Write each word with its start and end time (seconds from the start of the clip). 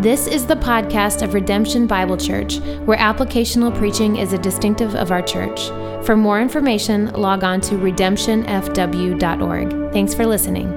This 0.00 0.26
is 0.26 0.44
the 0.44 0.56
podcast 0.56 1.22
of 1.22 1.34
Redemption 1.34 1.86
Bible 1.86 2.16
Church, 2.16 2.58
where 2.84 2.98
applicational 2.98 3.72
preaching 3.72 4.16
is 4.16 4.32
a 4.32 4.38
distinctive 4.38 4.96
of 4.96 5.12
our 5.12 5.22
church. 5.22 5.68
For 6.04 6.16
more 6.16 6.40
information, 6.40 7.12
log 7.12 7.44
on 7.44 7.60
to 7.60 7.76
redemptionfw.org. 7.76 9.92
Thanks 9.92 10.12
for 10.12 10.26
listening. 10.26 10.68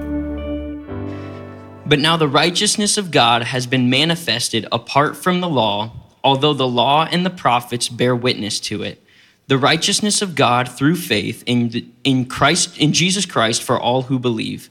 But 1.84 1.98
now 1.98 2.16
the 2.16 2.28
righteousness 2.28 2.96
of 2.96 3.10
God 3.10 3.42
has 3.42 3.66
been 3.66 3.90
manifested 3.90 4.68
apart 4.70 5.16
from 5.16 5.40
the 5.40 5.48
law, 5.48 5.90
although 6.22 6.54
the 6.54 6.68
law 6.68 7.08
and 7.10 7.26
the 7.26 7.30
prophets 7.30 7.88
bear 7.88 8.14
witness 8.14 8.60
to 8.60 8.84
it. 8.84 9.04
The 9.48 9.58
righteousness 9.58 10.22
of 10.22 10.36
God 10.36 10.68
through 10.68 10.94
faith 10.94 11.42
in, 11.44 11.92
in 12.04 12.26
Christ 12.26 12.78
in 12.78 12.92
Jesus 12.92 13.26
Christ 13.26 13.64
for 13.64 13.80
all 13.80 14.02
who 14.02 14.20
believe. 14.20 14.70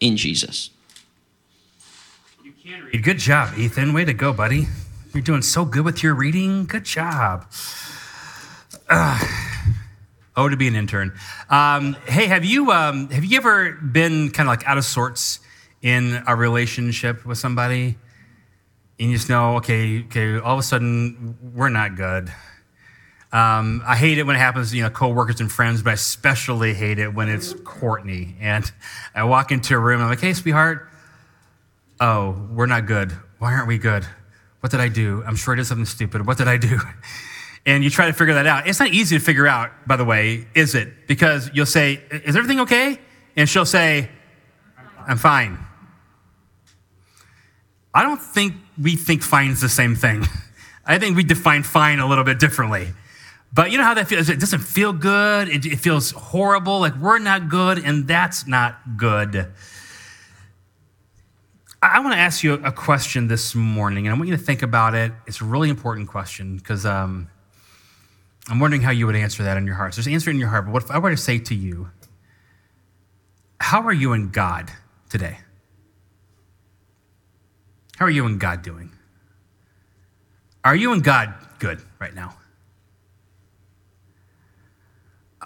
in 0.00 0.16
Jesus. 0.16 0.70
You 2.42 2.52
can 2.52 2.84
read. 2.84 3.02
Good 3.02 3.18
job, 3.18 3.56
Ethan. 3.56 3.92
Way 3.92 4.04
to 4.04 4.14
go, 4.14 4.32
buddy. 4.32 4.66
You're 5.14 5.22
doing 5.22 5.42
so 5.42 5.64
good 5.64 5.84
with 5.84 6.02
your 6.02 6.14
reading. 6.14 6.66
Good 6.66 6.84
job. 6.84 7.46
Uh, 8.88 9.18
oh, 10.36 10.48
to 10.48 10.56
be 10.56 10.68
an 10.68 10.74
intern. 10.74 11.12
Um, 11.48 11.96
hey, 12.06 12.26
have 12.26 12.44
you 12.44 12.72
um, 12.72 13.08
have 13.10 13.24
you 13.24 13.36
ever 13.36 13.72
been 13.72 14.30
kind 14.30 14.48
of 14.48 14.52
like 14.52 14.66
out 14.66 14.78
of 14.78 14.84
sorts 14.84 15.40
in 15.82 16.22
a 16.26 16.36
relationship 16.36 17.24
with 17.24 17.38
somebody, 17.38 17.96
and 18.98 19.10
you 19.10 19.16
just 19.16 19.28
know, 19.28 19.56
okay, 19.56 20.04
okay, 20.04 20.38
all 20.38 20.54
of 20.54 20.60
a 20.60 20.62
sudden 20.62 21.36
we're 21.54 21.68
not 21.68 21.96
good. 21.96 22.32
Um, 23.32 23.82
I 23.86 23.96
hate 23.96 24.18
it 24.18 24.24
when 24.24 24.34
it 24.34 24.40
happens, 24.40 24.74
you 24.74 24.82
know, 24.82 24.90
coworkers 24.90 25.40
and 25.40 25.50
friends, 25.50 25.82
but 25.82 25.90
I 25.90 25.92
especially 25.94 26.74
hate 26.74 26.98
it 26.98 27.14
when 27.14 27.28
it's 27.28 27.54
Courtney. 27.64 28.34
And 28.40 28.70
I 29.14 29.24
walk 29.24 29.52
into 29.52 29.74
a 29.74 29.78
room, 29.78 30.00
and 30.00 30.04
I'm 30.04 30.10
like, 30.10 30.20
hey, 30.20 30.32
sweetheart, 30.32 30.88
oh, 32.00 32.48
we're 32.50 32.66
not 32.66 32.86
good. 32.86 33.12
Why 33.38 33.52
aren't 33.52 33.68
we 33.68 33.78
good? 33.78 34.04
What 34.60 34.72
did 34.72 34.80
I 34.80 34.88
do? 34.88 35.22
I'm 35.26 35.36
sure 35.36 35.54
I 35.54 35.56
did 35.56 35.66
something 35.66 35.86
stupid. 35.86 36.26
What 36.26 36.38
did 36.38 36.48
I 36.48 36.56
do? 36.56 36.78
And 37.66 37.84
you 37.84 37.90
try 37.90 38.06
to 38.06 38.14
figure 38.14 38.34
that 38.34 38.46
out. 38.46 38.66
It's 38.66 38.80
not 38.80 38.88
easy 38.88 39.18
to 39.18 39.22
figure 39.22 39.46
out, 39.46 39.70
by 39.86 39.96
the 39.96 40.04
way, 40.04 40.46
is 40.54 40.74
it? 40.74 41.06
Because 41.06 41.50
you'll 41.52 41.66
say, 41.66 42.02
is 42.10 42.34
everything 42.34 42.60
okay? 42.60 42.98
And 43.36 43.46
she'll 43.46 43.66
say, 43.66 44.08
I'm 45.06 45.18
fine. 45.18 45.58
I 47.92 48.02
don't 48.02 48.20
think 48.20 48.54
we 48.80 48.96
think 48.96 49.22
fine 49.22 49.50
is 49.50 49.60
the 49.60 49.68
same 49.68 49.94
thing. 49.94 50.24
I 50.86 50.98
think 50.98 51.16
we 51.16 51.22
define 51.22 51.62
fine 51.62 51.98
a 51.98 52.06
little 52.06 52.24
bit 52.24 52.38
differently. 52.38 52.88
But 53.52 53.72
you 53.72 53.78
know 53.78 53.84
how 53.84 53.94
that 53.94 54.08
feels? 54.08 54.28
It 54.28 54.38
doesn't 54.38 54.60
feel 54.60 54.92
good. 54.92 55.48
It, 55.48 55.66
it, 55.66 55.80
feels 55.80 56.12
horrible. 56.12 56.80
Like 56.80 56.96
we're 56.96 57.18
not 57.18 57.48
good, 57.48 57.78
and 57.78 58.06
that's 58.06 58.46
not 58.46 58.96
good. 58.96 59.52
I, 61.82 61.96
I 61.96 62.00
want 62.00 62.12
to 62.12 62.18
ask 62.18 62.44
you 62.44 62.54
a 62.54 62.70
question 62.70 63.26
this 63.26 63.54
morning, 63.54 64.06
and 64.06 64.14
I 64.14 64.18
want 64.18 64.28
you 64.28 64.36
to 64.36 64.42
think 64.42 64.62
about 64.62 64.94
it. 64.94 65.12
It's 65.26 65.40
a 65.40 65.44
really 65.44 65.68
important 65.68 66.08
question 66.08 66.58
because 66.58 66.86
um, 66.86 67.28
I'm 68.48 68.60
wondering 68.60 68.82
how 68.82 68.92
you 68.92 69.06
would 69.06 69.16
answer 69.16 69.42
that 69.42 69.56
in 69.56 69.66
your 69.66 69.74
heart. 69.74 69.94
So 69.94 69.98
just 69.98 70.08
answer 70.08 70.30
it 70.30 70.34
in 70.34 70.40
your 70.40 70.48
heart. 70.48 70.66
But 70.66 70.72
what 70.72 70.84
if 70.84 70.90
I 70.90 70.98
were 70.98 71.10
to 71.10 71.16
say 71.16 71.38
to 71.40 71.54
you, 71.54 71.90
How 73.60 73.82
are 73.82 73.92
you 73.92 74.12
and 74.12 74.32
God 74.32 74.70
today? 75.08 75.38
How 77.96 78.06
are 78.06 78.10
you 78.10 78.24
and 78.26 78.38
God 78.38 78.62
doing? 78.62 78.92
Are 80.64 80.76
you 80.76 80.92
and 80.92 81.02
God 81.02 81.34
good 81.58 81.82
right 81.98 82.14
now? 82.14 82.36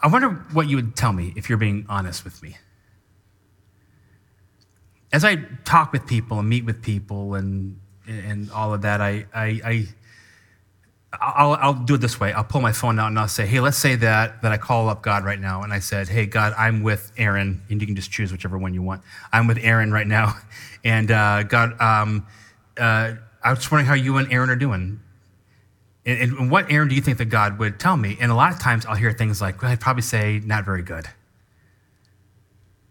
I 0.05 0.09
wonder 0.09 0.29
what 0.53 0.69
you 0.69 0.77
would 0.77 0.95
tell 0.97 1.15
me 1.15 1.33
if 1.35 1.49
you're 1.49 1.57
being 1.57 1.87
honest 1.89 2.25
with 2.25 2.43
me. 2.43 2.59
As 5.15 5.25
I 5.25 5.37
talk 5.65 5.93
with 5.93 6.07
people 6.07 6.39
and 6.39 6.47
meet 6.47 6.67
with 6.67 6.83
people 6.83 7.35
and, 7.35 7.81
and 8.07 8.51
all 8.51 8.75
of 8.75 8.83
that, 8.83 9.01
I, 9.01 9.25
I, 9.35 9.61
I 9.65 9.87
I'll, 11.23 11.53
I'll 11.53 11.73
do 11.73 11.95
it 11.95 12.03
this 12.03 12.21
way. 12.21 12.35
I'll 12.35 12.45
pull 12.45 12.61
my 12.61 12.73
phone 12.73 12.99
out 12.99 13.07
and 13.07 13.19
I'll 13.19 13.29
say, 13.29 13.47
hey, 13.47 13.61
let's 13.61 13.79
say 13.79 13.95
that, 13.97 14.43
that 14.43 14.53
I 14.53 14.59
call 14.59 14.91
up 14.91 15.03
God 15.03 15.25
right 15.25 15.41
now 15.41 15.63
and 15.63 15.73
I 15.73 15.79
said, 15.79 16.09
hey, 16.09 16.27
God, 16.27 16.53
I'm 16.59 16.83
with 16.83 17.11
Aaron, 17.17 17.63
and 17.71 17.81
you 17.81 17.87
can 17.87 17.97
just 17.97 18.11
choose 18.11 18.31
whichever 18.31 18.59
one 18.59 18.75
you 18.75 18.83
want. 18.83 19.01
I'm 19.33 19.47
with 19.47 19.59
Aaron 19.63 19.91
right 19.91 20.07
now. 20.07 20.37
And 20.87 21.11
uh, 21.11 21.45
God, 21.45 21.81
um, 21.81 22.27
uh, 22.77 23.15
I 23.43 23.51
was 23.51 23.71
wondering 23.71 23.87
how 23.87 23.95
you 23.95 24.19
and 24.19 24.31
Aaron 24.31 24.51
are 24.51 24.57
doing. 24.57 25.01
And, 26.07 26.33
and, 26.33 26.51
what 26.51 26.71
Aaron 26.71 26.89
do 26.89 26.95
you 26.95 27.01
think 27.01 27.19
that 27.19 27.27
God 27.27 27.59
would 27.59 27.81
tell 27.81 27.97
me? 27.97 28.19
And 28.21 28.31
a 28.31 28.35
lot 28.35 28.53
of 28.53 28.59
times 28.59 28.85
I'll 28.85 28.95
hear 28.95 29.13
things 29.13 29.41
like, 29.41 29.63
well, 29.63 29.71
I'd 29.71 29.81
probably 29.81 30.03
say, 30.03 30.41
not 30.45 30.65
very 30.65 30.83
good. 30.83 31.07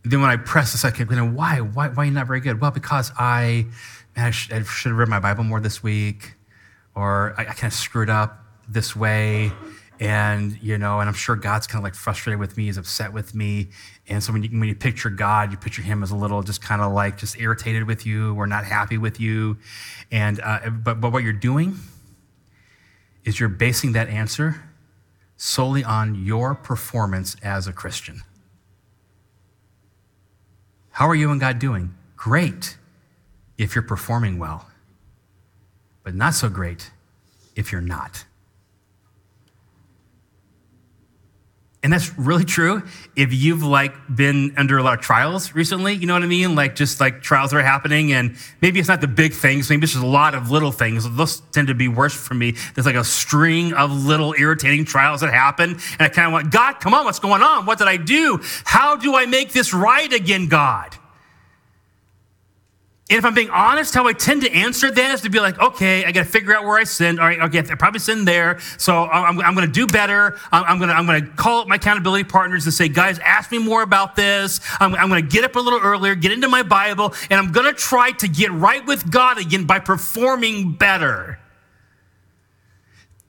then 0.03 0.21
when 0.21 0.31
I 0.31 0.37
press 0.37 0.71
the 0.71 0.79
second, 0.79 1.09
you 1.11 1.15
know, 1.15 1.29
why? 1.29 1.61
Why, 1.61 1.89
why 1.89 2.09
not 2.09 2.27
very 2.27 2.39
good? 2.39 2.59
Well, 2.59 2.71
because 2.71 3.11
I, 3.17 3.67
man, 4.15 4.27
I, 4.27 4.31
sh- 4.31 4.51
I 4.51 4.63
should 4.63 4.89
have 4.89 4.97
read 4.97 5.09
my 5.09 5.19
Bible 5.19 5.43
more 5.43 5.59
this 5.59 5.83
week, 5.83 6.33
or 6.95 7.35
I, 7.37 7.41
I 7.41 7.53
kind 7.53 7.71
of 7.71 7.73
screwed 7.73 8.09
up 8.09 8.43
this 8.67 8.95
way. 8.95 9.51
And, 9.99 10.61
you 10.61 10.77
know, 10.79 10.99
and 10.99 11.07
I'm 11.07 11.15
sure 11.15 11.35
God's 11.35 11.67
kind 11.67 11.79
of 11.79 11.83
like 11.83 11.95
frustrated 11.95 12.39
with 12.39 12.57
me, 12.57 12.65
he's 12.65 12.77
upset 12.77 13.13
with 13.13 13.35
me. 13.35 13.69
And 14.09 14.23
so 14.23 14.33
when 14.33 14.43
you, 14.43 14.49
when 14.49 14.67
you 14.67 14.75
picture 14.75 15.09
God, 15.09 15.51
you 15.51 15.57
picture 15.57 15.83
him 15.83 16.01
as 16.01 16.09
a 16.09 16.15
little 16.15 16.41
just 16.41 16.61
kind 16.61 16.81
of 16.81 16.91
like 16.91 17.17
just 17.17 17.39
irritated 17.39 17.85
with 17.85 18.05
you 18.05 18.33
or 18.35 18.47
not 18.47 18.65
happy 18.65 18.97
with 18.97 19.19
you. 19.19 19.57
And, 20.11 20.41
uh, 20.41 20.71
but, 20.71 20.99
but 20.99 21.13
what 21.13 21.23
you're 21.23 21.31
doing, 21.31 21.77
is 23.25 23.39
you're 23.39 23.49
basing 23.49 23.93
that 23.93 24.09
answer 24.09 24.63
solely 25.37 25.83
on 25.83 26.23
your 26.23 26.55
performance 26.55 27.35
as 27.43 27.67
a 27.67 27.73
Christian. 27.73 28.21
How 30.91 31.07
are 31.07 31.15
you 31.15 31.31
and 31.31 31.39
God 31.39 31.59
doing? 31.59 31.95
Great 32.15 32.77
if 33.57 33.75
you're 33.75 33.83
performing 33.83 34.37
well, 34.37 34.67
but 36.03 36.13
not 36.13 36.33
so 36.33 36.49
great 36.49 36.91
if 37.55 37.71
you're 37.71 37.81
not. 37.81 38.25
And 41.83 41.91
that's 41.91 42.17
really 42.17 42.45
true 42.45 42.81
if 43.17 43.33
you've 43.33 43.61
like 43.61 43.93
been 44.15 44.53
under 44.55 44.77
a 44.77 44.83
lot 44.83 44.97
of 44.97 45.03
trials 45.03 45.53
recently, 45.53 45.93
you 45.93 46.07
know 46.07 46.13
what 46.13 46.23
I 46.23 46.27
mean? 46.27 46.55
Like 46.55 46.75
just 46.75 47.01
like 47.01 47.21
trials 47.21 47.53
are 47.53 47.61
happening 47.61 48.13
and 48.13 48.37
maybe 48.61 48.79
it's 48.79 48.87
not 48.87 49.01
the 49.01 49.07
big 49.07 49.33
things, 49.33 49.69
maybe 49.69 49.83
it's 49.83 49.91
just 49.91 50.03
a 50.03 50.07
lot 50.07 50.33
of 50.33 50.49
little 50.49 50.71
things. 50.71 51.09
Those 51.17 51.41
tend 51.51 51.67
to 51.67 51.75
be 51.75 51.89
worse 51.89 52.13
for 52.13 52.35
me. 52.35 52.55
There's 52.73 52.85
like 52.85 52.95
a 52.95 53.03
string 53.03 53.73
of 53.73 53.91
little 53.91 54.33
irritating 54.37 54.85
trials 54.85 55.19
that 55.21 55.33
happen. 55.33 55.71
And 55.71 56.01
I 56.01 56.07
kind 56.07 56.27
of 56.27 56.33
went, 56.33 56.51
God, 56.51 56.79
come 56.79 56.93
on, 56.93 57.03
what's 57.03 57.19
going 57.19 57.41
on? 57.41 57.65
What 57.65 57.79
did 57.79 57.89
I 57.89 57.97
do? 57.97 58.39
How 58.63 58.95
do 58.95 59.15
I 59.15 59.25
make 59.25 59.51
this 59.51 59.73
right 59.73 60.11
again, 60.11 60.47
God? 60.47 60.95
And 63.13 63.19
if 63.19 63.25
I'm 63.25 63.35
being 63.35 63.51
honest, 63.51 63.93
how 63.93 64.07
I 64.07 64.13
tend 64.13 64.41
to 64.41 64.51
answer 64.51 64.89
that 64.89 65.11
is 65.11 65.21
to 65.21 65.29
be 65.29 65.39
like, 65.39 65.59
okay, 65.59 66.03
I 66.03 66.11
got 66.11 66.23
to 66.23 66.31
figure 66.31 66.55
out 66.55 66.63
where 66.63 66.79
I 66.79 66.83
sinned. 66.83 67.19
All 67.19 67.27
right, 67.27 67.39
okay, 67.41 67.59
I 67.59 67.75
probably 67.75 67.99
sinned 67.99 68.27
there. 68.27 68.57
So 68.79 69.05
I'm, 69.05 69.39
I'm 69.39 69.53
going 69.53 69.67
to 69.67 69.71
do 69.71 69.85
better. 69.85 70.39
I'm, 70.51 70.79
going 70.79 70.89
to 70.89 70.95
I'm 70.95 71.05
going 71.05 71.23
to 71.23 71.29
call 71.33 71.59
up 71.59 71.67
my 71.67 71.75
accountability 71.75 72.23
partners 72.23 72.65
and 72.65 72.73
say, 72.73 72.87
guys, 72.87 73.19
ask 73.19 73.51
me 73.51 73.59
more 73.59 73.83
about 73.83 74.15
this. 74.15 74.61
I'm, 74.79 74.95
I'm 74.95 75.09
going 75.09 75.21
to 75.21 75.29
get 75.29 75.43
up 75.43 75.55
a 75.55 75.59
little 75.59 75.79
earlier, 75.79 76.15
get 76.15 76.31
into 76.31 76.47
my 76.47 76.63
Bible, 76.63 77.13
and 77.29 77.39
I'm 77.39 77.51
going 77.51 77.67
to 77.67 77.79
try 77.79 78.13
to 78.13 78.27
get 78.27 78.51
right 78.51 78.83
with 78.83 79.11
God 79.11 79.37
again 79.37 79.65
by 79.65 79.77
performing 79.77 80.73
better. 80.73 81.37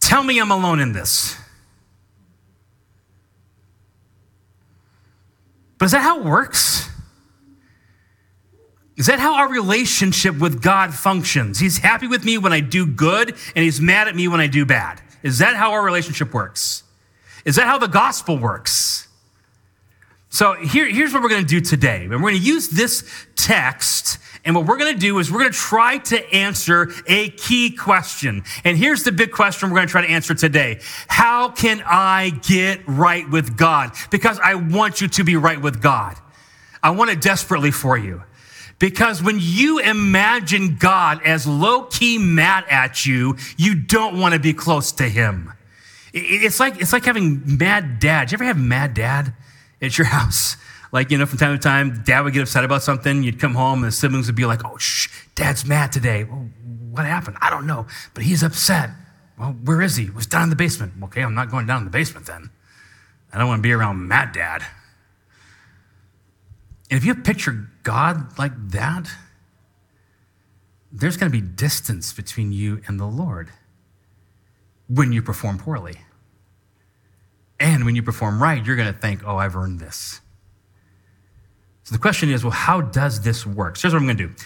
Tell 0.01 0.23
me 0.23 0.39
I'm 0.41 0.51
alone 0.51 0.81
in 0.81 0.93
this. 0.93 1.37
But 5.77 5.85
is 5.85 5.93
that 5.93 6.01
how 6.01 6.21
it 6.21 6.25
works? 6.25 6.89
Is 8.97 9.07
that 9.07 9.19
how 9.19 9.35
our 9.35 9.49
relationship 9.49 10.39
with 10.39 10.63
God 10.63 10.95
functions? 10.95 11.59
He's 11.59 11.79
happy 11.79 12.07
with 12.07 12.25
me 12.25 12.39
when 12.39 12.53
I 12.53 12.61
do 12.61 12.87
good, 12.87 13.31
and 13.31 13.65
he's 13.65 13.81
mad 13.81 14.07
at 14.07 14.15
me 14.15 14.29
when 14.29 14.41
I 14.41 14.47
do 14.47 14.65
bad. 14.65 15.01
Is 15.23 15.39
that 15.39 15.57
how 15.57 15.73
our 15.73 15.83
relationship 15.83 16.33
works? 16.33 16.85
Is 17.45 17.57
that 17.57 17.67
how 17.67 17.79
the 17.79 17.89
gospel 17.89 18.39
works? 18.39 19.09
So 20.29 20.55
here, 20.55 20.87
here's 20.87 21.13
what 21.13 21.23
we're 21.23 21.29
going 21.29 21.43
to 21.43 21.49
do 21.49 21.61
today. 21.61 22.03
And 22.03 22.11
we're 22.11 22.31
going 22.31 22.41
to 22.41 22.47
use 22.47 22.69
this 22.69 23.09
text, 23.37 24.19
and 24.45 24.55
what 24.55 24.67
we're 24.67 24.79
going 24.79 24.93
to 24.93 24.99
do 24.99 25.19
is 25.19 25.31
we're 25.31 25.41
going 25.41 25.53
to 25.53 25.59
try 25.59 25.99
to 25.99 26.35
answer 26.35 26.91
a 27.07 27.31
key 27.31 27.71
question. 27.71 28.45
And 28.65 28.77
here's 28.77 29.03
the 29.03 29.13
big 29.13 29.33
question 29.33 29.71
we're 29.71 29.77
going 29.77 29.89
to 29.89 29.93
try 29.93 30.07
to 30.07 30.13
answer 30.13 30.35
today 30.35 30.81
How 31.09 31.51
can 31.51 31.83
I 31.85 32.31
get 32.31 32.81
right 32.87 33.29
with 33.29 33.57
God? 33.57 33.93
Because 34.11 34.39
I 34.39 34.55
want 34.55 35.01
you 35.01 35.09
to 35.09 35.25
be 35.25 35.37
right 35.37 35.61
with 35.61 35.83
God. 35.83 36.17
I 36.83 36.91
want 36.91 37.11
it 37.11 37.21
desperately 37.21 37.71
for 37.71 37.97
you. 37.97 38.23
Because 38.79 39.23
when 39.23 39.39
you 39.41 39.79
imagine 39.79 40.77
God 40.77 41.23
as 41.25 41.47
low 41.47 41.83
key 41.85 42.19
mad 42.19 42.65
at 42.69 43.07
you, 43.07 43.37
you 43.57 43.75
don't 43.75 44.19
want 44.19 44.35
to 44.35 44.41
be 44.41 44.53
close 44.53 44.93
to 44.93 45.05
him. 45.05 45.53
It's 46.13 46.61
like, 46.61 46.81
it's 46.81 46.93
like 46.93 47.05
having 47.05 47.59
mad 47.59 47.99
dad. 47.99 48.31
you 48.31 48.37
ever 48.37 48.45
have 48.45 48.59
mad 48.59 48.95
dad 48.95 49.35
at 49.81 49.99
your 49.99 50.07
house? 50.09 50.57
Like, 50.93 51.11
you 51.11 51.19
know, 51.19 51.27
from 51.27 51.39
time 51.39 51.57
to 51.57 51.63
time, 51.63 52.03
dad 52.05 52.21
would 52.21 52.35
get 52.35 52.43
upset 52.43 52.65
about 52.65 52.83
something. 52.85 53.25
You'd 53.25 53.41
come 53.41 53.55
home 53.55 53.83
and 53.83 53.89
the 53.89 53.93
siblings 53.93 54.27
would 54.27 54.37
be 54.37 54.45
like, 54.45 54.65
oh, 54.65 54.77
shh, 54.77 55.09
dad's 55.35 55.65
mad 55.65 55.91
today. 55.91 56.23
Well, 56.23 56.49
what 56.93 57.05
happened? 57.05 57.37
I 57.41 57.51
don't 57.51 57.67
know, 57.67 57.87
but 58.15 58.23
he's 58.23 58.45
upset. 58.45 58.91
Well, 59.37 59.57
where 59.65 59.83
is 59.83 59.97
he? 59.97 60.05
he? 60.05 60.11
Was 60.11 60.27
down 60.27 60.45
in 60.45 60.51
the 60.51 60.57
basement. 60.57 60.93
Okay, 61.05 61.23
I'm 61.23 61.35
not 61.35 61.51
going 61.51 61.67
down 61.67 61.79
in 61.79 61.85
the 61.85 61.91
basement 61.91 62.27
then. 62.27 62.51
I 63.33 63.39
don't 63.39 63.49
want 63.49 63.59
to 63.59 63.63
be 63.63 63.73
around 63.73 64.07
mad 64.07 64.33
dad. 64.33 64.65
And 66.95 67.03
if 67.03 67.05
you 67.05 67.17
picture 67.17 67.69
God 67.83 68.39
like 68.39 68.53
that, 68.71 69.11
there's 70.93 71.17
going 71.17 71.33
to 71.33 71.37
be 71.37 71.45
distance 71.45 72.13
between 72.13 72.53
you 72.53 72.83
and 72.87 73.01
the 73.01 73.05
Lord 73.05 73.51
when 74.87 75.11
you 75.11 75.21
perform 75.21 75.59
poorly. 75.59 75.97
And 77.59 77.85
when 77.85 77.97
you 77.97 78.03
perform 78.05 78.41
right, 78.41 78.65
you're 78.65 78.77
going 78.77 78.95
to 78.95 78.97
think, 78.97 79.27
oh, 79.27 79.39
I've 79.39 79.57
earned 79.57 79.81
this. 79.81 80.21
So 81.83 81.97
the 81.97 81.99
question 81.99 82.31
is, 82.31 82.45
well, 82.45 82.53
how 82.53 82.81
does 82.81 83.23
this 83.23 83.45
work? 83.45 83.75
So 83.75 83.89
here's 83.89 83.95
what 83.95 83.99
I'm 83.99 84.07
going 84.07 84.17
to 84.19 84.29
do. 84.29 84.45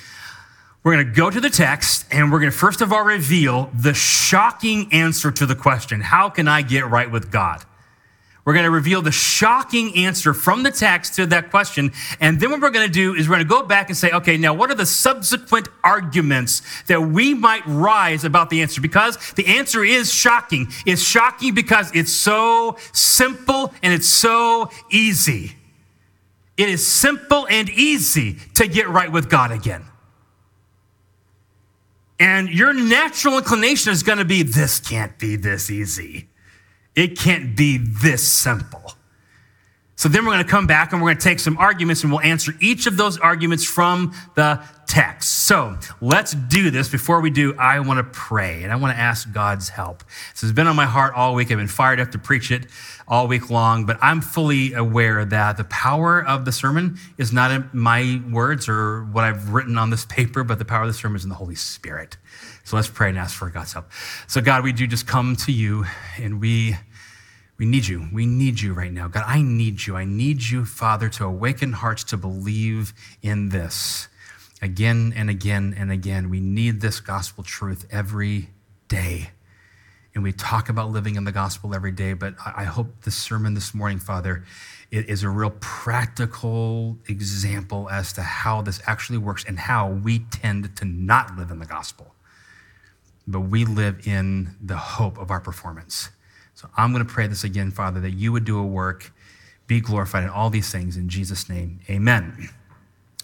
We're 0.82 0.94
going 0.94 1.06
to 1.06 1.12
go 1.12 1.28
to 1.28 1.42
the 1.42 1.50
text 1.50 2.06
and 2.10 2.32
we're 2.32 2.40
going 2.40 2.50
to 2.50 2.56
first 2.56 2.80
of 2.80 2.94
all 2.94 3.04
reveal 3.04 3.70
the 3.74 3.92
shocking 3.92 4.90
answer 4.90 5.30
to 5.30 5.44
the 5.44 5.54
question 5.54 6.00
How 6.00 6.30
can 6.30 6.48
I 6.48 6.62
get 6.62 6.88
right 6.88 7.10
with 7.10 7.30
God? 7.30 7.62
We're 8.48 8.54
going 8.54 8.64
to 8.64 8.70
reveal 8.70 9.02
the 9.02 9.12
shocking 9.12 9.94
answer 9.94 10.32
from 10.32 10.62
the 10.62 10.70
text 10.70 11.16
to 11.16 11.26
that 11.26 11.50
question. 11.50 11.92
And 12.18 12.40
then 12.40 12.50
what 12.50 12.62
we're 12.62 12.70
going 12.70 12.86
to 12.86 12.90
do 12.90 13.14
is 13.14 13.28
we're 13.28 13.34
going 13.34 13.46
to 13.46 13.54
go 13.54 13.62
back 13.62 13.90
and 13.90 13.96
say, 13.96 14.10
okay, 14.10 14.38
now 14.38 14.54
what 14.54 14.70
are 14.70 14.74
the 14.74 14.86
subsequent 14.86 15.68
arguments 15.84 16.62
that 16.84 16.98
we 16.98 17.34
might 17.34 17.60
rise 17.66 18.24
about 18.24 18.48
the 18.48 18.62
answer? 18.62 18.80
Because 18.80 19.18
the 19.32 19.58
answer 19.58 19.84
is 19.84 20.10
shocking. 20.10 20.68
It's 20.86 21.02
shocking 21.02 21.52
because 21.52 21.94
it's 21.94 22.10
so 22.10 22.78
simple 22.94 23.74
and 23.82 23.92
it's 23.92 24.08
so 24.08 24.70
easy. 24.90 25.54
It 26.56 26.70
is 26.70 26.86
simple 26.86 27.46
and 27.50 27.68
easy 27.68 28.38
to 28.54 28.66
get 28.66 28.88
right 28.88 29.12
with 29.12 29.28
God 29.28 29.52
again. 29.52 29.84
And 32.18 32.48
your 32.48 32.72
natural 32.72 33.36
inclination 33.36 33.92
is 33.92 34.02
going 34.02 34.20
to 34.20 34.24
be 34.24 34.42
this 34.42 34.80
can't 34.80 35.18
be 35.18 35.36
this 35.36 35.70
easy. 35.70 36.28
It 36.98 37.16
can't 37.16 37.56
be 37.56 37.78
this 37.78 38.26
simple. 38.26 38.92
So 39.94 40.08
then 40.08 40.24
we're 40.24 40.32
going 40.32 40.44
to 40.44 40.50
come 40.50 40.66
back 40.66 40.92
and 40.92 41.00
we're 41.00 41.10
going 41.10 41.18
to 41.18 41.24
take 41.24 41.38
some 41.38 41.56
arguments 41.58 42.02
and 42.02 42.10
we'll 42.10 42.22
answer 42.22 42.54
each 42.60 42.86
of 42.88 42.96
those 42.96 43.18
arguments 43.18 43.64
from 43.64 44.14
the 44.34 44.60
text. 44.88 45.46
So 45.46 45.78
let's 46.00 46.32
do 46.32 46.72
this. 46.72 46.88
Before 46.88 47.20
we 47.20 47.30
do, 47.30 47.54
I 47.56 47.78
want 47.80 47.98
to 47.98 48.04
pray 48.04 48.64
and 48.64 48.72
I 48.72 48.76
want 48.76 48.96
to 48.96 49.00
ask 49.00 49.32
God's 49.32 49.68
help. 49.68 50.02
This 50.32 50.40
has 50.40 50.52
been 50.52 50.66
on 50.66 50.74
my 50.74 50.86
heart 50.86 51.14
all 51.14 51.36
week. 51.36 51.52
I've 51.52 51.58
been 51.58 51.68
fired 51.68 52.00
up 52.00 52.10
to 52.12 52.18
preach 52.18 52.50
it 52.50 52.66
all 53.06 53.28
week 53.28 53.48
long, 53.48 53.86
but 53.86 53.96
I'm 54.00 54.20
fully 54.20 54.72
aware 54.72 55.24
that 55.24 55.56
the 55.56 55.64
power 55.64 56.24
of 56.24 56.44
the 56.44 56.52
sermon 56.52 56.98
is 57.16 57.32
not 57.32 57.52
in 57.52 57.70
my 57.72 58.20
words 58.28 58.68
or 58.68 59.04
what 59.04 59.22
I've 59.22 59.52
written 59.52 59.78
on 59.78 59.90
this 59.90 60.04
paper, 60.04 60.42
but 60.42 60.58
the 60.58 60.64
power 60.64 60.82
of 60.82 60.88
the 60.88 60.94
sermon 60.94 61.16
is 61.16 61.22
in 61.22 61.28
the 61.28 61.36
Holy 61.36 61.54
Spirit. 61.54 62.16
So 62.64 62.76
let's 62.76 62.88
pray 62.88 63.08
and 63.08 63.18
ask 63.18 63.34
for 63.34 63.48
God's 63.50 63.72
help. 63.72 63.90
So, 64.26 64.40
God, 64.42 64.62
we 64.62 64.72
do 64.72 64.86
just 64.86 65.06
come 65.06 65.36
to 65.36 65.52
you 65.52 65.86
and 66.18 66.38
we 66.40 66.76
we 67.58 67.66
need 67.66 67.88
you. 67.88 68.08
We 68.12 68.24
need 68.24 68.60
you 68.60 68.72
right 68.72 68.92
now. 68.92 69.08
God, 69.08 69.24
I 69.26 69.42
need 69.42 69.86
you. 69.86 69.96
I 69.96 70.04
need 70.04 70.44
you, 70.44 70.64
Father, 70.64 71.08
to 71.10 71.24
awaken 71.24 71.72
hearts 71.72 72.04
to 72.04 72.16
believe 72.16 72.92
in 73.20 73.48
this 73.48 74.08
again 74.62 75.12
and 75.16 75.28
again 75.28 75.74
and 75.76 75.90
again. 75.90 76.30
We 76.30 76.40
need 76.40 76.80
this 76.80 77.00
gospel 77.00 77.42
truth 77.42 77.86
every 77.90 78.50
day. 78.86 79.30
And 80.14 80.22
we 80.22 80.32
talk 80.32 80.68
about 80.68 80.90
living 80.90 81.16
in 81.16 81.24
the 81.24 81.32
gospel 81.32 81.74
every 81.74 81.92
day, 81.92 82.12
but 82.12 82.34
I 82.44 82.64
hope 82.64 83.02
this 83.02 83.16
sermon 83.16 83.54
this 83.54 83.74
morning, 83.74 83.98
Father, 83.98 84.44
it 84.90 85.08
is 85.08 85.22
a 85.22 85.28
real 85.28 85.52
practical 85.60 86.98
example 87.08 87.88
as 87.90 88.12
to 88.14 88.22
how 88.22 88.62
this 88.62 88.80
actually 88.86 89.18
works 89.18 89.44
and 89.46 89.58
how 89.58 89.88
we 89.90 90.20
tend 90.20 90.74
to 90.76 90.84
not 90.84 91.36
live 91.36 91.50
in 91.50 91.58
the 91.58 91.66
gospel, 91.66 92.14
but 93.26 93.40
we 93.40 93.64
live 93.64 94.06
in 94.06 94.56
the 94.60 94.76
hope 94.76 95.18
of 95.18 95.30
our 95.30 95.40
performance. 95.40 96.10
So 96.58 96.68
I'm 96.76 96.92
going 96.92 97.06
to 97.06 97.12
pray 97.12 97.28
this 97.28 97.44
again, 97.44 97.70
Father, 97.70 98.00
that 98.00 98.14
you 98.14 98.32
would 98.32 98.44
do 98.44 98.58
a 98.58 98.66
work, 98.66 99.12
be 99.68 99.80
glorified 99.80 100.24
in 100.24 100.28
all 100.28 100.50
these 100.50 100.72
things. 100.72 100.96
In 100.96 101.08
Jesus' 101.08 101.48
name, 101.48 101.78
amen. 101.88 102.48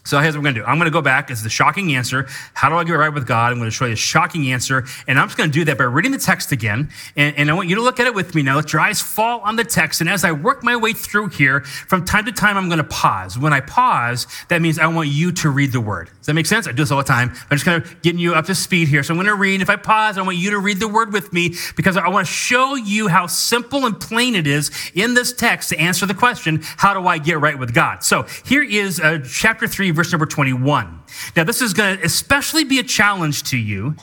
So 0.07 0.19
here's 0.19 0.35
what 0.35 0.41
we're 0.41 0.45
going 0.45 0.55
to 0.57 0.61
do. 0.61 0.67
I'm 0.67 0.77
going 0.77 0.85
to 0.85 0.93
go 0.93 1.01
back 1.01 1.31
as 1.31 1.43
the 1.43 1.49
shocking 1.49 1.95
answer. 1.95 2.27
How 2.53 2.69
do 2.69 2.77
I 2.77 2.85
get 2.85 2.93
right 2.93 3.09
with 3.09 3.27
God? 3.27 3.53
I'm 3.53 3.59
going 3.59 3.71
to 3.71 3.75
show 3.75 3.87
you 3.87 3.95
a 3.95 3.97
shocking 3.97 4.53
answer. 4.53 4.85
And 5.07 5.19
I'm 5.19 5.29
just 5.29 5.39
going 5.39 5.51
to 5.51 5.55
do 5.55 5.65
that 5.65 5.79
by 5.79 5.85
reading 5.85 6.13
the 6.13 6.19
text 6.19 6.53
again. 6.53 6.91
And, 7.17 7.35
and, 7.39 7.51
I 7.51 7.55
want 7.55 7.71
you 7.71 7.77
to 7.77 7.83
look 7.83 7.99
at 8.01 8.07
it 8.07 8.15
with 8.15 8.35
me 8.35 8.43
now. 8.43 8.57
Let 8.57 8.71
your 8.75 8.83
eyes 8.83 9.01
fall 9.01 9.41
on 9.41 9.57
the 9.57 9.65
text. 9.65 10.03
And 10.03 10.11
as 10.11 10.23
I 10.23 10.33
work 10.33 10.63
my 10.63 10.77
way 10.77 10.93
through 10.93 11.29
here, 11.29 11.63
from 11.63 12.05
time 12.05 12.27
to 12.27 12.33
time, 12.33 12.59
I'm 12.59 12.69
going 12.69 12.79
to 12.79 12.85
pause. 12.85 13.39
When 13.39 13.55
I 13.55 13.61
pause, 13.61 14.27
that 14.49 14.61
means 14.61 14.79
I 14.79 14.89
want 14.89 15.09
you 15.09 15.33
to 15.33 15.49
read 15.49 15.73
the 15.73 15.81
word. 15.81 16.11
Does 16.19 16.27
that 16.27 16.35
make 16.35 16.47
sense? 16.47 16.69
I 16.69 16.73
do 16.73 16.83
this 16.83 16.91
all 16.91 16.99
the 16.99 17.05
time. 17.05 17.31
I'm 17.51 17.57
just 17.57 17.65
kind 17.65 17.83
of 17.83 18.03
getting 18.03 18.19
you 18.19 18.35
up 18.35 18.45
to 18.47 18.55
speed 18.55 18.89
here. 18.89 19.03
So 19.03 19.15
I'm 19.15 19.17
going 19.17 19.27
to 19.27 19.35
read. 19.35 19.63
If 19.63 19.71
I 19.71 19.77
pause, 19.77 20.19
I 20.19 20.23
want 20.23 20.37
you 20.37 20.51
to 20.51 20.59
read 20.59 20.81
the 20.81 20.89
word 20.89 21.15
with 21.15 21.33
me 21.33 21.55
because 21.77 21.97
I 21.97 22.09
want 22.09 22.27
to 22.27 22.33
show 22.33 22.75
you 22.75 23.09
how 23.09 23.27
simple 23.27 23.87
and 23.87 23.99
plain 23.99 24.35
it 24.35 24.47
is 24.47 24.71
in 24.95 25.15
this 25.15 25.33
text 25.33 25.71
to 25.71 25.79
answer 25.79 26.05
the 26.05 26.15
question, 26.15 26.61
how 26.77 26.93
do 26.93 27.07
I 27.07 27.17
get 27.17 27.41
right 27.41 27.59
with 27.59 27.73
God? 27.73 28.05
So 28.05 28.27
here 28.45 28.63
is 28.63 29.01
uh, 29.01 29.21
chapter 29.27 29.67
3, 29.67 29.94
verse 29.95 30.13
number 30.13 30.27
21. 30.27 31.01
Now, 31.37 31.45
this 31.45 31.63
is 31.63 31.73
going 31.73 31.99
to 31.99 32.05
especially 32.05 32.65
be 32.65 32.79
a 32.79 32.83
challenge 32.83 33.45
to 33.45 33.57
you 33.57 33.97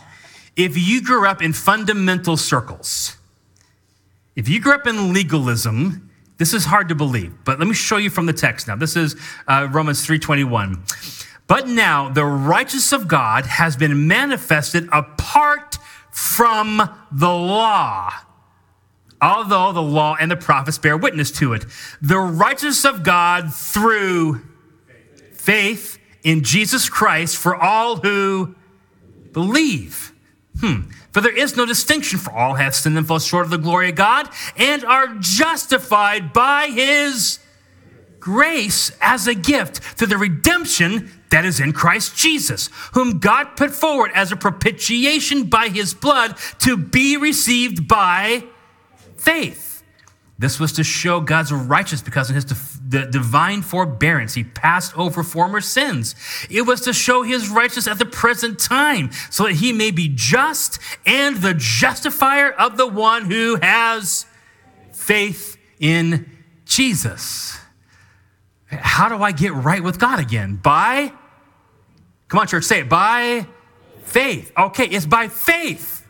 if 0.56 0.78
you 0.78 1.02
grew 1.02 1.28
up 1.28 1.42
in 1.42 1.54
fundamental 1.54 2.38
circles. 2.38 3.18
If 4.36 4.48
you 4.48 4.60
grew 4.60 4.74
up 4.74 4.88
in 4.88 5.14
legalism, 5.14 6.10
this 6.38 6.54
is 6.54 6.66
hard 6.66 6.90
to 6.90 6.96
believe, 6.96 7.34
but 7.44 7.60
let 7.60 7.68
me 7.68 7.74
show 7.74 7.98
you 7.98 8.10
from 8.10 8.26
the 8.26 8.34
text 8.34 8.68
now. 8.68 8.76
This 8.76 8.96
is 8.96 9.16
uh, 9.48 9.68
Romans 9.72 10.06
3:21. 10.06 10.80
But 11.48 11.68
now 11.68 12.10
the 12.10 12.26
righteousness 12.26 12.94
of 12.94 13.08
God 13.08 13.46
has 13.46 13.76
been 13.76 14.08
manifested 14.08 14.88
apart 14.92 15.78
from 16.10 16.78
the 17.12 17.30
law. 17.30 18.12
Although 19.22 19.72
the 19.72 19.84
law 19.84 20.16
and 20.20 20.32
the 20.32 20.36
prophets 20.36 20.80
bear 20.80 20.98
witness 20.98 21.30
to 21.34 21.54
it, 21.54 21.66
the 22.02 22.18
righteousness 22.18 22.86
of 22.86 23.04
God 23.04 23.54
through 23.54 24.42
faith 25.42 25.98
in 26.24 26.44
Jesus 26.44 26.90
Christ 26.90 27.36
for 27.36 27.56
all 27.56 27.98
who 27.98 28.56
believe. 29.34 30.14
Hmm. 30.60 30.92
For 31.12 31.22
there 31.22 31.36
is 31.36 31.58
no 31.58 31.66
distinction, 31.66 32.20
for 32.20 32.32
all 32.32 32.56
have 32.56 32.76
sinned 32.76 32.98
and 32.98 33.08
fall 33.08 33.20
short 33.20 33.46
of 33.46 33.52
the 33.52 33.58
glory 33.58 33.90
of 33.90 33.96
God 33.96 34.30
and 34.56 34.86
are 34.86 35.16
justified 35.20 36.32
by 36.32 36.68
his 36.68 37.40
grace 38.20 38.92
as 39.02 39.28
a 39.28 39.34
gift 39.34 39.80
through 39.80 40.08
the 40.08 40.18
redemption 40.18 41.12
that 41.32 41.44
is 41.44 41.60
in 41.60 41.74
Christ 41.74 42.16
Jesus, 42.16 42.70
whom 42.94 43.20
God 43.20 43.56
put 43.56 43.72
forward 43.72 44.12
as 44.14 44.32
a 44.32 44.36
propitiation 44.36 45.46
by 45.46 45.70
his 45.70 45.94
blood 45.94 46.38
to 46.60 46.78
be 46.78 47.18
received 47.18 47.88
by 47.88 48.44
faith. 49.18 49.84
This 50.38 50.60
was 50.60 50.74
to 50.74 50.84
show 50.84 51.20
God's 51.20 51.52
righteousness 51.52 52.02
because 52.02 52.30
of 52.30 52.36
his 52.36 52.46
divine 52.92 53.62
forbearance. 53.62 54.34
He 54.34 54.44
passed 54.44 54.98
over 54.98 55.24
former 55.24 55.62
sins. 55.62 56.16
It 56.50 56.64
was 56.64 56.82
to 56.82 56.94
show 56.94 57.24
his 57.24 57.50
righteousness 57.50 57.88
at 57.88 58.00
the 58.00 58.06
present 58.06 58.60
time 58.60 59.12
so 59.30 59.44
that 59.44 59.54
he 59.54 59.74
may 59.74 59.92
be 59.92 60.12
just 60.14 60.80
and 61.06 61.38
the 61.38 61.54
justifier 61.54 62.52
of 62.52 62.78
the 62.78 62.88
one 62.88 63.26
who 63.26 63.56
has 63.56 64.26
faith 64.92 65.58
in 65.80 66.30
Jesus. 66.66 67.58
How 68.68 69.10
do 69.10 69.22
I 69.22 69.32
get 69.32 69.54
right 69.54 69.84
with 69.84 70.00
God 70.00 70.20
again? 70.20 70.56
By, 70.56 71.12
come 72.28 72.40
on, 72.40 72.48
church, 72.48 72.64
say 72.64 72.82
it, 72.82 72.90
by 72.90 73.46
faith. 74.04 74.52
Okay, 74.58 74.86
it's 74.86 75.06
by 75.06 75.28
faith. 75.28 76.06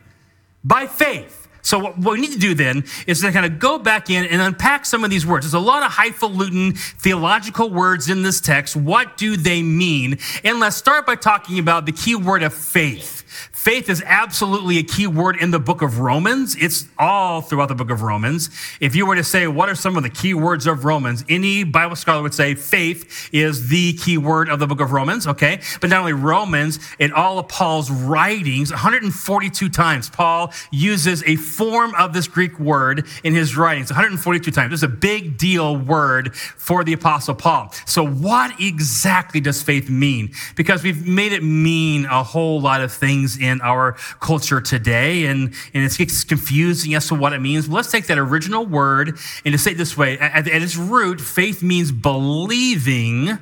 By 0.64 0.88
faith. 0.88 1.41
So 1.62 1.80
what 1.80 1.98
we 1.98 2.22
need 2.22 2.34
to 2.34 2.40
do 2.40 2.54
then 2.54 2.84
is 3.08 3.22
to 3.22 3.32
kind 3.32 3.46
of 3.46 3.60
go 3.60 3.78
back 3.78 4.10
in 4.10 4.26
and 4.26 4.42
unpack 4.42 4.86
some 4.86 5.04
of 5.04 5.10
these 5.10 5.26
words. 5.26 5.46
There's 5.46 5.54
a 5.54 5.60
lot 5.60 5.84
of 5.84 5.92
highfalutin 5.92 6.74
theological 6.74 7.70
words 7.70 8.10
in 8.10 8.24
this 8.24 8.42
text. 8.42 8.76
What 8.76 9.18
do 9.18 9.38
they 9.38 9.62
mean? 9.62 10.18
And 10.44 10.60
let's 10.60 10.76
start 10.76 11.06
by 11.06 11.16
talking 11.16 11.60
about 11.60 11.86
the 11.86 11.92
key 11.92 12.16
word 12.16 12.44
of 12.44 12.54
faith. 12.54 13.50
Faith 13.62 13.92
is 13.92 14.02
absolutely 14.08 14.80
a 14.80 14.84
key 14.84 15.06
word 15.06 15.36
in 15.40 15.52
the 15.52 15.60
book 15.60 15.84
of 15.84 16.00
Romans. 16.00 16.56
It's 16.56 16.88
all 16.98 17.42
throughout 17.42 17.68
the 17.68 17.76
book 17.76 17.92
of 17.92 18.02
Romans. 18.02 18.50
If 18.80 18.96
you 18.96 19.06
were 19.06 19.14
to 19.14 19.24
say, 19.24 19.46
what 19.46 19.70
are 19.70 19.76
some 19.76 19.96
of 19.98 20.02
the 20.02 20.10
key 20.10 20.34
words 20.34 20.66
of 20.66 20.84
Romans? 20.84 21.24
Any 21.30 21.64
Bible 21.64 21.96
scholar 21.96 22.24
would 22.24 22.34
say 22.34 22.56
faith 22.56 23.30
is 23.32 23.70
the 23.70 23.94
key 23.94 24.18
word 24.18 24.50
of 24.50 24.58
the 24.58 24.66
book 24.66 24.82
of 24.82 24.94
Romans, 24.94 25.28
okay? 25.28 25.62
But 25.80 25.92
not 25.92 26.00
only 26.00 26.14
Romans, 26.14 26.80
in 26.98 27.12
all 27.12 27.38
of 27.38 27.50
Paul's 27.50 27.92
writings, 27.92 28.72
142 28.72 29.70
times, 29.70 30.10
Paul 30.10 30.52
uses 30.72 31.22
a 31.28 31.36
form 31.36 31.94
of 31.94 32.14
this 32.14 32.28
Greek 32.28 32.60
word 32.60 33.06
in 33.24 33.36
his 33.36 33.56
writings, 33.56 33.92
142 33.92 34.50
times. 34.50 34.74
Is 34.74 34.82
a 34.82 34.88
big 34.88 35.38
deal 35.38 35.78
word 35.78 36.36
for 36.36 36.84
the 36.84 36.94
apostle 36.94 37.36
Paul. 37.36 37.72
So 37.86 38.08
what 38.08 38.60
exactly 38.60 39.40
does 39.40 39.62
faith 39.62 39.88
mean? 39.88 40.34
Because 40.56 40.82
we've 40.82 41.06
made 41.06 41.32
it 41.32 41.44
mean 41.44 42.06
a 42.06 42.24
whole 42.24 42.60
lot 42.60 42.82
of 42.82 42.92
things 42.92 43.38
in 43.38 43.51
our 43.60 43.94
culture 44.22 44.62
today, 44.62 45.26
and, 45.26 45.54
and 45.74 45.84
it 45.84 45.98
gets 45.98 46.24
confusing 46.24 46.94
as 46.94 47.08
to 47.10 47.16
what 47.16 47.34
it 47.34 47.40
means. 47.40 47.68
But 47.68 47.76
let's 47.76 47.92
take 47.92 48.08
that 48.08 48.18
original 48.18 48.66
word 48.66 49.18
and 49.44 49.52
to 49.52 49.58
say 49.58 49.72
it 49.72 49.78
this 49.78 49.98
way 49.98 50.18
at, 50.20 50.48
at 50.48 50.62
its 50.62 50.78
root, 50.78 51.20
faith 51.20 51.62
means 51.62 51.92
believing, 51.92 53.38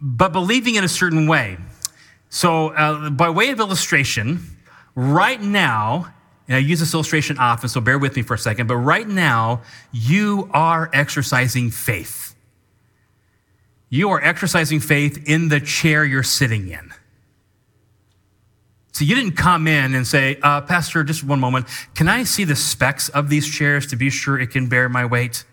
but 0.00 0.32
believing 0.32 0.74
in 0.74 0.84
a 0.84 0.88
certain 0.88 1.26
way. 1.26 1.56
So, 2.28 2.70
uh, 2.70 3.10
by 3.10 3.30
way 3.30 3.50
of 3.50 3.60
illustration, 3.60 4.40
right 4.94 5.40
now, 5.40 6.12
and 6.48 6.56
I 6.56 6.58
use 6.58 6.80
this 6.80 6.92
illustration 6.92 7.38
often, 7.38 7.68
so 7.68 7.80
bear 7.80 7.98
with 7.98 8.16
me 8.16 8.22
for 8.22 8.34
a 8.34 8.38
second, 8.38 8.66
but 8.66 8.76
right 8.76 9.08
now, 9.08 9.62
you 9.92 10.50
are 10.52 10.90
exercising 10.92 11.70
faith. 11.70 12.34
You 13.88 14.10
are 14.10 14.22
exercising 14.22 14.80
faith 14.80 15.22
in 15.28 15.48
the 15.48 15.60
chair 15.60 16.04
you're 16.04 16.22
sitting 16.22 16.68
in. 16.68 16.92
So 18.94 19.04
you 19.04 19.16
didn't 19.16 19.32
come 19.32 19.66
in 19.66 19.92
and 19.92 20.06
say, 20.06 20.38
uh, 20.40 20.60
Pastor, 20.60 21.02
just 21.02 21.24
one 21.24 21.40
moment. 21.40 21.66
Can 21.96 22.08
I 22.08 22.22
see 22.22 22.44
the 22.44 22.54
specs 22.54 23.08
of 23.08 23.28
these 23.28 23.44
chairs 23.44 23.88
to 23.88 23.96
be 23.96 24.08
sure 24.08 24.38
it 24.38 24.52
can 24.52 24.68
bear 24.68 24.88
my 24.88 25.04
weight? 25.04 25.44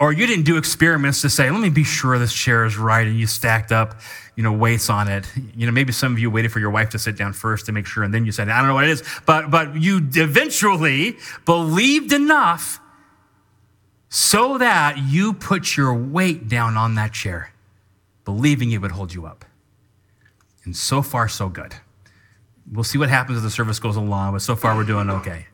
Or 0.00 0.12
you 0.12 0.26
didn't 0.26 0.44
do 0.44 0.56
experiments 0.56 1.22
to 1.22 1.30
say, 1.30 1.48
let 1.52 1.60
me 1.60 1.70
be 1.70 1.84
sure 1.84 2.18
this 2.18 2.34
chair 2.34 2.64
is 2.64 2.76
right, 2.76 3.06
and 3.06 3.16
you 3.16 3.28
stacked 3.28 3.70
up, 3.70 4.00
you 4.34 4.42
know, 4.42 4.52
weights 4.52 4.90
on 4.90 5.06
it. 5.06 5.24
You 5.56 5.66
know, 5.66 5.72
maybe 5.72 5.92
some 5.92 6.12
of 6.12 6.18
you 6.18 6.28
waited 6.28 6.50
for 6.50 6.58
your 6.58 6.70
wife 6.70 6.90
to 6.90 6.98
sit 6.98 7.16
down 7.16 7.32
first 7.32 7.66
to 7.66 7.72
make 7.72 7.86
sure, 7.86 8.02
and 8.02 8.12
then 8.12 8.26
you 8.26 8.32
said, 8.32 8.48
I 8.48 8.58
don't 8.58 8.66
know 8.66 8.74
what 8.74 8.84
it 8.84 8.90
is. 8.90 9.04
But 9.24 9.48
but 9.48 9.80
you 9.80 9.98
eventually 10.14 11.18
believed 11.44 12.12
enough 12.12 12.80
so 14.08 14.58
that 14.58 14.98
you 14.98 15.32
put 15.32 15.76
your 15.76 15.94
weight 15.94 16.48
down 16.48 16.76
on 16.76 16.96
that 16.96 17.12
chair, 17.12 17.52
believing 18.24 18.72
it 18.72 18.78
would 18.78 18.90
hold 18.90 19.14
you 19.14 19.26
up. 19.26 19.44
And 20.64 20.76
so 20.76 21.02
far, 21.02 21.28
so 21.28 21.48
good. 21.48 21.76
We'll 22.70 22.84
see 22.84 22.98
what 22.98 23.08
happens 23.08 23.38
as 23.38 23.42
the 23.42 23.50
service 23.50 23.78
goes 23.78 23.96
along, 23.96 24.32
but 24.32 24.42
so 24.42 24.56
far 24.56 24.76
we're 24.76 24.84
doing 24.84 25.08
okay. 25.10 25.46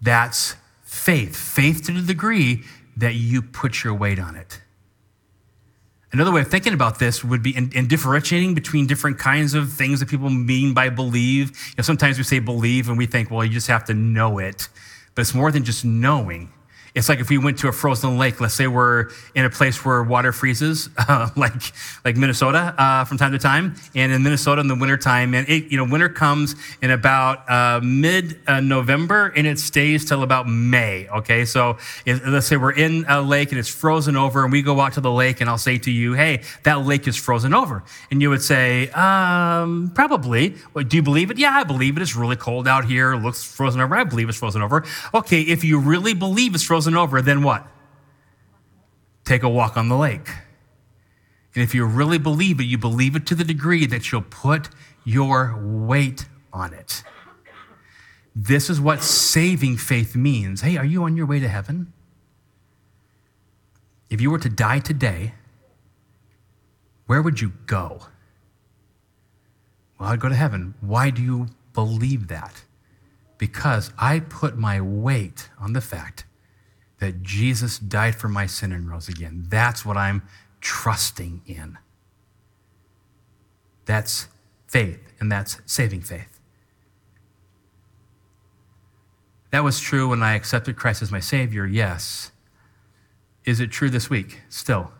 That's 0.00 0.56
faith. 0.82 1.36
Faith 1.36 1.84
to 1.86 1.92
the 1.92 2.02
degree 2.02 2.62
that 2.96 3.14
you 3.14 3.42
put 3.42 3.82
your 3.82 3.94
weight 3.94 4.18
on 4.18 4.36
it. 4.36 4.60
Another 6.12 6.30
way 6.30 6.42
of 6.42 6.48
thinking 6.48 6.74
about 6.74 6.98
this 6.98 7.24
would 7.24 7.42
be 7.42 7.56
in, 7.56 7.72
in, 7.72 7.88
differentiating 7.88 8.54
between 8.54 8.86
different 8.86 9.18
kinds 9.18 9.54
of 9.54 9.72
things 9.72 10.00
that 10.00 10.10
people 10.10 10.28
mean 10.28 10.74
by 10.74 10.90
believe. 10.90 11.50
You 11.50 11.74
know, 11.78 11.82
sometimes 11.82 12.18
we 12.18 12.24
say 12.24 12.38
believe 12.38 12.90
and 12.90 12.98
we 12.98 13.06
think, 13.06 13.30
well, 13.30 13.42
you 13.42 13.50
just 13.50 13.68
have 13.68 13.84
to 13.84 13.94
know 13.94 14.38
it. 14.38 14.68
But 15.14 15.22
it's 15.22 15.34
more 15.34 15.50
than 15.50 15.64
just 15.64 15.86
knowing. 15.86 16.52
It's 16.94 17.08
like 17.08 17.20
if 17.20 17.30
we 17.30 17.38
went 17.38 17.58
to 17.58 17.68
a 17.68 17.72
frozen 17.72 18.18
lake, 18.18 18.40
let's 18.40 18.52
say 18.52 18.66
we're 18.66 19.08
in 19.34 19.46
a 19.46 19.50
place 19.50 19.82
where 19.82 20.02
water 20.02 20.30
freezes, 20.30 20.90
uh, 21.08 21.30
like, 21.36 21.72
like 22.04 22.16
Minnesota 22.16 22.74
uh, 22.76 23.04
from 23.04 23.16
time 23.16 23.32
to 23.32 23.38
time. 23.38 23.74
And 23.94 24.12
in 24.12 24.22
Minnesota 24.22 24.60
in 24.60 24.68
the 24.68 24.74
wintertime, 24.74 25.34
and 25.34 25.48
it, 25.48 25.70
you 25.70 25.78
know, 25.78 25.90
winter 25.90 26.10
comes 26.10 26.54
in 26.82 26.90
about 26.90 27.48
uh, 27.50 27.80
mid 27.82 28.38
November 28.46 29.32
and 29.34 29.46
it 29.46 29.58
stays 29.58 30.04
till 30.04 30.22
about 30.22 30.46
May. 30.46 31.08
Okay. 31.08 31.46
So 31.46 31.78
if, 32.04 32.26
let's 32.26 32.46
say 32.46 32.58
we're 32.58 32.72
in 32.72 33.06
a 33.08 33.22
lake 33.22 33.52
and 33.52 33.58
it's 33.58 33.70
frozen 33.70 34.16
over 34.16 34.44
and 34.44 34.52
we 34.52 34.60
go 34.60 34.78
out 34.80 34.92
to 34.94 35.00
the 35.00 35.10
lake 35.10 35.40
and 35.40 35.48
I'll 35.48 35.58
say 35.58 35.78
to 35.78 35.90
you, 35.90 36.12
Hey, 36.12 36.42
that 36.64 36.84
lake 36.84 37.08
is 37.08 37.16
frozen 37.16 37.54
over. 37.54 37.84
And 38.10 38.20
you 38.20 38.28
would 38.28 38.42
say, 38.42 38.90
um, 38.90 39.92
probably. 39.94 40.56
Well, 40.74 40.84
do 40.84 40.96
you 40.96 41.02
believe 41.02 41.30
it? 41.30 41.38
Yeah, 41.38 41.52
I 41.52 41.64
believe 41.64 41.96
it. 41.96 42.02
It's 42.02 42.16
really 42.16 42.36
cold 42.36 42.68
out 42.68 42.84
here. 42.84 43.14
It 43.14 43.22
looks 43.22 43.42
frozen 43.42 43.80
over. 43.80 43.96
I 43.96 44.04
believe 44.04 44.28
it's 44.28 44.38
frozen 44.38 44.60
over. 44.60 44.84
Okay. 45.14 45.40
If 45.40 45.64
you 45.64 45.78
really 45.78 46.12
believe 46.12 46.54
it's 46.54 46.62
frozen 46.62 46.81
frozen 46.82 46.96
over, 46.96 47.22
then 47.22 47.44
what? 47.44 47.64
Take 49.24 49.44
a 49.44 49.48
walk 49.48 49.76
on 49.76 49.88
the 49.88 49.96
lake. 49.96 50.28
And 51.54 51.62
if 51.62 51.76
you 51.76 51.84
really 51.84 52.18
believe 52.18 52.58
it, 52.58 52.64
you 52.64 52.76
believe 52.76 53.14
it 53.14 53.24
to 53.26 53.36
the 53.36 53.44
degree 53.44 53.86
that 53.86 54.10
you'll 54.10 54.22
put 54.22 54.68
your 55.04 55.56
weight 55.62 56.26
on 56.52 56.74
it. 56.74 57.04
This 58.34 58.68
is 58.68 58.80
what 58.80 59.00
saving 59.00 59.76
faith 59.76 60.16
means. 60.16 60.62
Hey, 60.62 60.76
are 60.76 60.84
you 60.84 61.04
on 61.04 61.16
your 61.16 61.26
way 61.26 61.38
to 61.38 61.46
heaven? 61.46 61.92
If 64.10 64.20
you 64.20 64.32
were 64.32 64.40
to 64.40 64.48
die 64.48 64.80
today, 64.80 65.34
where 67.06 67.22
would 67.22 67.40
you 67.40 67.52
go? 67.66 68.00
Well, 70.00 70.08
I'd 70.08 70.18
go 70.18 70.28
to 70.28 70.34
heaven. 70.34 70.74
Why 70.80 71.10
do 71.10 71.22
you 71.22 71.46
believe 71.74 72.26
that? 72.26 72.64
Because 73.38 73.92
I 73.98 74.18
put 74.18 74.56
my 74.56 74.80
weight 74.80 75.48
on 75.60 75.74
the 75.74 75.80
fact 75.80 76.24
that 77.02 77.20
Jesus 77.20 77.80
died 77.80 78.14
for 78.14 78.28
my 78.28 78.46
sin 78.46 78.70
and 78.70 78.88
rose 78.88 79.08
again. 79.08 79.44
That's 79.48 79.84
what 79.84 79.96
I'm 79.96 80.22
trusting 80.60 81.42
in. 81.48 81.76
That's 83.86 84.28
faith, 84.68 85.00
and 85.18 85.30
that's 85.30 85.60
saving 85.66 86.02
faith. 86.02 86.38
That 89.50 89.64
was 89.64 89.80
true 89.80 90.10
when 90.10 90.22
I 90.22 90.34
accepted 90.34 90.76
Christ 90.76 91.02
as 91.02 91.10
my 91.10 91.18
Savior, 91.18 91.66
yes. 91.66 92.30
Is 93.44 93.58
it 93.58 93.72
true 93.72 93.90
this 93.90 94.08
week 94.08 94.40
still? 94.48 94.92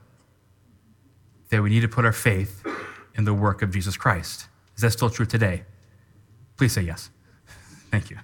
That 1.51 1.63
we 1.63 1.71
need 1.71 1.83
to 1.83 1.89
put 1.89 2.05
our 2.05 2.11
faith 2.11 2.67
in 3.15 3.23
the 3.23 3.33
work 3.33 3.63
of 3.63 3.71
Jesus 3.71 3.97
Christ. 3.97 4.49
Is 4.75 4.83
that 4.83 4.91
still 4.91 5.09
true 5.09 5.25
today? 5.25 5.63
Please 6.57 6.73
say 6.73 6.83
yes. 6.83 7.11
Thank 7.93 8.11
you. 8.11 8.19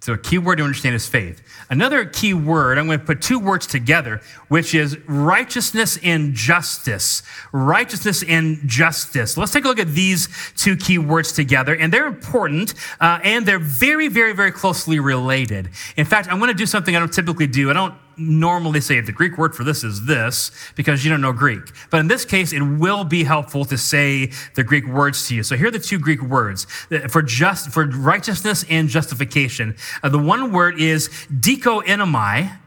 So, 0.00 0.14
a 0.14 0.18
key 0.18 0.38
word 0.38 0.56
to 0.56 0.64
understand 0.64 0.94
is 0.94 1.06
faith. 1.06 1.42
Another 1.68 2.06
key 2.06 2.32
word, 2.32 2.78
I'm 2.78 2.86
going 2.86 3.00
to 3.00 3.04
put 3.04 3.20
two 3.20 3.38
words 3.38 3.66
together, 3.66 4.22
which 4.48 4.74
is 4.74 4.98
righteousness 5.06 5.98
and 6.02 6.32
justice. 6.32 7.22
Righteousness 7.52 8.24
and 8.26 8.66
justice. 8.66 9.36
Let's 9.36 9.52
take 9.52 9.66
a 9.66 9.68
look 9.68 9.78
at 9.78 9.88
these 9.88 10.28
two 10.56 10.76
key 10.76 10.96
words 10.96 11.32
together, 11.32 11.76
and 11.76 11.92
they're 11.92 12.06
important, 12.06 12.72
uh, 12.98 13.20
and 13.22 13.44
they're 13.44 13.58
very, 13.58 14.08
very, 14.08 14.32
very 14.32 14.52
closely 14.52 15.00
related. 15.00 15.68
In 15.98 16.06
fact, 16.06 16.28
I'm 16.32 16.38
going 16.38 16.48
to 16.48 16.54
do 16.54 16.66
something 16.66 16.96
I 16.96 16.98
don't 16.98 17.12
typically 17.12 17.46
do. 17.46 17.68
I 17.68 17.74
don't 17.74 17.94
normally 18.20 18.80
say 18.80 19.00
the 19.00 19.12
Greek 19.12 19.38
word 19.38 19.54
for 19.54 19.64
this 19.64 19.82
is 19.82 20.04
this 20.04 20.50
because 20.76 21.04
you 21.04 21.10
don't 21.10 21.20
know 21.20 21.32
Greek. 21.32 21.62
But 21.90 22.00
in 22.00 22.08
this 22.08 22.24
case, 22.24 22.52
it 22.52 22.60
will 22.60 23.04
be 23.04 23.24
helpful 23.24 23.64
to 23.64 23.78
say 23.78 24.30
the 24.54 24.62
Greek 24.62 24.86
words 24.86 25.26
to 25.28 25.34
you. 25.34 25.42
So 25.42 25.56
here 25.56 25.68
are 25.68 25.70
the 25.72 25.78
two 25.78 25.98
Greek 25.98 26.22
words 26.22 26.66
for 27.08 27.22
just 27.22 27.70
for 27.70 27.86
righteousness 27.86 28.64
and 28.68 28.88
justification. 28.88 29.76
Uh, 30.02 30.08
the 30.10 30.18
one 30.18 30.52
word 30.52 30.80
is 30.80 31.08
dikoinomai, 31.32 32.58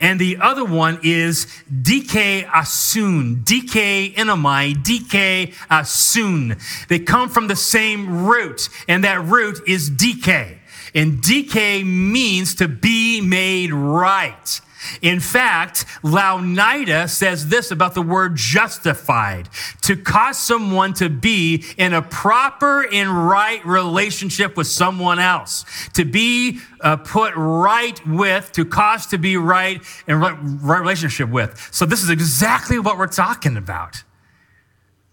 and 0.00 0.20
the 0.20 0.36
other 0.40 0.64
one 0.64 1.00
is 1.02 1.46
dike 1.82 2.46
asun, 2.46 3.44
dike 3.44 4.14
enomai, 4.14 4.74
dike 4.74 5.54
asun. 5.70 6.86
They 6.88 7.00
come 7.00 7.28
from 7.28 7.48
the 7.48 7.56
same 7.56 8.26
root, 8.26 8.68
and 8.86 9.02
that 9.04 9.24
root 9.24 9.60
is 9.66 9.90
dike. 9.90 10.58
And 10.94 11.20
dike 11.20 11.84
means 11.84 12.54
to 12.56 12.68
be 12.68 13.20
made 13.20 13.72
right. 13.72 14.60
In 15.02 15.20
fact, 15.20 15.86
Louw-Nida 16.02 17.08
says 17.08 17.48
this 17.48 17.70
about 17.70 17.94
the 17.94 18.02
word 18.02 18.36
justified 18.36 19.48
to 19.82 19.96
cause 19.96 20.38
someone 20.38 20.94
to 20.94 21.08
be 21.08 21.64
in 21.76 21.92
a 21.92 22.02
proper 22.02 22.86
and 22.92 23.28
right 23.28 23.64
relationship 23.66 24.56
with 24.56 24.66
someone 24.66 25.18
else, 25.18 25.64
to 25.94 26.04
be 26.04 26.60
uh, 26.80 26.96
put 26.96 27.34
right 27.36 28.00
with, 28.06 28.52
to 28.52 28.64
cause 28.64 29.06
to 29.06 29.18
be 29.18 29.36
right 29.36 29.80
right, 30.06 30.36
right 30.40 30.80
relationship 30.80 31.28
with. 31.28 31.68
So, 31.72 31.86
this 31.86 32.02
is 32.02 32.10
exactly 32.10 32.78
what 32.78 32.98
we're 32.98 33.06
talking 33.06 33.56
about. 33.56 34.02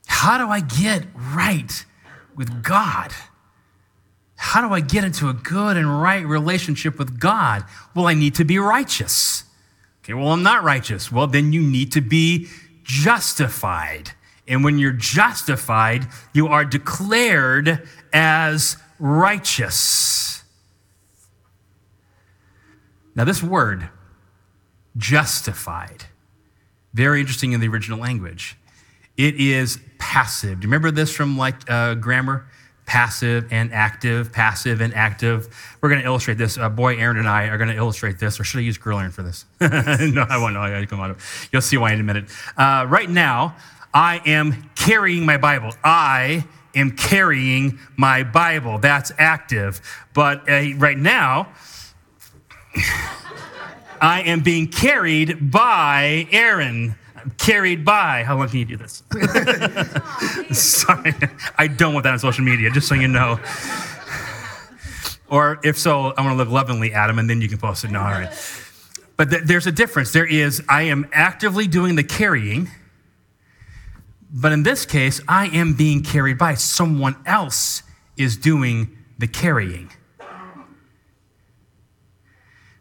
How 0.08 0.38
do 0.38 0.50
I 0.50 0.60
get 0.60 1.06
right 1.16 1.86
with 2.36 2.64
God? 2.64 3.12
How 4.36 4.68
do 4.68 4.74
I 4.74 4.82
get 4.82 5.04
into 5.04 5.30
a 5.30 5.34
good 5.34 5.78
and 5.78 6.02
right 6.02 6.26
relationship 6.26 7.00
with 7.00 7.20
God? 7.20 7.64
Well, 7.96 8.08
I 8.08 8.14
need 8.14 8.36
to 8.36 8.46
be 8.46 8.60
righteous. 8.60 9.45
Okay, 10.06 10.14
well, 10.14 10.28
I'm 10.28 10.44
not 10.44 10.64
righteous. 10.64 11.12
Well, 11.12 11.26
then 11.26 11.52
you 11.52 11.64
need 11.64 11.94
to 11.94 12.02
be 12.02 12.48
justified. 12.84 14.12
And 14.48 14.64
when 14.64 14.78
you're 14.78 14.92
justified, 14.92 16.06
you 16.32 16.48
are 16.48 16.64
declared 16.64 17.88
as 18.14 18.78
righteous. 19.00 20.44
Now, 23.16 23.24
this 23.24 23.42
word, 23.42 23.90
justified, 24.96 26.06
very 26.94 27.20
interesting 27.20 27.54
in 27.54 27.60
the 27.60 27.68
original 27.68 27.98
language. 27.98 28.58
It 29.18 29.34
is 29.42 29.80
passive. 29.98 30.60
Do 30.60 30.66
you 30.66 30.70
remember 30.70 30.92
this 30.92 31.12
from 31.16 31.36
like 31.36 31.68
uh, 31.68 31.96
grammar? 31.96 32.46
Passive 32.86 33.48
and 33.52 33.74
active, 33.74 34.32
passive 34.32 34.82
and 34.82 34.94
active. 34.94 35.48
We're 35.82 35.90
going 35.90 36.02
to 36.02 36.08
illustrate 36.08 36.38
this. 36.38 36.58
Uh, 36.58 36.70
boy 36.70 36.98
Aaron 36.98 37.18
and 37.18 37.28
I 37.28 37.46
are 37.46 37.58
going 37.58 37.70
to 37.70 37.76
illustrate 37.76 38.20
this, 38.20 38.40
or 38.40 38.44
should 38.44 38.60
I 38.60 38.62
use 38.62 38.78
girl 38.78 39.00
Aaron 39.00 39.12
for 39.12 39.24
this? 39.24 39.46
no, 39.62 40.26
I 40.30 40.38
won't. 40.38 40.54
No, 40.54 40.62
I 40.62 40.86
come 40.86 41.00
out. 41.00 41.12
of. 41.12 41.50
You'll 41.52 41.62
see 41.62 41.78
why 41.78 41.94
in 41.94 42.00
a 42.00 42.04
minute. 42.04 42.26
Uh, 42.58 42.86
right 42.88 43.10
now, 43.10 43.56
I 43.94 44.22
am 44.26 44.70
carrying 44.76 45.26
my 45.26 45.38
Bible. 45.38 45.72
I 45.84 46.46
am 46.76 46.92
carrying 46.92 47.80
my 47.98 48.24
Bible. 48.24 48.78
That's 48.78 49.12
active. 49.18 49.82
But 50.14 50.50
uh, 50.50 50.76
right 50.78 50.98
now, 50.98 51.54
I 54.02 54.24
am 54.26 54.42
being 54.42 54.68
carried 54.68 55.52
by 55.52 56.28
Aaron 56.32 56.96
carried 57.38 57.86
by. 57.86 58.24
How 58.24 58.38
long 58.38 58.50
can 58.50 58.60
you 58.60 58.66
do 58.66 58.78
this? 58.78 59.04
Sorry, 60.52 61.14
I 61.58 61.68
don't 61.68 61.94
want 61.94 62.04
that 62.04 62.14
on 62.14 62.20
social 62.20 62.44
media, 62.44 62.70
just 62.72 62.88
so 62.88 62.96
you 62.96 63.08
know. 63.08 63.40
Or 65.28 65.60
if 65.64 65.78
so, 65.78 66.10
I'm 66.10 66.26
gonna 66.26 66.36
look 66.36 66.50
lovingly 66.50 66.94
at 66.94 67.10
him 67.10 67.20
and 67.20 67.30
then 67.30 67.42
you 67.42 67.50
can 67.50 67.58
post 67.58 67.84
it. 67.84 67.92
No, 67.92 68.00
all 68.00 68.06
right. 68.06 68.30
But 69.18 69.30
th- 69.32 69.44
there's 69.44 69.66
a 69.66 69.72
difference. 69.72 70.12
There 70.12 70.26
is, 70.26 70.62
I 70.70 70.84
am 70.84 71.08
actively 71.12 71.68
doing 71.68 71.96
the 71.96 72.04
carrying, 72.04 72.70
but 74.32 74.52
in 74.52 74.64
this 74.64 74.86
case, 74.86 75.22
I 75.28 75.48
am 75.48 75.74
being 75.74 76.04
carried 76.04 76.38
by. 76.38 76.56
Someone 76.56 77.16
else 77.26 77.82
is 78.18 78.38
doing 78.38 78.98
the 79.18 79.28
carrying. 79.28 79.92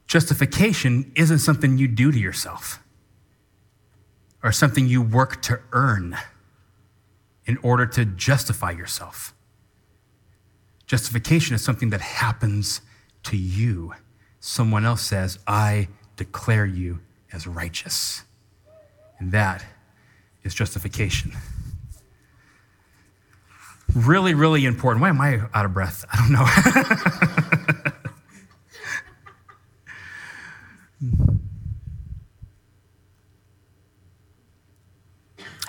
Justification 0.06 1.12
isn't 1.16 1.38
something 1.38 1.78
you 1.78 1.88
do 1.88 2.12
to 2.12 2.18
yourself 2.18 2.83
or 4.44 4.52
something 4.52 4.86
you 4.86 5.02
work 5.02 5.40
to 5.42 5.58
earn 5.72 6.16
in 7.46 7.56
order 7.62 7.86
to 7.86 8.04
justify 8.04 8.70
yourself. 8.70 9.34
Justification 10.86 11.54
is 11.54 11.64
something 11.64 11.88
that 11.90 12.02
happens 12.02 12.82
to 13.24 13.38
you. 13.38 13.94
Someone 14.40 14.84
else 14.84 15.00
says, 15.00 15.38
I 15.46 15.88
declare 16.16 16.66
you 16.66 17.00
as 17.32 17.46
righteous. 17.46 18.22
And 19.18 19.32
that 19.32 19.64
is 20.42 20.54
justification. 20.54 21.32
Really, 23.94 24.34
really 24.34 24.66
important. 24.66 25.00
Why 25.00 25.08
am 25.08 25.20
I 25.20 25.40
out 25.54 25.64
of 25.64 25.72
breath? 25.72 26.04
I 26.12 26.16
don't 26.18 26.32
know. 26.32 27.70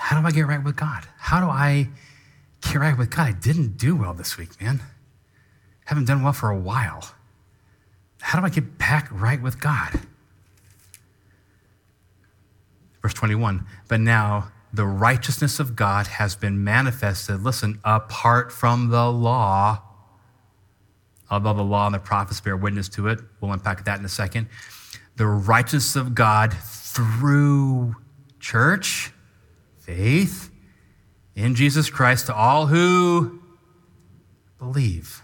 How 0.06 0.20
do 0.20 0.24
I 0.24 0.30
get 0.30 0.46
right 0.46 0.62
with 0.62 0.76
God? 0.76 1.04
How 1.18 1.40
do 1.40 1.46
I 1.48 1.88
get 2.60 2.76
right 2.76 2.96
with 2.96 3.10
God? 3.10 3.24
I 3.24 3.32
didn't 3.32 3.76
do 3.76 3.96
well 3.96 4.14
this 4.14 4.38
week, 4.38 4.50
man. 4.62 4.80
Haven't 5.84 6.04
done 6.04 6.22
well 6.22 6.32
for 6.32 6.48
a 6.48 6.56
while. 6.56 7.10
How 8.20 8.38
do 8.38 8.46
I 8.46 8.48
get 8.48 8.78
back 8.78 9.08
right 9.10 9.42
with 9.42 9.60
God? 9.60 9.98
Verse 13.02 13.14
21 13.14 13.66
But 13.88 13.98
now 13.98 14.52
the 14.72 14.86
righteousness 14.86 15.58
of 15.58 15.74
God 15.74 16.06
has 16.06 16.36
been 16.36 16.62
manifested, 16.62 17.42
listen, 17.42 17.80
apart 17.84 18.52
from 18.52 18.90
the 18.90 19.10
law. 19.10 19.82
Although 21.32 21.54
the 21.54 21.64
law 21.64 21.86
and 21.86 21.96
the 21.96 21.98
prophets 21.98 22.40
bear 22.40 22.56
witness 22.56 22.88
to 22.90 23.08
it, 23.08 23.18
we'll 23.40 23.50
unpack 23.50 23.84
that 23.86 23.98
in 23.98 24.04
a 24.04 24.08
second. 24.08 24.46
The 25.16 25.26
righteousness 25.26 25.96
of 25.96 26.14
God 26.14 26.54
through 26.54 27.96
church 28.38 29.10
faith 29.86 30.50
in 31.36 31.54
Jesus 31.54 31.88
Christ 31.88 32.26
to 32.26 32.34
all 32.34 32.66
who 32.66 33.40
believe. 34.58 35.22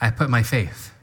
I 0.00 0.10
put 0.10 0.30
my 0.30 0.42
faith 0.42 0.94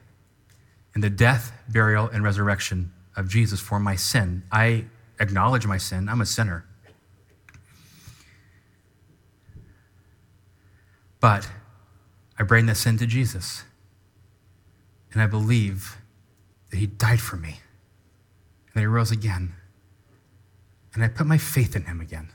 in 0.95 1.01
the 1.01 1.09
death, 1.09 1.51
burial, 1.69 2.07
and 2.07 2.23
resurrection 2.23 2.91
of 3.15 3.29
Jesus 3.29 3.59
for 3.59 3.79
my 3.79 3.95
sin. 3.95 4.43
I 4.51 4.85
acknowledge 5.19 5.67
my 5.67 5.77
sin. 5.77 6.09
I'm 6.09 6.21
a 6.21 6.25
sinner. 6.25 6.65
But 11.19 11.47
I 12.39 12.43
bring 12.43 12.65
that 12.65 12.75
sin 12.75 12.97
to 12.97 13.05
Jesus. 13.05 13.63
And 15.13 15.21
I 15.21 15.27
believe 15.27 15.97
that 16.71 16.77
He 16.77 16.87
died 16.87 17.21
for 17.21 17.35
me 17.35 17.59
and 18.67 18.73
that 18.73 18.79
He 18.79 18.85
rose 18.87 19.11
again 19.11 19.53
and 20.93 21.03
I 21.03 21.07
put 21.07 21.27
my 21.27 21.37
faith 21.37 21.75
in 21.75 21.85
him 21.85 22.01
again. 22.01 22.29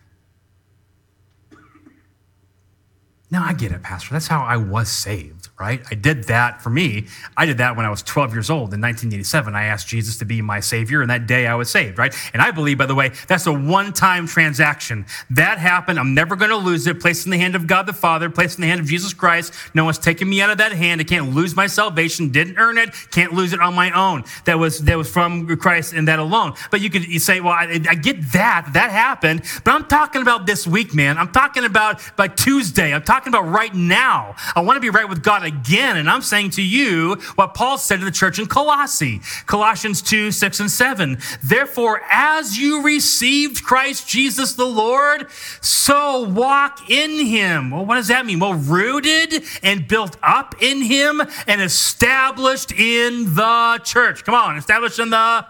Now 3.29 3.45
I 3.45 3.55
get 3.55 3.73
it, 3.73 3.83
Pastor. 3.83 4.13
That's 4.13 4.29
how 4.29 4.45
I 4.45 4.57
was 4.57 4.89
saved, 4.89 5.49
right? 5.59 5.83
I 5.91 5.97
did 5.97 6.25
that 6.25 6.63
for 6.63 6.71
me. 6.71 7.09
I 7.37 7.45
did 7.45 7.59
that 7.59 7.77
when 7.77 7.85
I 7.85 7.91
was 7.91 8.01
12 8.05 8.33
years 8.33 8.51
old 8.51 8.73
in 8.73 8.81
1987. 8.81 9.53
I 9.53 9.65
asked 9.65 9.89
Jesus 9.89 10.17
to 10.19 10.25
be 10.25 10.41
my 10.43 10.61
Savior, 10.61 11.03
and 11.03 11.11
that 11.11 11.27
day 11.27 11.49
I 11.49 11.57
was 11.57 11.69
saved, 11.69 11.99
right? 11.99 12.15
And 12.33 12.41
I 12.41 12.53
believe, 12.53 12.79
by 12.79 12.87
the 12.87 12.95
way, 12.95 13.11
that's 13.27 13.49
a 13.49 13.53
one 13.53 13.93
time 13.93 14.29
transaction. 14.29 15.07
That 15.31 15.59
happened. 15.59 15.99
I'm 15.99 16.15
never 16.15 16.37
going 16.37 16.51
to 16.51 16.57
lose 16.57 16.87
it. 16.87 17.01
Placed 17.01 17.27
in 17.27 17.33
the 17.33 17.39
hand 17.39 17.57
of 17.57 17.67
God 17.67 17.87
the 17.87 17.93
Father, 17.93 18.31
placed 18.31 18.59
in 18.59 18.63
the 18.63 18.69
hand 18.69 18.79
of 18.79 18.87
Jesus 18.87 19.13
Christ. 19.13 19.53
No 19.75 19.85
one's 19.85 19.99
taking 19.99 20.29
me 20.31 20.41
out 20.41 20.51
of 20.51 20.59
that 20.59 20.71
hand. 20.71 21.01
I 21.01 21.05
can't 21.05 21.35
lose 21.35 21.57
my 21.57 21.67
salvation. 21.67 22.31
Didn't 22.31 22.59
earn 22.59 22.79
it. 22.79 22.95
Can't 23.11 23.33
lose 23.33 23.53
it 23.53 23.59
on 23.59 23.75
my 23.75 23.91
own. 23.91 24.23
That 24.45 24.61
was, 24.61 24.79
that 24.85 24.97
was 24.97 25.11
from 25.11 25.49
Christ 25.57 25.95
and 25.95 26.07
that 26.07 26.21
alone. 26.21 26.55
But 26.71 26.81
you 26.81 26.91
could 26.91 27.05
you 27.05 27.19
say, 27.19 27.41
well, 27.41 27.55
I, 27.55 27.81
I 27.89 27.97
get 27.97 28.23
that. 28.35 28.69
That 28.75 28.93
happened. 28.93 29.43
But 29.65 29.75
I'm 29.75 29.87
talking 29.87 30.23
about 30.23 30.47
this 30.47 30.65
week, 30.65 30.95
man. 30.95 31.19
I'm 31.19 31.33
talking 31.33 31.65
about 31.65 32.01
by 32.17 32.29
Tuesday. 32.29 32.95
I'm 32.95 33.03
talking 33.03 33.16
talking 33.17 33.33
about 33.33 33.49
right 33.49 33.75
now. 33.75 34.35
I 34.55 34.61
want 34.61 34.77
to 34.77 34.81
be 34.81 34.91
right 34.91 35.09
with 35.09 35.23
God 35.23 35.43
again. 35.43 35.97
And 35.97 36.11
I'm 36.11 36.21
saying 36.21 36.51
to 36.51 36.63
you 36.63 37.15
what 37.37 37.55
Paul 37.55 37.79
said 37.79 38.01
to 38.01 38.05
the 38.05 38.11
church 38.11 38.39
in 38.39 38.45
Colossae, 38.45 39.23
Colossians 39.47 40.03
2, 40.03 40.31
6, 40.31 40.61
and 40.61 40.71
7. 40.71 41.19
Therefore, 41.43 42.03
as 42.11 42.59
you 42.59 42.83
received 42.83 43.65
Christ 43.65 44.07
Jesus 44.07 44.53
the 44.53 44.67
Lord, 44.67 45.31
so 45.63 46.29
walk 46.29 46.91
in 46.91 47.25
him. 47.27 47.71
Well, 47.71 47.87
what 47.87 47.95
does 47.95 48.09
that 48.09 48.27
mean? 48.27 48.39
Well, 48.39 48.53
rooted 48.53 49.43
and 49.63 49.89
built 49.89 50.19
up 50.23 50.55
in 50.61 50.83
him 50.83 51.23
and 51.47 51.63
established 51.63 52.71
in 52.73 53.35
the 53.35 53.81
church. 53.83 54.25
Come 54.25 54.35
on, 54.35 54.59
established 54.59 54.99
in 54.99 55.09
the 55.09 55.47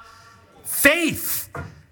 faith 0.63 1.49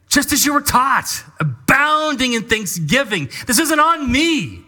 just 0.09 0.33
as 0.33 0.47
you 0.47 0.53
were 0.53 0.61
taught, 0.61 1.25
abounding 1.41 2.35
in 2.35 2.45
thanksgiving. 2.45 3.29
This 3.49 3.59
isn't 3.59 3.81
on 3.81 4.13
me. 4.13 4.64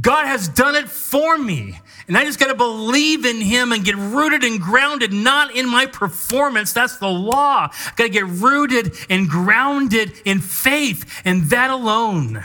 God 0.00 0.26
has 0.26 0.48
done 0.48 0.74
it 0.74 0.88
for 0.88 1.38
me. 1.38 1.78
And 2.08 2.16
I 2.16 2.24
just 2.24 2.38
got 2.38 2.48
to 2.48 2.54
believe 2.54 3.24
in 3.24 3.40
Him 3.40 3.72
and 3.72 3.84
get 3.84 3.96
rooted 3.96 4.44
and 4.44 4.60
grounded, 4.60 5.12
not 5.12 5.54
in 5.54 5.68
my 5.68 5.86
performance. 5.86 6.72
That's 6.72 6.98
the 6.98 7.08
law. 7.08 7.68
Got 7.96 8.04
to 8.04 8.08
get 8.10 8.26
rooted 8.26 8.94
and 9.08 9.28
grounded 9.28 10.12
in 10.24 10.40
faith 10.40 11.22
and 11.24 11.44
that 11.50 11.70
alone. 11.70 12.44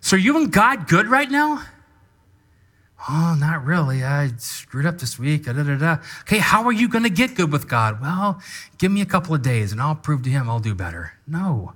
So, 0.00 0.16
are 0.16 0.20
you 0.20 0.36
and 0.36 0.52
God 0.52 0.88
good 0.88 1.06
right 1.06 1.30
now? 1.30 1.64
Oh, 3.08 3.36
not 3.38 3.64
really. 3.64 4.04
I 4.04 4.28
screwed 4.36 4.86
up 4.86 4.98
this 4.98 5.18
week. 5.18 5.46
Da, 5.46 5.52
da, 5.52 5.76
da. 5.76 5.96
Okay, 6.20 6.38
how 6.38 6.64
are 6.64 6.72
you 6.72 6.88
going 6.88 7.04
to 7.04 7.10
get 7.10 7.34
good 7.34 7.50
with 7.50 7.68
God? 7.68 8.00
Well, 8.00 8.40
give 8.78 8.92
me 8.92 9.00
a 9.00 9.06
couple 9.06 9.34
of 9.34 9.42
days 9.42 9.72
and 9.72 9.80
I'll 9.80 9.96
prove 9.96 10.22
to 10.22 10.30
Him 10.30 10.48
I'll 10.48 10.60
do 10.60 10.74
better. 10.74 11.14
No. 11.26 11.72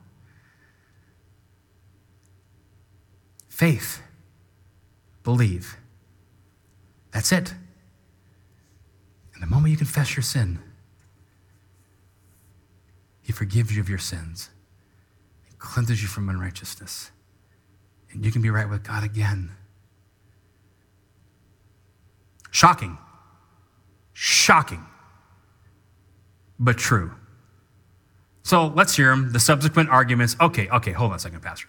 Faith, 3.56 4.02
believe. 5.24 5.78
That's 7.10 7.32
it. 7.32 7.54
And 9.32 9.42
the 9.42 9.46
moment 9.46 9.70
you 9.70 9.78
confess 9.78 10.14
your 10.14 10.22
sin, 10.22 10.58
He 13.22 13.32
forgives 13.32 13.74
you 13.74 13.80
of 13.80 13.88
your 13.88 13.98
sins 13.98 14.50
and 15.48 15.58
cleanses 15.58 16.02
you 16.02 16.08
from 16.08 16.28
unrighteousness. 16.28 17.10
And 18.12 18.26
you 18.26 18.30
can 18.30 18.42
be 18.42 18.50
right 18.50 18.68
with 18.68 18.84
God 18.84 19.02
again. 19.02 19.52
Shocking. 22.50 22.98
Shocking. 24.12 24.84
But 26.58 26.76
true. 26.76 27.12
So 28.42 28.66
let's 28.66 28.94
hear 28.96 29.16
the 29.16 29.40
subsequent 29.40 29.88
arguments. 29.88 30.36
Okay, 30.42 30.68
okay, 30.68 30.92
hold 30.92 31.12
on 31.12 31.16
a 31.16 31.18
second, 31.18 31.40
Pastor. 31.40 31.68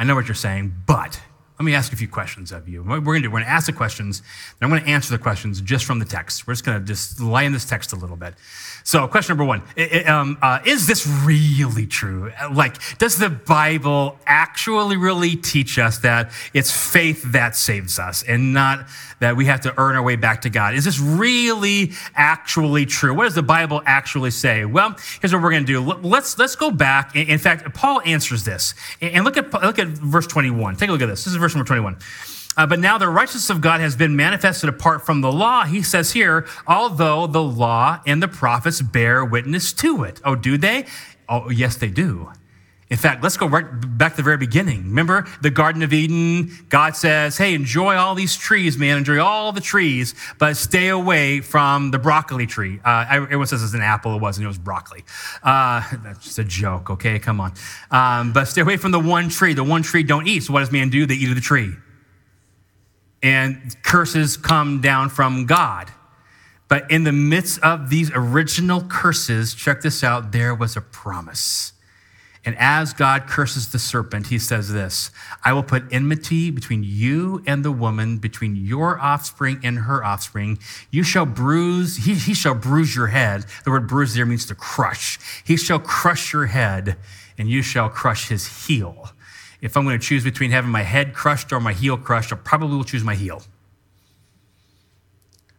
I 0.00 0.04
know 0.04 0.14
what 0.14 0.28
you're 0.28 0.34
saying, 0.34 0.72
but 0.86 1.20
Let 1.60 1.66
me 1.66 1.74
ask 1.74 1.92
a 1.92 1.96
few 1.96 2.08
questions 2.08 2.52
of 2.52 2.70
you. 2.70 2.82
What 2.82 3.00
we're 3.00 3.12
going 3.12 3.20
to 3.20 3.28
do, 3.28 3.30
we're 3.30 3.40
going 3.40 3.44
to 3.44 3.50
ask 3.50 3.66
the 3.66 3.74
questions, 3.74 4.20
and 4.20 4.64
I'm 4.64 4.70
going 4.70 4.82
to 4.82 4.88
answer 4.88 5.10
the 5.10 5.22
questions 5.22 5.60
just 5.60 5.84
from 5.84 5.98
the 5.98 6.06
text. 6.06 6.46
We're 6.46 6.54
just 6.54 6.64
going 6.64 6.80
to 6.80 6.86
just 6.86 7.20
lie 7.20 7.42
in 7.42 7.52
this 7.52 7.66
text 7.66 7.92
a 7.92 7.96
little 7.96 8.16
bit. 8.16 8.32
So, 8.82 9.06
question 9.06 9.36
number 9.36 9.44
one 9.44 9.62
um, 10.06 10.38
uh, 10.40 10.60
Is 10.64 10.86
this 10.86 11.06
really 11.06 11.86
true? 11.86 12.32
Like, 12.50 12.78
does 12.96 13.18
the 13.18 13.28
Bible 13.28 14.18
actually 14.26 14.96
really 14.96 15.36
teach 15.36 15.78
us 15.78 15.98
that 15.98 16.32
it's 16.54 16.70
faith 16.70 17.22
that 17.32 17.54
saves 17.56 17.98
us 17.98 18.22
and 18.22 18.54
not 18.54 18.86
that 19.18 19.36
we 19.36 19.44
have 19.44 19.60
to 19.60 19.78
earn 19.78 19.96
our 19.96 20.02
way 20.02 20.16
back 20.16 20.40
to 20.42 20.50
God? 20.50 20.72
Is 20.74 20.86
this 20.86 20.98
really 20.98 21.92
actually 22.14 22.86
true? 22.86 23.12
What 23.12 23.24
does 23.24 23.34
the 23.34 23.42
Bible 23.42 23.82
actually 23.84 24.30
say? 24.30 24.64
Well, 24.64 24.96
here's 25.20 25.34
what 25.34 25.42
we're 25.42 25.50
going 25.50 25.66
to 25.66 25.72
do. 25.72 25.80
Let's, 25.82 26.38
let's 26.38 26.56
go 26.56 26.70
back. 26.70 27.14
In 27.14 27.38
fact, 27.38 27.74
Paul 27.74 28.00
answers 28.06 28.44
this. 28.44 28.74
And 29.02 29.26
look 29.26 29.36
at, 29.36 29.52
look 29.52 29.78
at 29.78 29.88
verse 29.88 30.26
21. 30.26 30.76
Take 30.76 30.88
a 30.88 30.92
look 30.92 31.02
at 31.02 31.06
this. 31.06 31.24
This 31.24 31.34
is 31.34 31.36
verse 31.36 31.49
number 31.54 31.66
21. 31.66 31.98
Uh, 32.56 32.66
but 32.66 32.78
now 32.78 32.98
the 32.98 33.08
righteousness 33.08 33.48
of 33.48 33.60
God 33.60 33.80
has 33.80 33.96
been 33.96 34.16
manifested 34.16 34.68
apart 34.68 35.06
from 35.06 35.20
the 35.20 35.32
law. 35.32 35.64
He 35.64 35.82
says 35.82 36.12
here, 36.12 36.46
although 36.66 37.26
the 37.26 37.42
law 37.42 38.00
and 38.06 38.22
the 38.22 38.28
prophets 38.28 38.82
bear 38.82 39.24
witness 39.24 39.72
to 39.74 40.02
it. 40.02 40.20
Oh, 40.24 40.34
do 40.34 40.58
they? 40.58 40.86
Oh, 41.28 41.48
yes, 41.48 41.76
they 41.76 41.88
do. 41.88 42.32
In 42.90 42.96
fact, 42.96 43.22
let's 43.22 43.36
go 43.36 43.46
right 43.46 43.64
back 43.96 44.12
to 44.12 44.16
the 44.16 44.22
very 44.24 44.36
beginning. 44.36 44.82
Remember 44.84 45.26
the 45.42 45.50
Garden 45.50 45.82
of 45.82 45.92
Eden? 45.92 46.50
God 46.68 46.96
says, 46.96 47.38
hey, 47.38 47.54
enjoy 47.54 47.94
all 47.94 48.16
these 48.16 48.36
trees, 48.36 48.76
man. 48.76 48.98
Enjoy 48.98 49.20
all 49.20 49.52
the 49.52 49.60
trees, 49.60 50.16
but 50.38 50.56
stay 50.56 50.88
away 50.88 51.40
from 51.40 51.92
the 51.92 52.00
broccoli 52.00 52.46
tree. 52.46 52.80
Uh, 52.84 53.06
everyone 53.08 53.46
says 53.46 53.62
it's 53.62 53.74
an 53.74 53.80
apple. 53.80 54.16
It 54.16 54.20
wasn't. 54.20 54.44
It 54.44 54.48
was 54.48 54.58
broccoli. 54.58 55.04
Uh, 55.42 55.82
that's 56.02 56.24
just 56.24 56.38
a 56.40 56.44
joke, 56.44 56.90
okay? 56.90 57.20
Come 57.20 57.40
on. 57.40 57.52
Um, 57.92 58.32
but 58.32 58.46
stay 58.46 58.60
away 58.60 58.76
from 58.76 58.90
the 58.90 59.00
one 59.00 59.28
tree. 59.28 59.54
The 59.54 59.62
one 59.62 59.82
tree 59.82 60.02
don't 60.02 60.26
eat. 60.26 60.42
So 60.42 60.52
what 60.52 60.60
does 60.60 60.72
man 60.72 60.90
do? 60.90 61.06
They 61.06 61.14
eat 61.14 61.28
of 61.28 61.36
the 61.36 61.40
tree 61.40 61.74
and 63.22 63.76
curses 63.82 64.36
come 64.36 64.80
down 64.80 65.08
from 65.08 65.46
God. 65.46 65.90
But 66.68 66.90
in 66.90 67.04
the 67.04 67.12
midst 67.12 67.60
of 67.62 67.90
these 67.90 68.10
original 68.14 68.82
curses, 68.82 69.54
check 69.54 69.82
this 69.82 70.04
out, 70.04 70.32
there 70.32 70.54
was 70.54 70.76
a 70.76 70.80
promise. 70.80 71.72
And 72.44 72.56
as 72.58 72.94
God 72.94 73.26
curses 73.26 73.70
the 73.70 73.78
serpent, 73.78 74.28
he 74.28 74.38
says 74.38 74.72
this 74.72 75.10
I 75.44 75.52
will 75.52 75.62
put 75.62 75.84
enmity 75.92 76.50
between 76.50 76.82
you 76.82 77.42
and 77.46 77.64
the 77.64 77.72
woman, 77.72 78.18
between 78.18 78.56
your 78.56 78.98
offspring 78.98 79.60
and 79.62 79.80
her 79.80 80.02
offspring. 80.02 80.58
You 80.90 81.02
shall 81.02 81.26
bruise, 81.26 82.04
he, 82.04 82.14
he 82.14 82.34
shall 82.34 82.54
bruise 82.54 82.96
your 82.96 83.08
head. 83.08 83.44
The 83.64 83.70
word 83.70 83.86
bruise 83.86 84.14
there 84.14 84.26
means 84.26 84.46
to 84.46 84.54
crush. 84.54 85.18
He 85.44 85.56
shall 85.56 85.78
crush 85.78 86.32
your 86.32 86.46
head, 86.46 86.96
and 87.36 87.48
you 87.48 87.62
shall 87.62 87.88
crush 87.88 88.28
his 88.28 88.66
heel 88.66 89.10
if 89.60 89.76
I'm 89.76 89.84
going 89.84 89.98
to 89.98 90.04
choose 90.04 90.24
between 90.24 90.50
having 90.50 90.70
my 90.70 90.82
head 90.82 91.12
crushed 91.12 91.52
or 91.52 91.60
my 91.60 91.72
heel 91.72 91.96
crushed, 91.96 92.32
I 92.32 92.36
probably 92.36 92.76
will 92.76 92.84
choose 92.84 93.04
my 93.04 93.14
heel. 93.14 93.42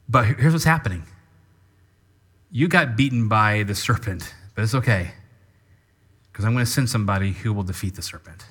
But 0.10 0.26
here's 0.26 0.54
what's 0.54 0.66
happening 0.66 1.04
you 2.50 2.68
got 2.68 2.98
beaten 2.98 3.28
by 3.28 3.64
the 3.64 3.76
serpent, 3.76 4.34
but 4.56 4.64
it's 4.64 4.76
okay 4.76 5.12
because 6.32 6.46
I'm 6.46 6.54
going 6.54 6.66
to 6.66 6.72
send 6.72 6.90
somebody 6.90 7.32
who 7.32 7.54
will 7.54 7.64
defeat 7.64 7.96
the 7.96 8.02
serpent. 8.02 8.46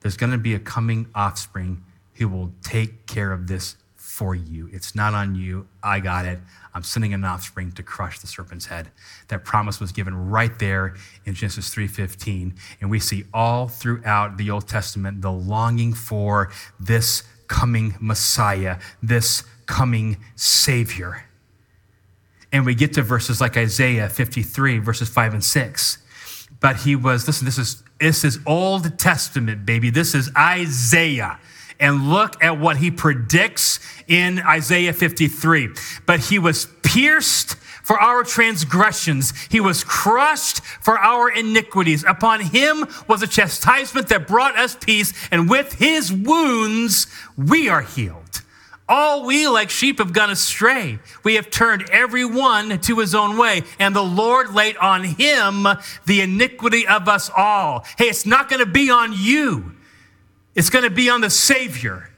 There's 0.00 0.16
going 0.16 0.32
to 0.32 0.38
be 0.38 0.54
a 0.54 0.58
coming 0.58 1.06
offspring 1.14 1.84
who 2.14 2.28
will 2.28 2.52
take 2.62 3.06
care 3.06 3.32
of 3.32 3.46
this 3.46 3.76
for 3.96 4.34
you. 4.34 4.68
It's 4.72 4.94
not 4.94 5.14
on 5.14 5.34
you. 5.34 5.66
I 5.82 6.00
got 6.00 6.26
it. 6.26 6.38
I'm 6.74 6.82
sending 6.82 7.14
an 7.14 7.24
offspring 7.24 7.72
to 7.72 7.82
crush 7.82 8.18
the 8.18 8.26
serpent's 8.26 8.66
head. 8.66 8.90
That 9.28 9.44
promise 9.44 9.80
was 9.80 9.90
given 9.90 10.28
right 10.28 10.58
there 10.58 10.94
in 11.24 11.34
Genesis 11.34 11.70
3:15, 11.70 12.54
and 12.80 12.90
we 12.90 13.00
see 13.00 13.24
all 13.32 13.68
throughout 13.68 14.36
the 14.36 14.50
Old 14.50 14.68
Testament 14.68 15.22
the 15.22 15.32
longing 15.32 15.94
for 15.94 16.50
this 16.78 17.22
coming 17.48 17.94
Messiah, 18.00 18.78
this 19.02 19.44
coming 19.66 20.18
Savior. 20.36 21.24
And 22.52 22.66
we 22.66 22.74
get 22.74 22.92
to 22.94 23.02
verses 23.02 23.40
like 23.40 23.56
Isaiah 23.56 24.10
53, 24.10 24.78
verses 24.78 25.08
5 25.08 25.34
and 25.34 25.44
6. 25.44 25.98
But 26.62 26.76
he 26.76 26.96
was, 26.96 27.26
listen, 27.26 27.44
this 27.44 27.58
is 27.58 27.82
this 28.00 28.24
is 28.24 28.38
Old 28.46 28.98
Testament, 28.98 29.66
baby. 29.66 29.90
This 29.90 30.14
is 30.14 30.30
Isaiah 30.36 31.38
and 31.78 32.10
look 32.10 32.42
at 32.42 32.58
what 32.58 32.76
he 32.76 32.90
predicts 32.90 33.80
in 34.06 34.38
Isaiah 34.40 34.92
53. 34.92 35.70
But 36.06 36.20
he 36.20 36.38
was 36.38 36.66
pierced 36.82 37.56
for 37.82 37.98
our 37.98 38.22
transgressions. 38.22 39.34
He 39.50 39.60
was 39.60 39.82
crushed 39.82 40.60
for 40.60 40.98
our 40.98 41.28
iniquities. 41.28 42.04
Upon 42.04 42.40
him 42.40 42.86
was 43.08 43.22
a 43.22 43.26
chastisement 43.26 44.08
that 44.08 44.28
brought 44.28 44.56
us 44.56 44.76
peace, 44.76 45.12
and 45.30 45.50
with 45.50 45.74
his 45.74 46.12
wounds 46.12 47.08
we 47.36 47.68
are 47.68 47.82
healed. 47.82 48.41
All 48.88 49.24
we 49.24 49.46
like 49.48 49.70
sheep 49.70 49.98
have 49.98 50.12
gone 50.12 50.30
astray. 50.30 50.98
We 51.24 51.36
have 51.36 51.50
turned 51.50 51.88
every 51.90 52.24
one 52.24 52.78
to 52.80 52.98
his 52.98 53.14
own 53.14 53.38
way, 53.38 53.62
and 53.78 53.96
the 53.96 54.04
Lord 54.04 54.54
laid 54.54 54.76
on 54.76 55.04
him 55.04 55.66
the 56.04 56.20
iniquity 56.20 56.86
of 56.86 57.08
us 57.08 57.30
all. 57.34 57.86
Hey, 57.96 58.06
it's 58.06 58.26
not 58.26 58.48
going 58.48 58.60
to 58.60 58.70
be 58.70 58.90
on 58.90 59.12
you. 59.14 59.76
It's 60.54 60.68
going 60.68 60.84
to 60.84 60.90
be 60.90 61.08
on 61.08 61.20
the 61.20 61.30
Savior. 61.30 62.11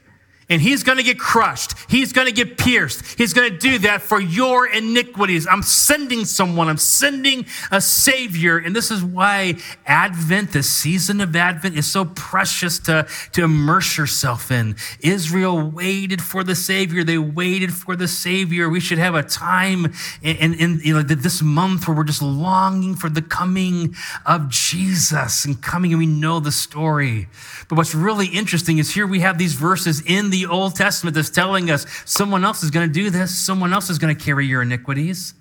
And 0.47 0.61
he's 0.61 0.83
going 0.83 0.99
to 0.99 1.03
get 1.03 1.17
crushed. 1.17 1.73
He's 1.89 2.13
going 2.13 2.27
to 2.27 2.33
get 2.33 2.57
pierced. 2.57 3.17
He's 3.17 3.33
going 3.33 3.51
to 3.51 3.57
do 3.57 3.79
that 3.79 4.03
for 4.03 4.21
your 4.21 4.67
iniquities. 4.67 5.47
I'm 5.47 5.63
sending 5.63 6.23
someone. 6.23 6.67
I'm 6.67 6.77
sending 6.77 7.47
a 7.71 7.81
savior. 7.81 8.59
And 8.59 8.75
this 8.75 8.91
is 8.91 9.03
why 9.03 9.55
Advent, 9.87 10.53
the 10.53 10.61
season 10.61 11.19
of 11.19 11.35
Advent, 11.35 11.75
is 11.75 11.87
so 11.87 12.05
precious 12.05 12.77
to, 12.79 13.07
to 13.31 13.43
immerse 13.43 13.97
yourself 13.97 14.51
in. 14.51 14.75
Israel 15.01 15.59
waited 15.59 16.21
for 16.21 16.43
the 16.43 16.53
savior. 16.53 17.03
They 17.03 17.17
waited 17.17 17.73
for 17.73 17.95
the 17.95 18.07
savior. 18.07 18.69
We 18.69 18.79
should 18.79 18.99
have 18.99 19.15
a 19.15 19.23
time 19.23 19.93
in, 20.21 20.35
in, 20.37 20.53
in 20.53 20.79
you 20.83 20.93
know, 20.93 21.01
this 21.01 21.41
month 21.41 21.87
where 21.87 21.97
we're 21.97 22.03
just 22.03 22.21
longing 22.21 22.95
for 22.95 23.09
the 23.09 23.21
coming 23.23 23.95
of 24.27 24.49
Jesus 24.49 25.45
and 25.45 25.59
coming, 25.61 25.91
and 25.91 25.99
we 25.99 26.05
know 26.05 26.39
the 26.39 26.51
story. 26.51 27.27
But 27.67 27.77
what's 27.77 27.95
really 27.95 28.27
interesting 28.27 28.77
is 28.77 28.93
here 28.93 29.07
we 29.07 29.21
have 29.21 29.39
these 29.39 29.53
verses 29.53 30.01
in 30.05 30.29
the 30.29 30.34
Old 30.43 30.75
Testament 30.75 31.15
that's 31.15 31.29
telling 31.29 31.71
us 31.71 31.85
someone 32.03 32.43
else 32.43 32.63
is 32.63 32.71
going 32.71 32.87
to 32.89 32.93
do 32.93 33.09
this, 33.09 33.33
someone 33.33 33.71
else 33.71 33.89
is 33.89 33.97
going 33.97 34.15
to 34.15 34.21
carry 34.21 34.45
your 34.45 34.61
iniquities. 34.61 35.33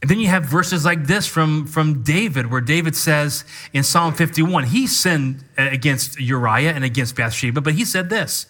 And 0.00 0.10
then 0.10 0.18
you 0.18 0.28
have 0.28 0.44
verses 0.44 0.84
like 0.84 1.06
this 1.06 1.26
from, 1.26 1.66
from 1.66 2.02
David, 2.02 2.50
where 2.50 2.60
David 2.60 2.96
says 2.96 3.44
in 3.72 3.82
Psalm 3.82 4.14
51, 4.14 4.64
he 4.64 4.86
sinned 4.86 5.44
against 5.58 6.18
Uriah 6.18 6.72
and 6.72 6.84
against 6.84 7.16
Bathsheba, 7.16 7.60
but 7.60 7.74
he 7.74 7.84
said 7.84 8.08
this 8.08 8.46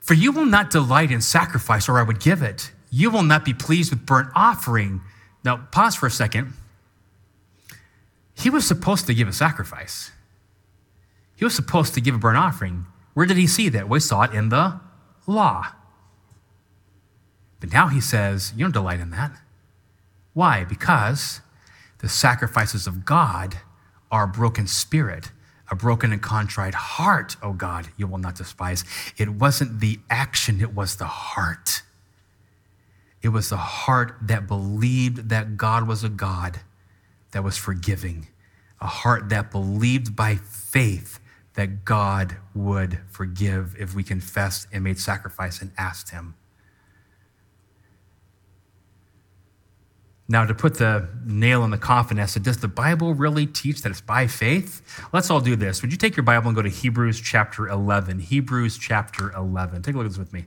For 0.00 0.14
you 0.14 0.32
will 0.32 0.46
not 0.46 0.70
delight 0.70 1.10
in 1.10 1.20
sacrifice, 1.20 1.88
or 1.88 1.98
I 1.98 2.02
would 2.02 2.20
give 2.20 2.42
it. 2.42 2.70
You 2.90 3.10
will 3.10 3.22
not 3.22 3.44
be 3.44 3.52
pleased 3.52 3.90
with 3.90 4.06
burnt 4.06 4.28
offering. 4.34 5.02
Now, 5.44 5.56
pause 5.72 5.96
for 5.96 6.06
a 6.06 6.10
second. 6.10 6.54
He 8.36 8.50
was 8.50 8.66
supposed 8.66 9.06
to 9.06 9.14
give 9.14 9.28
a 9.28 9.32
sacrifice. 9.32 10.10
He 11.36 11.44
was 11.44 11.54
supposed 11.54 11.94
to 11.94 12.00
give 12.00 12.14
a 12.14 12.18
burnt 12.18 12.38
offering. 12.38 12.86
Where 13.14 13.26
did 13.26 13.36
he 13.36 13.46
see 13.46 13.68
that? 13.70 13.88
We 13.88 14.00
saw 14.00 14.22
it 14.22 14.34
in 14.34 14.50
the 14.50 14.80
law. 15.26 15.68
But 17.60 17.72
now 17.72 17.88
he 17.88 18.00
says, 18.00 18.52
You 18.56 18.64
don't 18.64 18.72
delight 18.72 19.00
in 19.00 19.10
that. 19.10 19.40
Why? 20.34 20.64
Because 20.64 21.40
the 22.00 22.08
sacrifices 22.08 22.86
of 22.86 23.04
God 23.04 23.58
are 24.10 24.24
a 24.24 24.28
broken 24.28 24.66
spirit, 24.66 25.30
a 25.70 25.76
broken 25.76 26.12
and 26.12 26.20
contrite 26.20 26.74
heart, 26.74 27.36
oh 27.42 27.52
God, 27.52 27.88
you 27.96 28.06
will 28.06 28.18
not 28.18 28.34
despise. 28.34 28.84
It 29.16 29.30
wasn't 29.30 29.80
the 29.80 30.00
action, 30.10 30.60
it 30.60 30.74
was 30.74 30.96
the 30.96 31.06
heart. 31.06 31.82
It 33.22 33.28
was 33.28 33.48
the 33.48 33.56
heart 33.56 34.16
that 34.20 34.46
believed 34.46 35.30
that 35.30 35.56
God 35.56 35.88
was 35.88 36.04
a 36.04 36.10
God 36.10 36.60
that 37.30 37.42
was 37.42 37.56
forgiving, 37.56 38.28
a 38.80 38.86
heart 38.86 39.30
that 39.30 39.50
believed 39.50 40.14
by 40.14 40.34
faith 40.36 41.18
that 41.54 41.84
God 41.84 42.36
would 42.54 42.98
forgive 43.08 43.74
if 43.78 43.94
we 43.94 44.02
confessed 44.02 44.66
and 44.72 44.84
made 44.84 44.98
sacrifice 44.98 45.60
and 45.60 45.72
asked 45.78 46.10
Him. 46.10 46.34
Now, 50.26 50.46
to 50.46 50.54
put 50.54 50.78
the 50.78 51.08
nail 51.26 51.64
in 51.64 51.70
the 51.70 51.78
coffin, 51.78 52.18
as 52.18 52.34
does 52.34 52.56
the 52.58 52.68
Bible 52.68 53.12
really 53.14 53.46
teach 53.46 53.82
that 53.82 53.90
it's 53.90 54.00
by 54.00 54.26
faith? 54.26 54.80
Let's 55.12 55.30
all 55.30 55.40
do 55.40 55.54
this. 55.54 55.82
Would 55.82 55.92
you 55.92 55.98
take 55.98 56.16
your 56.16 56.24
Bible 56.24 56.48
and 56.48 56.56
go 56.56 56.62
to 56.62 56.70
Hebrews 56.70 57.20
chapter 57.20 57.68
11? 57.68 58.20
Hebrews 58.20 58.78
chapter 58.78 59.32
11. 59.32 59.82
Take 59.82 59.94
a 59.94 59.98
look 59.98 60.06
at 60.06 60.12
this 60.12 60.18
with 60.18 60.32
me. 60.32 60.46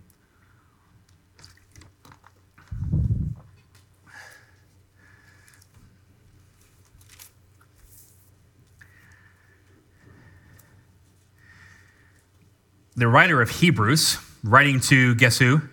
The 12.97 13.07
writer 13.07 13.41
of 13.41 13.49
Hebrews, 13.49 14.17
writing 14.43 14.81
to 14.81 15.15
guess 15.15 15.37
who? 15.37 15.59
Do 15.59 15.67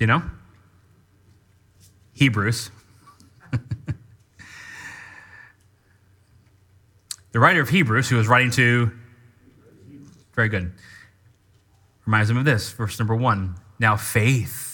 you 0.00 0.06
know? 0.06 0.22
Hebrews. 2.12 2.70
The 7.34 7.40
writer 7.40 7.60
of 7.60 7.68
Hebrews, 7.68 8.08
who 8.08 8.14
was 8.14 8.28
writing 8.28 8.52
to, 8.52 8.92
very 10.34 10.48
good, 10.48 10.70
reminds 12.06 12.30
him 12.30 12.36
of 12.36 12.44
this, 12.44 12.70
verse 12.70 12.96
number 13.00 13.16
one. 13.16 13.56
Now, 13.80 13.96
faith 13.96 14.73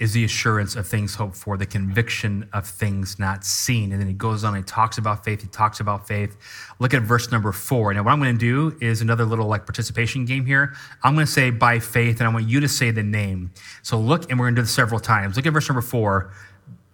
is 0.00 0.14
the 0.14 0.24
assurance 0.24 0.76
of 0.76 0.86
things 0.86 1.14
hoped 1.14 1.36
for, 1.36 1.58
the 1.58 1.66
conviction 1.66 2.48
of 2.54 2.66
things 2.66 3.18
not 3.18 3.44
seen. 3.44 3.92
And 3.92 4.00
then 4.00 4.08
he 4.08 4.14
goes 4.14 4.44
on 4.44 4.56
and 4.56 4.66
talks 4.66 4.96
about 4.96 5.24
faith. 5.24 5.42
He 5.42 5.48
talks 5.48 5.78
about 5.78 6.08
faith. 6.08 6.38
Look 6.78 6.94
at 6.94 7.02
verse 7.02 7.30
number 7.30 7.52
four. 7.52 7.92
Now, 7.92 8.02
what 8.02 8.10
I'm 8.10 8.18
going 8.18 8.36
to 8.36 8.38
do 8.38 8.76
is 8.80 9.02
another 9.02 9.26
little 9.26 9.46
like 9.46 9.66
participation 9.66 10.24
game 10.24 10.46
here. 10.46 10.74
I'm 11.04 11.14
going 11.14 11.26
to 11.26 11.32
say 11.32 11.50
by 11.50 11.78
faith, 11.78 12.18
and 12.18 12.26
I 12.26 12.32
want 12.32 12.48
you 12.48 12.60
to 12.60 12.68
say 12.68 12.90
the 12.90 13.02
name. 13.02 13.52
So 13.82 14.00
look, 14.00 14.30
and 14.30 14.40
we're 14.40 14.46
going 14.46 14.56
to 14.56 14.62
do 14.62 14.64
this 14.64 14.72
several 14.72 15.00
times. 15.00 15.36
Look 15.36 15.44
at 15.44 15.52
verse 15.52 15.68
number 15.68 15.82
four. 15.82 16.32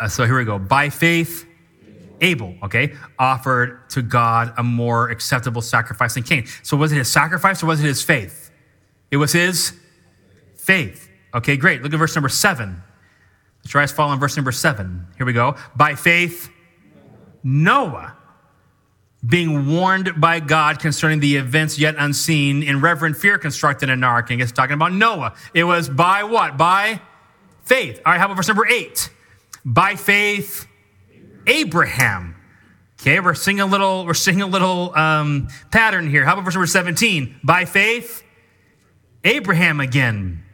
Uh, 0.01 0.09
so 0.09 0.25
here 0.25 0.37
we 0.37 0.45
go. 0.45 0.59
By 0.59 0.91
faith, 0.91 1.47
Abel, 2.21 2.57
okay, 2.65 2.93
offered 3.21 3.89
to 3.91 4.03
God 4.03 4.53
a 4.59 4.65
more 4.65 5.11
acceptable 5.11 5.63
sacrifice 5.63 6.15
than 6.15 6.25
Cain. 6.25 6.47
So 6.65 6.77
was 6.77 6.91
it 6.91 6.97
his 6.97 7.09
sacrifice 7.11 7.63
or 7.63 7.67
was 7.67 7.79
it 7.79 7.87
his 7.87 8.03
faith? 8.03 8.51
It 9.13 9.19
was 9.19 9.33
his 9.33 9.79
faith. 10.57 11.09
Okay, 11.35 11.57
great. 11.57 11.83
Look 11.83 11.93
at 11.93 11.99
verse 11.99 12.17
number 12.17 12.29
seven. 12.29 12.83
Try 13.69 13.87
to 13.87 13.93
follow 13.93 14.13
in 14.13 14.19
verse 14.19 14.37
number 14.37 14.53
seven. 14.53 15.07
Here 15.17 15.27
we 15.27 15.33
go. 15.33 15.57
By 15.75 15.95
faith, 15.95 16.51
Noah, 17.43 18.17
being 19.25 19.67
warned 19.75 20.21
by 20.21 20.41
God 20.41 20.79
concerning 20.79 21.21
the 21.21 21.37
events 21.37 21.79
yet 21.79 21.97
unseen, 21.99 22.63
in 22.63 22.81
reverent 22.81 23.17
fear 23.17 23.39
constructed 23.39 23.91
an 23.91 24.05
ark. 24.05 24.31
And 24.31 24.41
it's 24.41 24.53
talking 24.53 24.75
about 24.75 24.93
Noah. 24.93 25.35
It 25.55 25.65
was 25.65 25.89
by 25.89 26.25
what? 26.25 26.57
By 26.57 27.01
faith. 27.63 28.01
All 28.05 28.13
right, 28.13 28.19
how 28.19 28.27
about 28.27 28.37
verse 28.37 28.49
number 28.49 28.67
eight? 28.67 29.11
By 29.65 29.97
faith, 29.97 30.67
Abraham. 31.47 32.37
Okay, 33.01 33.21
we're 33.21 33.35
seeing 33.35 33.61
a 33.61 33.67
little, 33.67 34.07
we're 34.07 34.15
seeing 34.15 34.41
a 34.41 34.47
little 34.47 34.95
um, 34.97 35.49
pattern 35.71 36.09
here. 36.09 36.25
How 36.25 36.33
about 36.33 36.45
verse 36.45 36.55
number 36.55 36.67
17? 36.67 37.41
By 37.45 37.65
faith, 37.65 38.23
Abraham 39.23 39.81
again 39.81 40.46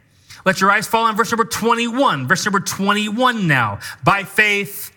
let 0.45 0.61
your 0.61 0.71
eyes 0.71 0.87
fall 0.87 1.05
on 1.05 1.15
verse 1.15 1.31
number 1.31 1.45
21. 1.45 2.27
Verse 2.27 2.45
number 2.45 2.59
21 2.59 3.47
now. 3.47 3.79
By 4.03 4.23
faith. 4.23 4.91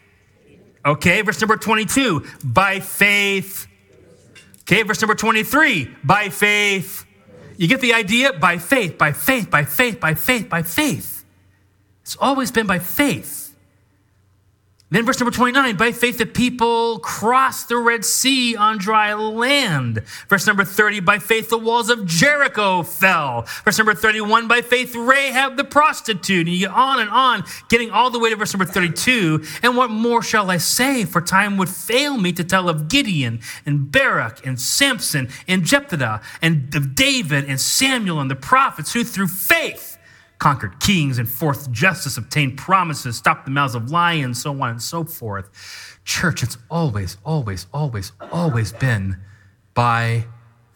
Okay, 0.84 1.22
verse 1.22 1.40
number 1.40 1.56
22. 1.56 2.24
By 2.44 2.80
faith. 2.80 3.66
Okay, 4.62 4.82
verse 4.82 5.00
number 5.00 5.14
23. 5.14 5.94
By 6.04 6.28
faith. 6.28 7.04
You 7.56 7.68
get 7.68 7.80
the 7.80 7.94
idea? 7.94 8.32
By 8.32 8.58
faith, 8.58 8.98
by 8.98 9.12
faith, 9.12 9.50
by 9.50 9.64
faith, 9.64 10.00
by 10.00 10.14
faith, 10.14 10.48
by 10.48 10.62
faith. 10.62 11.24
It's 12.02 12.16
always 12.20 12.50
been 12.50 12.66
by 12.66 12.78
faith. 12.78 13.45
Then, 14.88 15.04
verse 15.04 15.18
number 15.18 15.34
29, 15.34 15.76
by 15.76 15.90
faith 15.90 16.18
the 16.18 16.26
people 16.26 17.00
crossed 17.00 17.68
the 17.68 17.76
Red 17.76 18.04
Sea 18.04 18.54
on 18.54 18.78
dry 18.78 19.14
land. 19.14 20.04
Verse 20.28 20.46
number 20.46 20.64
30, 20.64 21.00
by 21.00 21.18
faith 21.18 21.48
the 21.50 21.58
walls 21.58 21.90
of 21.90 22.06
Jericho 22.06 22.84
fell. 22.84 23.46
Verse 23.64 23.78
number 23.78 23.94
31, 23.94 24.46
by 24.46 24.62
faith 24.62 24.94
Rahab 24.94 25.56
the 25.56 25.64
prostitute. 25.64 26.46
And 26.46 26.54
you 26.54 26.68
get 26.68 26.70
on 26.70 27.00
and 27.00 27.10
on, 27.10 27.42
getting 27.68 27.90
all 27.90 28.10
the 28.10 28.20
way 28.20 28.30
to 28.30 28.36
verse 28.36 28.54
number 28.54 28.64
32. 28.64 29.42
And 29.64 29.76
what 29.76 29.90
more 29.90 30.22
shall 30.22 30.52
I 30.52 30.58
say? 30.58 31.04
For 31.04 31.20
time 31.20 31.56
would 31.56 31.68
fail 31.68 32.16
me 32.16 32.30
to 32.34 32.44
tell 32.44 32.68
of 32.68 32.86
Gideon 32.86 33.40
and 33.66 33.90
Barak 33.90 34.46
and 34.46 34.60
Samson 34.60 35.28
and 35.48 35.64
Jephthah 35.64 36.20
and 36.40 36.72
of 36.76 36.94
David 36.94 37.46
and 37.46 37.60
Samuel 37.60 38.20
and 38.20 38.30
the 38.30 38.36
prophets 38.36 38.92
who 38.92 39.02
through 39.02 39.28
faith 39.28 39.95
conquered 40.38 40.80
kings, 40.80 41.18
enforced 41.18 41.70
justice, 41.72 42.16
obtained 42.16 42.58
promises, 42.58 43.16
stopped 43.16 43.44
the 43.44 43.50
mouths 43.50 43.74
of 43.74 43.90
lions, 43.90 44.40
so 44.42 44.52
on 44.62 44.70
and 44.70 44.82
so 44.82 45.04
forth. 45.04 45.98
Church, 46.04 46.42
it's 46.42 46.58
always, 46.70 47.16
always, 47.24 47.66
always, 47.72 48.12
always 48.30 48.72
been 48.72 49.16
by 49.74 50.26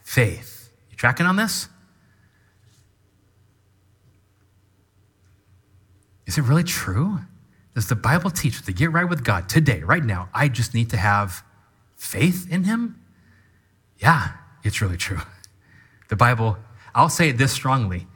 faith. 0.03 0.71
You 0.89 0.97
tracking 0.97 1.25
on 1.25 1.35
this? 1.35 1.69
Is 6.25 6.37
it 6.37 6.43
really 6.43 6.63
true? 6.63 7.19
Does 7.75 7.87
the 7.87 7.95
Bible 7.95 8.29
teach 8.29 8.57
that 8.57 8.65
to 8.65 8.73
get 8.73 8.91
right 8.91 9.07
with 9.07 9.23
God 9.23 9.47
today, 9.47 9.81
right 9.81 10.03
now, 10.03 10.29
I 10.33 10.47
just 10.47 10.73
need 10.73 10.89
to 10.91 10.97
have 10.97 11.43
faith 11.95 12.51
in 12.51 12.63
Him? 12.63 13.01
Yeah, 13.97 14.31
it's 14.63 14.81
really 14.81 14.97
true. 14.97 15.19
The 16.09 16.15
Bible, 16.15 16.57
I'll 16.93 17.09
say 17.09 17.29
it 17.29 17.37
this 17.37 17.51
strongly 17.53 18.07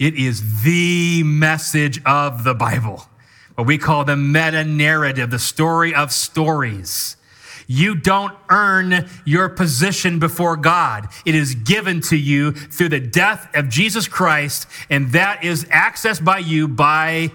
it 0.00 0.14
is 0.14 0.62
the 0.62 1.22
message 1.24 2.02
of 2.06 2.42
the 2.42 2.54
Bible, 2.54 3.06
what 3.54 3.66
we 3.66 3.76
call 3.76 4.04
the 4.06 4.16
meta 4.16 4.64
narrative, 4.64 5.30
the 5.30 5.38
story 5.38 5.94
of 5.94 6.10
stories. 6.10 7.18
You 7.66 7.94
don't 7.94 8.34
earn 8.48 9.08
your 9.26 9.50
position 9.50 10.18
before 10.18 10.56
God. 10.56 11.08
It 11.26 11.34
is 11.34 11.54
given 11.54 12.00
to 12.02 12.16
you 12.16 12.52
through 12.52 12.88
the 12.88 12.98
death 12.98 13.54
of 13.54 13.68
Jesus 13.68 14.08
Christ, 14.08 14.66
and 14.88 15.12
that 15.12 15.44
is 15.44 15.66
accessed 15.66 16.24
by 16.24 16.38
you 16.38 16.66
by 16.66 17.30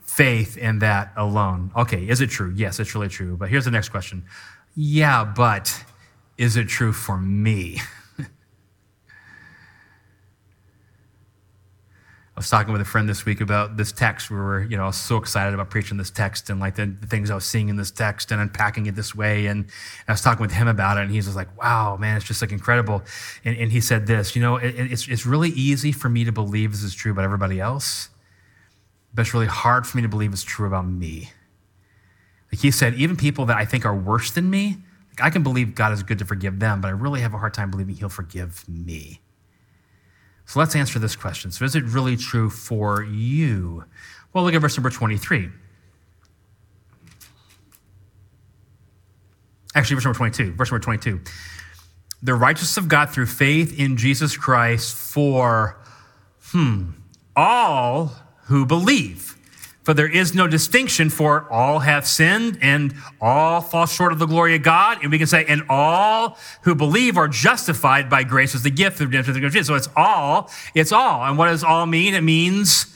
faith 0.00 0.56
in 0.56 0.78
that 0.78 1.12
alone. 1.16 1.70
Okay, 1.76 2.08
is 2.08 2.22
it 2.22 2.30
true? 2.30 2.50
Yes, 2.56 2.80
it's 2.80 2.94
really 2.94 3.08
true. 3.08 3.36
But 3.36 3.50
here's 3.50 3.66
the 3.66 3.70
next 3.70 3.90
question. 3.90 4.24
Yeah, 4.74 5.24
but 5.24 5.84
is 6.38 6.56
it 6.56 6.68
true 6.68 6.94
for 6.94 7.18
me? 7.18 7.80
I 12.36 12.40
was 12.40 12.50
talking 12.50 12.70
with 12.70 12.82
a 12.82 12.84
friend 12.84 13.08
this 13.08 13.24
week 13.24 13.40
about 13.40 13.78
this 13.78 13.92
text. 13.92 14.30
We 14.30 14.36
were, 14.36 14.62
you 14.64 14.76
know, 14.76 14.90
so 14.90 15.16
excited 15.16 15.54
about 15.54 15.70
preaching 15.70 15.96
this 15.96 16.10
text 16.10 16.50
and 16.50 16.60
like 16.60 16.74
the, 16.74 16.84
the, 16.84 17.06
things 17.06 17.30
I 17.30 17.34
was 17.34 17.46
seeing 17.46 17.70
in 17.70 17.76
this 17.76 17.90
text 17.90 18.30
and 18.30 18.42
unpacking 18.42 18.84
it 18.84 18.94
this 18.94 19.14
way. 19.14 19.46
And 19.46 19.64
I 20.06 20.12
was 20.12 20.20
talking 20.20 20.42
with 20.42 20.52
him 20.52 20.68
about 20.68 20.98
it, 20.98 21.04
and 21.04 21.10
he 21.10 21.16
was 21.16 21.34
like, 21.34 21.56
"Wow, 21.56 21.96
man, 21.96 22.18
it's 22.18 22.26
just 22.26 22.42
like 22.42 22.52
incredible." 22.52 23.02
And, 23.42 23.56
and 23.56 23.72
he 23.72 23.80
said 23.80 24.06
this, 24.06 24.36
you 24.36 24.42
know, 24.42 24.56
it, 24.56 24.74
it's 24.76 25.08
it's 25.08 25.24
really 25.24 25.48
easy 25.48 25.92
for 25.92 26.10
me 26.10 26.24
to 26.24 26.32
believe 26.32 26.72
this 26.72 26.82
is 26.82 26.94
true 26.94 27.10
about 27.10 27.24
everybody 27.24 27.58
else, 27.58 28.10
but 29.14 29.22
it's 29.22 29.32
really 29.32 29.46
hard 29.46 29.86
for 29.86 29.96
me 29.96 30.02
to 30.02 30.08
believe 30.08 30.34
it's 30.34 30.44
true 30.44 30.66
about 30.66 30.86
me. 30.86 31.30
Like 32.52 32.60
he 32.60 32.70
said, 32.70 32.96
even 32.96 33.16
people 33.16 33.46
that 33.46 33.56
I 33.56 33.64
think 33.64 33.86
are 33.86 33.96
worse 33.96 34.30
than 34.30 34.50
me, 34.50 34.76
like 35.08 35.22
I 35.22 35.30
can 35.30 35.42
believe 35.42 35.74
God 35.74 35.90
is 35.94 36.02
good 36.02 36.18
to 36.18 36.26
forgive 36.26 36.58
them, 36.58 36.82
but 36.82 36.88
I 36.88 36.90
really 36.90 37.22
have 37.22 37.32
a 37.32 37.38
hard 37.38 37.54
time 37.54 37.70
believing 37.70 37.94
He'll 37.94 38.10
forgive 38.10 38.68
me. 38.68 39.22
So 40.46 40.60
let's 40.60 40.76
answer 40.76 40.98
this 40.98 41.16
question. 41.16 41.50
So, 41.50 41.64
is 41.64 41.74
it 41.74 41.84
really 41.84 42.16
true 42.16 42.48
for 42.50 43.02
you? 43.02 43.84
Well, 44.32 44.44
look 44.44 44.54
at 44.54 44.60
verse 44.60 44.76
number 44.76 44.90
23. 44.90 45.50
Actually, 49.74 49.94
verse 49.96 50.04
number 50.04 50.16
22. 50.16 50.52
Verse 50.52 50.70
number 50.70 50.82
22. 50.82 51.20
The 52.22 52.34
righteousness 52.34 52.76
of 52.76 52.88
God 52.88 53.10
through 53.10 53.26
faith 53.26 53.78
in 53.78 53.96
Jesus 53.96 54.36
Christ 54.36 54.94
for, 54.94 55.78
hmm, 56.44 56.90
all 57.34 58.12
who 58.44 58.64
believe. 58.64 59.35
For 59.86 59.94
there 59.94 60.10
is 60.10 60.34
no 60.34 60.48
distinction, 60.48 61.10
for 61.10 61.46
all 61.48 61.78
have 61.78 62.08
sinned 62.08 62.58
and 62.60 62.92
all 63.20 63.60
fall 63.60 63.86
short 63.86 64.10
of 64.10 64.18
the 64.18 64.26
glory 64.26 64.56
of 64.56 64.64
God. 64.64 64.98
And 65.00 65.12
we 65.12 65.18
can 65.18 65.28
say, 65.28 65.44
and 65.46 65.62
all 65.68 66.38
who 66.62 66.74
believe 66.74 67.16
are 67.16 67.28
justified 67.28 68.10
by 68.10 68.24
grace 68.24 68.56
as 68.56 68.64
the 68.64 68.70
gift 68.70 69.00
of 69.00 69.12
redemption. 69.12 69.62
So 69.62 69.76
it's 69.76 69.88
all, 69.94 70.50
it's 70.74 70.90
all. 70.90 71.22
And 71.22 71.38
what 71.38 71.46
does 71.46 71.62
all 71.62 71.86
mean? 71.86 72.14
It 72.14 72.24
means 72.24 72.92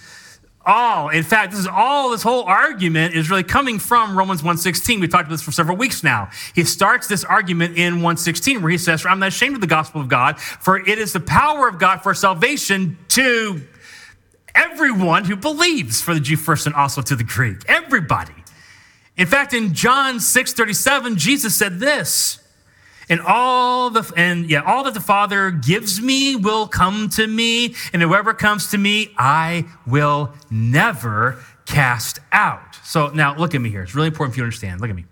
all. 0.66 1.10
In 1.10 1.22
fact, 1.22 1.52
this 1.52 1.60
is 1.60 1.68
all, 1.68 2.10
this 2.10 2.24
whole 2.24 2.42
argument 2.42 3.14
is 3.14 3.30
really 3.30 3.44
coming 3.44 3.78
from 3.78 4.18
Romans 4.18 4.42
1.16. 4.42 5.00
We've 5.00 5.08
talked 5.08 5.26
about 5.26 5.34
this 5.34 5.42
for 5.42 5.52
several 5.52 5.76
weeks 5.76 6.02
now. 6.02 6.28
He 6.56 6.64
starts 6.64 7.06
this 7.06 7.22
argument 7.22 7.78
in 7.78 7.98
1.16 7.98 8.62
where 8.62 8.70
he 8.72 8.78
says, 8.78 9.06
I'm 9.06 9.20
not 9.20 9.28
ashamed 9.28 9.54
of 9.54 9.60
the 9.60 9.68
gospel 9.68 10.00
of 10.00 10.08
God, 10.08 10.40
for 10.40 10.76
it 10.76 10.98
is 10.98 11.12
the 11.12 11.20
power 11.20 11.68
of 11.68 11.78
God 11.78 11.98
for 11.98 12.14
salvation 12.14 12.98
to 13.10 13.62
everyone 14.60 15.24
who 15.24 15.36
believes, 15.36 16.00
for 16.00 16.14
the 16.14 16.20
Jew 16.20 16.36
first 16.36 16.66
and 16.66 16.74
also 16.74 17.02
to 17.02 17.16
the 17.16 17.24
Greek. 17.24 17.58
Everybody. 17.66 18.34
In 19.16 19.26
fact, 19.26 19.54
in 19.54 19.74
John 19.74 20.16
6:37, 20.16 21.16
Jesus 21.16 21.54
said 21.54 21.80
this. 21.80 22.38
And 23.08 23.20
all 23.20 23.90
the 23.90 24.10
and 24.16 24.48
yeah, 24.48 24.60
all 24.60 24.84
that 24.84 24.94
the 24.94 25.00
Father 25.00 25.50
gives 25.50 26.00
me 26.00 26.36
will 26.36 26.68
come 26.68 27.08
to 27.10 27.26
me, 27.26 27.74
and 27.92 28.00
whoever 28.00 28.32
comes 28.34 28.70
to 28.70 28.78
me, 28.78 29.12
I 29.18 29.66
will 29.84 30.32
never 30.50 31.42
cast 31.66 32.20
out. 32.30 32.78
So 32.84 33.08
now 33.08 33.36
look 33.36 33.54
at 33.54 33.60
me 33.60 33.70
here. 33.70 33.82
It's 33.82 33.94
really 33.94 34.08
important 34.08 34.34
for 34.34 34.38
you 34.38 34.42
to 34.42 34.46
understand. 34.46 34.80
Look 34.80 34.90
at 34.90 34.96
me. 34.96 35.06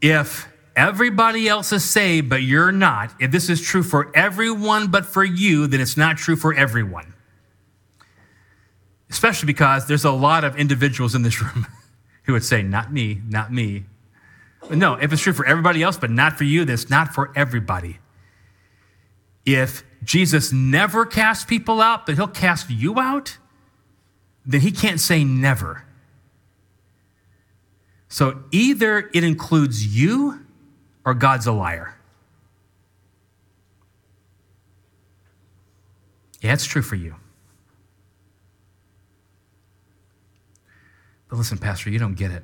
If 0.00 0.46
everybody 0.76 1.48
else 1.48 1.72
is 1.72 1.84
saved, 1.84 2.28
but 2.28 2.42
you're 2.42 2.70
not, 2.70 3.12
if 3.18 3.32
this 3.32 3.48
is 3.48 3.60
true 3.60 3.82
for 3.82 4.12
everyone 4.14 4.88
but 4.88 5.04
for 5.04 5.24
you, 5.24 5.66
then 5.66 5.80
it's 5.80 5.96
not 5.96 6.16
true 6.16 6.36
for 6.36 6.54
everyone 6.54 7.15
especially 9.10 9.46
because 9.46 9.86
there's 9.86 10.04
a 10.04 10.10
lot 10.10 10.44
of 10.44 10.56
individuals 10.56 11.14
in 11.14 11.22
this 11.22 11.40
room 11.40 11.66
who 12.24 12.32
would 12.32 12.44
say, 12.44 12.62
Not 12.62 12.92
me, 12.92 13.20
not 13.28 13.52
me. 13.52 13.84
But 14.60 14.78
no, 14.78 14.94
if 14.94 15.12
it's 15.12 15.22
true 15.22 15.32
for 15.32 15.46
everybody 15.46 15.82
else, 15.82 15.96
but 15.96 16.10
not 16.10 16.36
for 16.36 16.44
you, 16.44 16.64
then 16.64 16.74
it's 16.74 16.90
not 16.90 17.14
for 17.14 17.32
everybody. 17.36 17.98
If 19.44 19.84
Jesus 20.02 20.52
never 20.52 21.06
casts 21.06 21.44
people 21.44 21.80
out, 21.80 22.04
but 22.06 22.16
he'll 22.16 22.26
cast 22.26 22.68
you 22.68 22.98
out, 22.98 23.38
then 24.44 24.60
he 24.60 24.72
can't 24.72 25.00
say 25.00 25.22
never. 25.22 25.84
So 28.08 28.42
either 28.50 29.10
it 29.12 29.24
includes 29.24 29.96
you 29.96 30.44
or 31.04 31.14
God's 31.14 31.46
a 31.46 31.52
liar. 31.52 31.96
Yeah, 36.40 36.52
it's 36.52 36.66
true 36.66 36.82
for 36.82 36.96
you. 36.96 37.16
Listen, 41.36 41.58
Pastor, 41.58 41.90
you 41.90 41.98
don't 41.98 42.14
get 42.14 42.30
it. 42.30 42.42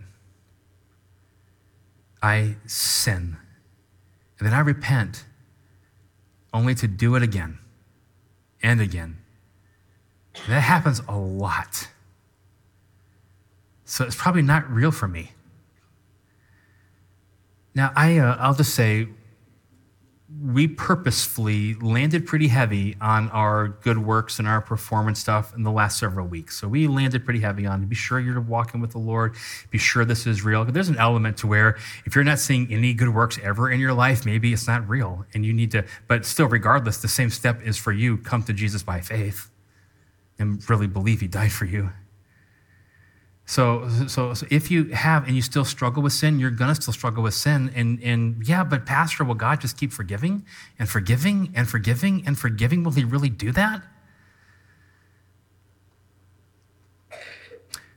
I 2.23 2.57
sin, 2.67 3.37
and 4.39 4.47
then 4.47 4.55
I 4.55 4.61
repent 4.61 5.25
only 6.55 6.75
to 6.77 6.87
do 6.87 7.17
it 7.17 7.23
again 7.23 7.59
and 8.63 8.81
again. 8.81 9.19
That 10.49 10.61
happens 10.61 11.01
a 11.09 11.17
lot. 11.17 11.89
So 13.85 14.05
it's 14.05 14.17
probably 14.17 14.43
not 14.43 14.71
real 14.71 14.91
for 14.91 15.09
me. 15.09 15.33
Now, 17.75 17.93
I, 17.97 18.19
uh, 18.19 18.37
I'll 18.39 18.55
just 18.55 18.75
say, 18.75 19.09
we 20.41 20.67
purposefully 20.67 21.75
landed 21.75 22.27
pretty 22.27 22.49
heavy 22.49 22.97
on 23.01 23.29
our 23.31 23.69
good 23.69 23.99
works 23.99 24.39
and 24.39 24.49
our 24.49 24.61
performance 24.61 25.19
stuff 25.19 25.55
in 25.55 25.63
the 25.63 25.71
last 25.71 25.99
several 25.99 26.27
weeks. 26.27 26.59
So 26.59 26.69
we 26.69 26.87
landed 26.87 27.25
pretty 27.25 27.41
heavy 27.41 27.67
on 27.67 27.85
be 27.87 27.95
sure 27.95 28.19
you're 28.19 28.41
walking 28.41 28.81
with 28.81 28.93
the 28.93 28.99
Lord, 28.99 29.35
be 29.71 29.79
sure 29.79 30.05
this 30.05 30.27
is 30.27 30.43
real. 30.43 30.65
There's 30.65 30.89
an 30.89 30.97
element 30.97 31.37
to 31.39 31.47
where 31.47 31.77
if 32.05 32.15
you're 32.15 32.25
not 32.25 32.39
seeing 32.39 32.73
any 32.73 32.95
good 32.95 33.15
works 33.15 33.39
ever 33.43 33.71
in 33.71 33.81
your 33.81 33.93
life, 33.93 34.25
maybe 34.25 34.53
it's 34.53 34.67
not 34.67 34.89
real 34.89 35.27
and 35.35 35.45
you 35.45 35.53
need 35.53 35.71
to, 35.73 35.85
but 36.09 36.25
still, 36.25 36.47
regardless, 36.47 36.99
the 36.99 37.09
same 37.09 37.31
step 37.31 37.61
is 37.63 37.77
for 37.77 37.93
you 37.93 38.17
come 38.17 38.43
to 38.45 38.53
Jesus 38.53 38.83
by 38.83 39.01
faith 39.01 39.51
and 40.39 40.69
really 40.69 40.87
believe 40.87 41.21
he 41.21 41.29
died 41.29 41.53
for 41.53 41.67
you. 41.67 41.91
So, 43.53 43.87
so, 44.07 44.33
so 44.33 44.47
if 44.51 44.71
you 44.71 44.85
have 44.95 45.27
and 45.27 45.37
you 45.37 45.43
still 45.43 45.67
struggle 45.67 46.03
with 46.03 46.15
sin, 46.15 46.41
you're 46.41 46.51
gonna 46.51 46.75
still 46.75 46.95
struggle 46.95 47.23
with 47.23 47.35
sin. 47.35 47.71
And, 47.75 48.03
and 48.03 48.43
yeah, 48.49 48.65
but 48.65 48.87
Pastor, 48.87 49.25
will 49.25 49.35
God 49.35 49.61
just 49.61 49.77
keep 49.77 49.93
forgiving 49.93 50.47
and 50.79 50.89
forgiving 50.89 51.53
and 51.55 51.69
forgiving 51.69 52.23
and 52.25 52.39
forgiving? 52.39 52.83
Will 52.83 52.93
He 52.93 53.05
really 53.05 53.29
do 53.29 53.53
that? 53.53 53.83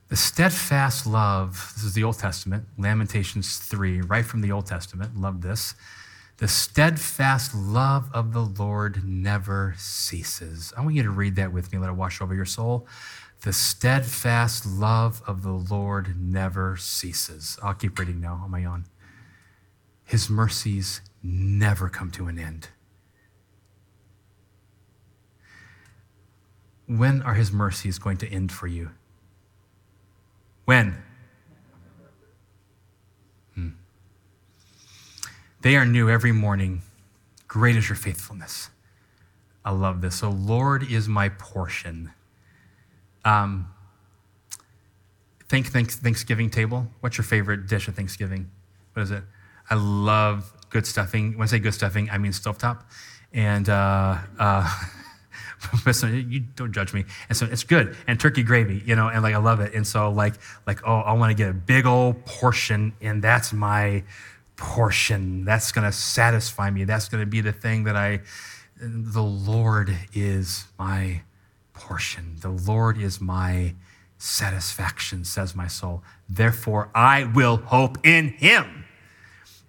The 0.10 0.18
steadfast 0.18 1.08
love, 1.08 1.72
this 1.76 1.86
is 1.86 1.94
the 1.94 2.04
Old 2.04 2.20
Testament, 2.20 2.66
Lamentations 2.78 3.58
3, 3.58 4.02
right 4.02 4.26
from 4.26 4.42
the 4.42 4.52
Old 4.52 4.66
Testament. 4.66 5.16
Love 5.16 5.42
this. 5.42 5.74
The 6.36 6.50
steadfast 6.50 7.56
love 7.56 8.10
of 8.14 8.34
the 8.34 8.42
Lord 8.42 9.08
never 9.08 9.74
ceases. 9.78 10.74
I 10.76 10.82
want 10.82 10.96
you 10.96 11.04
to 11.04 11.10
read 11.12 11.38
that 11.38 11.54
with 11.54 11.72
me. 11.72 11.80
Let 11.80 11.92
it 11.92 11.96
wash 11.96 12.20
over 12.20 12.36
your 12.36 12.44
soul. 12.44 12.90
The 13.46 13.54
steadfast 13.54 14.66
love 14.66 15.22
of 15.28 15.44
the 15.44 15.52
Lord 15.52 16.20
never 16.20 16.78
ceases. 16.78 17.60
I'll 17.62 17.76
keep 17.76 18.00
reading 18.00 18.20
now 18.20 18.42
on 18.44 18.50
my 18.50 18.66
own. 18.66 18.86
His 20.04 20.32
mercies 20.32 21.02
never 21.22 21.88
come 21.88 22.10
to 22.14 22.26
an 22.26 22.40
end. 22.40 22.70
When 26.88 27.22
are 27.22 27.36
his 27.36 27.52
mercies 27.52 28.00
going 28.00 28.18
to 28.18 28.28
end 28.28 28.52
for 28.52 28.66
you? 28.66 28.90
When? 30.66 31.04
Hmm. 33.54 33.70
They 35.62 35.76
are 35.76 35.86
new 35.86 36.10
every 36.10 36.32
morning. 36.32 36.82
Great 37.48 37.76
is 37.76 37.90
your 37.90 37.96
faithfulness. 37.96 38.72
I 39.64 39.70
love 39.70 40.02
this. 40.02 40.16
So, 40.16 40.32
Lord 40.32 40.82
is 40.82 41.08
my 41.08 41.30
portion. 41.30 42.12
Um, 43.26 43.68
think, 45.50 45.68
think 45.68 45.92
Thanksgiving 45.92 46.50
table. 46.50 46.88
What's 47.02 47.18
your 47.18 47.26
favorite 47.26 47.68
dish 47.68 47.90
at 47.90 47.96
Thanksgiving? 47.96 48.50
What 48.94 49.04
is 49.04 49.12
it? 49.12 49.24
I 49.70 49.76
love 49.76 50.54
good 50.70 50.86
stuffing. 50.86 51.38
When 51.38 51.44
I 51.44 51.48
say 51.48 51.60
good 51.60 51.74
stuffing, 51.74 52.10
I 52.10 52.18
mean 52.18 52.32
stovetop. 52.32 52.84
And 53.34 53.68
uh, 53.68 54.18
uh, 54.40 54.84
you 56.04 56.42
don't 56.56 56.72
judge 56.72 56.94
me. 56.94 57.06
And 57.30 57.38
so 57.38 57.48
it's 57.50 57.64
good. 57.64 57.96
And 58.08 58.20
turkey 58.20 58.44
gravy, 58.44 58.82
you 58.86 58.96
know, 58.96 59.08
and 59.08 59.24
like 59.24 59.34
I 59.34 59.40
love 59.40 59.60
it. 59.60 59.74
And 59.74 59.86
so 59.86 60.10
like 60.12 60.36
like 60.68 60.82
oh, 60.86 61.00
I 61.00 61.14
want 61.14 61.32
to 61.32 61.36
get 61.36 61.50
a 61.50 61.54
big 61.54 61.86
old 61.86 62.26
portion, 62.26 62.94
and 63.02 63.22
that's 63.22 63.52
my 63.54 64.04
portion. 64.56 65.46
That's 65.46 65.72
gonna 65.72 65.92
satisfy 65.92 66.70
me. 66.70 66.84
That's 66.84 67.10
gonna 67.10 67.26
be 67.26 67.42
the 67.42 67.54
thing 67.54 67.86
that 67.86 67.96
I. 67.96 68.22
The 68.78 69.24
Lord 69.24 69.96
is 70.14 70.66
my 70.78 71.22
portion. 71.76 72.38
The 72.40 72.50
Lord 72.50 72.98
is 72.98 73.22
my 73.22 73.76
satisfaction, 74.18 75.24
says 75.24 75.56
my 75.56 75.68
soul. 75.68 76.04
Therefore, 76.28 76.90
I 76.96 77.26
will 77.26 77.58
hope 77.58 78.06
in 78.06 78.30
him. 78.30 78.86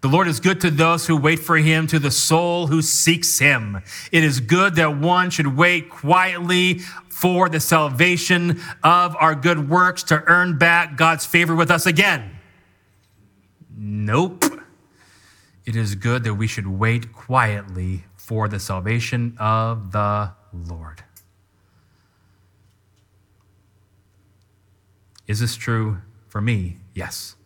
The 0.02 0.08
Lord 0.08 0.28
is 0.28 0.40
good 0.40 0.60
to 0.60 0.70
those 0.70 1.06
who 1.06 1.16
wait 1.16 1.40
for 1.40 1.56
him, 1.56 1.86
to 1.88 1.98
the 1.98 2.10
soul 2.10 2.68
who 2.68 2.80
seeks 2.80 3.38
him. 3.38 3.82
It 4.12 4.22
is 4.22 4.40
good 4.40 4.76
that 4.76 4.98
one 4.98 5.30
should 5.30 5.56
wait 5.56 5.90
quietly 5.90 6.80
for 7.08 7.48
the 7.48 7.60
salvation 7.60 8.60
of 8.84 9.16
our 9.18 9.34
good 9.34 9.68
works 9.68 10.02
to 10.04 10.22
earn 10.26 10.58
back 10.58 10.96
God's 10.96 11.26
favor 11.26 11.54
with 11.54 11.70
us 11.70 11.86
again. 11.86 12.36
Nope. 13.76 14.44
It 15.64 15.74
is 15.74 15.96
good 15.96 16.22
that 16.24 16.34
we 16.34 16.46
should 16.46 16.68
wait 16.68 17.12
quietly 17.12 18.04
for 18.14 18.48
the 18.48 18.60
salvation 18.60 19.36
of 19.40 19.90
the 19.92 20.30
Lord. 20.52 21.02
Is 25.26 25.40
this 25.40 25.56
true 25.56 25.98
for 26.28 26.40
me? 26.40 26.78
Yes. 26.94 27.36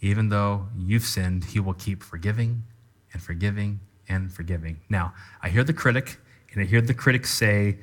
Even 0.00 0.28
though 0.28 0.66
you've 0.76 1.04
sinned, 1.04 1.44
he 1.44 1.60
will 1.60 1.74
keep 1.74 2.02
forgiving 2.02 2.64
and 3.12 3.22
forgiving 3.22 3.80
and 4.08 4.32
forgiving. 4.32 4.80
Now, 4.88 5.14
I 5.42 5.48
hear 5.48 5.64
the 5.64 5.72
critic, 5.72 6.18
and 6.52 6.62
I 6.62 6.64
hear 6.64 6.80
the 6.80 6.94
critics 6.94 7.32
say, 7.32 7.78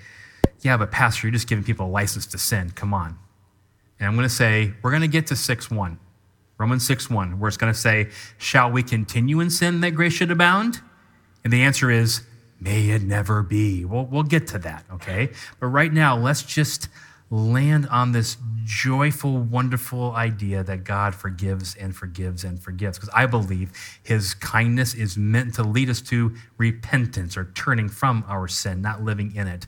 Yeah, 0.62 0.78
but 0.78 0.92
Pastor, 0.92 1.28
you're 1.28 1.34
just 1.34 1.48
giving 1.48 1.64
people 1.64 1.88
a 1.88 1.90
license 1.90 2.26
to 2.28 2.38
sin. 2.38 2.72
Come 2.72 2.94
on. 2.94 3.18
And 4.00 4.08
I'm 4.08 4.16
going 4.16 4.28
to 4.28 4.34
say, 4.34 4.74
We're 4.82 4.92
going 4.92 5.02
to 5.02 5.08
get 5.08 5.28
to 5.28 5.36
6 5.36 5.72
1. 5.72 6.00
Romans 6.58 6.86
6 6.86 7.10
1, 7.10 7.40
where 7.40 7.48
it's 7.48 7.58
going 7.58 7.72
to 7.74 7.80
say, 7.80 8.10
Shall 8.38 8.72
we 8.72 8.84
continue 8.84 9.40
in 9.40 9.50
sin 9.50 9.82
that 9.82 9.92
grace 9.92 10.14
should 10.14 10.32
abound? 10.32 10.82
And 11.44 11.54
the 11.54 11.64
answer 11.64 11.90
is, 11.90 12.24
May 12.60 12.90
it 12.90 13.02
never 13.02 13.42
be. 13.42 13.86
We'll, 13.86 14.06
we'll 14.06 14.24
get 14.24 14.48
to 14.48 14.60
that, 14.60 14.84
okay? 14.92 15.30
But 15.60 15.68
right 15.68 15.92
now, 15.92 16.18
let's 16.18 16.44
just 16.44 16.90
land 17.32 17.88
on 17.90 18.12
this 18.12 18.38
joyful, 18.64 19.38
wonderful 19.38 20.14
idea 20.14 20.64
that 20.64 20.84
God 20.84 21.16
forgives 21.16 21.76
and 21.76 21.96
forgives 21.96 22.44
and 22.44 22.62
forgives. 22.62 22.98
Because 22.98 23.14
I 23.14 23.26
believe 23.26 23.72
his 24.04 24.34
kindness 24.34 24.94
is 24.94 25.18
meant 25.18 25.56
to 25.56 25.64
lead 25.64 25.90
us 25.90 26.02
to 26.02 26.36
repentance 26.58 27.38
or 27.38 27.46
turning 27.56 27.90
from 27.90 28.24
our 28.28 28.48
sin, 28.48 28.82
not 28.82 29.04
living 29.04 29.36
in 29.36 29.48
it. 29.48 29.68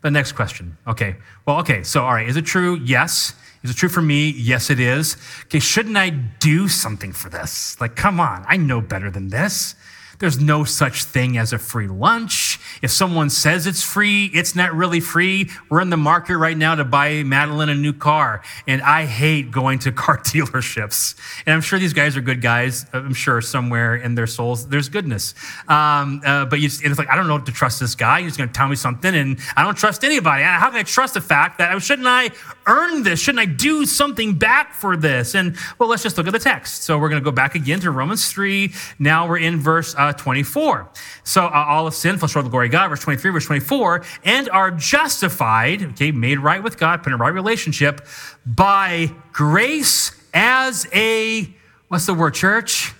But 0.00 0.12
next 0.12 0.32
question. 0.32 0.76
Okay. 0.86 1.16
Well, 1.46 1.58
okay. 1.60 1.82
So, 1.82 2.04
all 2.04 2.14
right. 2.14 2.28
Is 2.28 2.36
it 2.36 2.46
true? 2.46 2.76
Yes. 2.76 3.34
Is 3.62 3.70
it 3.70 3.74
true 3.74 3.88
for 3.88 4.02
me? 4.02 4.30
Yes, 4.30 4.70
it 4.70 4.80
is. 4.80 5.16
Okay. 5.44 5.60
Shouldn't 5.60 5.96
I 5.96 6.10
do 6.10 6.68
something 6.68 7.12
for 7.12 7.28
this? 7.28 7.80
Like, 7.80 7.96
come 7.96 8.20
on. 8.20 8.44
I 8.48 8.56
know 8.56 8.80
better 8.80 9.10
than 9.10 9.28
this. 9.28 9.74
There's 10.18 10.40
no 10.40 10.64
such 10.64 11.04
thing 11.04 11.36
as 11.36 11.52
a 11.52 11.58
free 11.58 11.88
lunch. 11.88 12.51
If 12.80 12.90
someone 12.90 13.28
says 13.30 13.66
it's 13.66 13.82
free, 13.82 14.26
it's 14.26 14.54
not 14.54 14.74
really 14.74 15.00
free. 15.00 15.50
We're 15.68 15.80
in 15.80 15.90
the 15.90 15.96
market 15.96 16.38
right 16.38 16.56
now 16.56 16.74
to 16.74 16.84
buy 16.84 17.22
Madeline 17.22 17.68
a 17.68 17.74
new 17.74 17.92
car, 17.92 18.42
and 18.66 18.80
I 18.82 19.04
hate 19.04 19.50
going 19.50 19.80
to 19.80 19.92
car 20.02 20.18
dealerships. 20.18 21.14
And 21.44 21.54
I'm 21.54 21.60
sure 21.60 21.78
these 21.78 21.92
guys 21.92 22.16
are 22.16 22.20
good 22.20 22.40
guys. 22.40 22.86
I'm 22.92 23.14
sure 23.14 23.40
somewhere 23.40 23.96
in 23.96 24.14
their 24.14 24.26
souls 24.26 24.68
there's 24.68 24.88
goodness. 24.88 25.34
Um, 25.68 26.22
uh, 26.24 26.46
but 26.46 26.60
you, 26.60 26.66
it's 26.66 26.98
like 26.98 27.10
I 27.10 27.16
don't 27.16 27.28
know 27.28 27.38
to 27.38 27.52
trust 27.52 27.80
this 27.80 27.94
guy. 27.94 28.22
He's 28.22 28.36
going 28.36 28.48
to 28.48 28.54
tell 28.54 28.68
me 28.68 28.76
something, 28.76 29.14
and 29.14 29.38
I 29.56 29.64
don't 29.64 29.76
trust 29.76 30.04
anybody. 30.04 30.44
How 30.44 30.70
can 30.70 30.78
I 30.78 30.84
trust 30.84 31.14
the 31.14 31.20
fact 31.20 31.58
that 31.58 31.80
shouldn't 31.82 32.08
I 32.08 32.30
earn 32.66 33.02
this? 33.02 33.20
Shouldn't 33.20 33.40
I 33.40 33.46
do 33.46 33.84
something 33.84 34.38
back 34.38 34.72
for 34.72 34.96
this? 34.96 35.34
And 35.34 35.56
well, 35.78 35.88
let's 35.88 36.02
just 36.02 36.16
look 36.16 36.26
at 36.26 36.32
the 36.32 36.38
text. 36.38 36.84
So 36.84 36.98
we're 36.98 37.08
going 37.08 37.20
to 37.20 37.24
go 37.24 37.34
back 37.34 37.54
again 37.54 37.80
to 37.80 37.90
Romans 37.90 38.30
three. 38.30 38.72
Now 38.98 39.28
we're 39.28 39.38
in 39.38 39.60
verse. 39.60 39.94
Uh, 39.94 40.12
24. 40.22 40.88
So 41.24 41.46
uh, 41.46 41.50
all 41.68 41.86
of 41.86 41.94
sin, 41.94 42.16
fell 42.16 42.28
short 42.28 42.44
of 42.44 42.50
the 42.50 42.50
glory 42.50 42.61
of 42.66 42.72
God, 42.72 42.88
verse 42.88 43.00
23, 43.00 43.30
verse 43.30 43.46
24, 43.46 44.04
and 44.24 44.48
are 44.50 44.70
justified, 44.70 45.82
okay, 45.82 46.12
made 46.12 46.38
right 46.38 46.62
with 46.62 46.78
God, 46.78 47.02
put 47.02 47.08
in 47.08 47.14
a 47.14 47.16
right 47.16 47.32
relationship 47.32 48.06
by 48.44 49.12
grace 49.32 50.12
as 50.34 50.86
a, 50.92 51.54
what's 51.88 52.06
the 52.06 52.14
word, 52.14 52.34
church? 52.34 52.94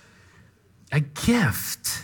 A 0.91 0.99
gift. 0.99 2.03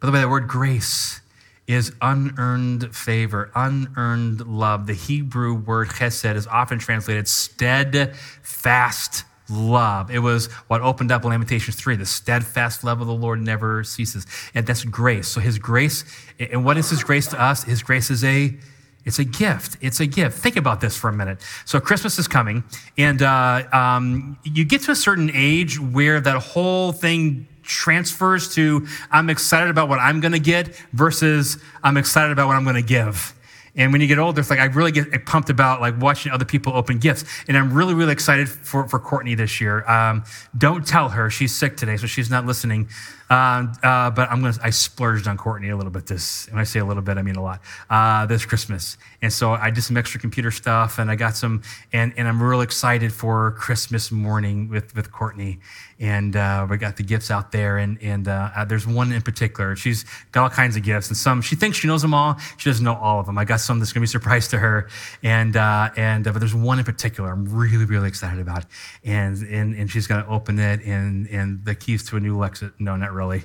By 0.00 0.06
the 0.06 0.12
way, 0.12 0.20
the 0.20 0.28
word 0.28 0.48
grace 0.48 1.20
is 1.66 1.92
unearned 2.00 2.94
favor, 2.94 3.50
unearned 3.54 4.46
love. 4.46 4.86
The 4.86 4.94
Hebrew 4.94 5.54
word 5.54 5.88
chesed 5.88 6.36
is 6.36 6.46
often 6.46 6.78
translated 6.78 7.26
steadfast 7.26 9.24
love. 9.48 10.10
It 10.10 10.20
was 10.20 10.46
what 10.68 10.80
opened 10.80 11.12
up 11.12 11.24
Lamentations 11.24 11.76
3. 11.76 11.96
The 11.96 12.06
steadfast 12.06 12.84
love 12.84 13.00
of 13.00 13.06
the 13.06 13.14
Lord 13.14 13.40
never 13.40 13.84
ceases. 13.84 14.26
And 14.54 14.66
that's 14.66 14.84
grace. 14.84 15.28
So 15.28 15.40
his 15.40 15.58
grace, 15.58 16.04
and 16.38 16.64
what 16.64 16.76
is 16.76 16.90
his 16.90 17.02
grace 17.04 17.26
to 17.28 17.40
us? 17.40 17.64
His 17.64 17.82
grace 17.82 18.10
is 18.10 18.24
a 18.24 18.56
it's 19.04 19.20
a 19.20 19.24
gift. 19.24 19.76
It's 19.80 20.00
a 20.00 20.06
gift. 20.06 20.36
Think 20.36 20.56
about 20.56 20.80
this 20.80 20.96
for 20.96 21.08
a 21.08 21.12
minute. 21.12 21.38
So 21.64 21.78
Christmas 21.78 22.18
is 22.18 22.26
coming, 22.26 22.64
and 22.98 23.22
uh, 23.22 23.62
um, 23.72 24.36
you 24.42 24.64
get 24.64 24.82
to 24.82 24.90
a 24.90 24.96
certain 24.96 25.30
age 25.32 25.78
where 25.78 26.20
that 26.20 26.42
whole 26.42 26.90
thing 26.90 27.46
transfers 27.62 28.52
to 28.54 28.86
I'm 29.10 29.30
excited 29.30 29.70
about 29.70 29.88
what 29.88 30.00
I'm 30.00 30.20
going 30.20 30.32
to 30.32 30.40
get 30.40 30.74
versus 30.92 31.58
I'm 31.84 31.96
excited 31.96 32.32
about 32.32 32.48
what 32.48 32.56
I'm 32.56 32.64
going 32.64 32.76
to 32.76 32.82
give. 32.82 33.32
And 33.76 33.92
when 33.92 34.00
you 34.00 34.06
get 34.06 34.18
older, 34.18 34.40
it's 34.40 34.50
like 34.50 34.58
I 34.58 34.64
really 34.64 34.92
get 34.92 35.26
pumped 35.26 35.50
about 35.50 35.80
like 35.80 36.00
watching 36.00 36.32
other 36.32 36.44
people 36.44 36.74
open 36.74 36.98
gifts. 36.98 37.24
And 37.46 37.56
I'm 37.56 37.72
really, 37.72 37.94
really 37.94 38.12
excited 38.12 38.48
for, 38.48 38.88
for 38.88 38.98
Courtney 38.98 39.34
this 39.34 39.60
year. 39.60 39.88
Um, 39.88 40.24
don't 40.56 40.86
tell 40.86 41.10
her 41.10 41.30
she's 41.30 41.54
sick 41.54 41.76
today, 41.76 41.96
so 41.96 42.06
she's 42.06 42.30
not 42.30 42.46
listening. 42.46 42.88
Uh, 43.28 43.66
uh, 43.82 44.10
but 44.10 44.30
I'm 44.30 44.40
gonna 44.40 44.54
I 44.62 44.70
splurged 44.70 45.26
on 45.26 45.36
Courtney 45.36 45.70
a 45.70 45.76
little 45.76 45.90
bit 45.90 46.06
this. 46.06 46.46
When 46.50 46.60
I 46.60 46.64
say 46.64 46.78
a 46.78 46.84
little 46.84 47.02
bit, 47.02 47.18
I 47.18 47.22
mean 47.22 47.34
a 47.34 47.42
lot. 47.42 47.60
Uh, 47.90 48.24
this 48.26 48.44
Christmas, 48.44 48.96
and 49.20 49.32
so 49.32 49.52
I 49.52 49.70
did 49.70 49.82
some 49.82 49.96
extra 49.96 50.20
computer 50.20 50.52
stuff, 50.52 50.98
and 51.00 51.10
I 51.10 51.16
got 51.16 51.36
some, 51.36 51.62
and 51.92 52.12
and 52.16 52.28
I'm 52.28 52.40
real 52.40 52.60
excited 52.60 53.12
for 53.12 53.52
Christmas 53.52 54.12
morning 54.12 54.68
with 54.68 54.94
with 54.94 55.10
Courtney, 55.10 55.58
and 55.98 56.36
uh, 56.36 56.68
we 56.70 56.76
got 56.76 56.96
the 56.96 57.02
gifts 57.02 57.30
out 57.32 57.50
there, 57.50 57.78
and 57.78 58.00
and 58.00 58.28
uh, 58.28 58.50
uh, 58.54 58.64
there's 58.64 58.86
one 58.86 59.10
in 59.10 59.22
particular. 59.22 59.74
She's 59.74 60.04
got 60.30 60.44
all 60.44 60.50
kinds 60.50 60.76
of 60.76 60.84
gifts, 60.84 61.08
and 61.08 61.16
some 61.16 61.42
she 61.42 61.56
thinks 61.56 61.78
she 61.78 61.88
knows 61.88 62.02
them 62.02 62.14
all. 62.14 62.36
She 62.58 62.70
doesn't 62.70 62.84
know 62.84 62.94
all 62.94 63.18
of 63.18 63.26
them. 63.26 63.38
I 63.38 63.44
got 63.44 63.58
some 63.58 63.80
that's 63.80 63.92
gonna 63.92 64.02
be 64.02 64.06
a 64.06 64.08
surprise 64.08 64.46
to 64.48 64.58
her, 64.58 64.88
and 65.24 65.56
and 65.56 66.24
but 66.24 66.38
there's 66.38 66.54
one 66.54 66.78
in 66.78 66.84
particular 66.84 67.30
I'm 67.30 67.44
really 67.46 67.86
really 67.86 68.06
excited 68.06 68.38
about, 68.38 68.66
and 69.04 69.36
and 69.42 69.74
and 69.74 69.90
she's 69.90 70.06
gonna 70.06 70.26
open 70.28 70.60
it, 70.60 70.80
and 70.84 71.26
and 71.28 71.64
the 71.64 71.74
keys 71.74 72.04
to 72.04 72.16
a 72.16 72.20
new 72.20 72.36
Lexus. 72.36 72.72
No, 72.78 72.94
not 72.94 73.15
really. 73.16 73.42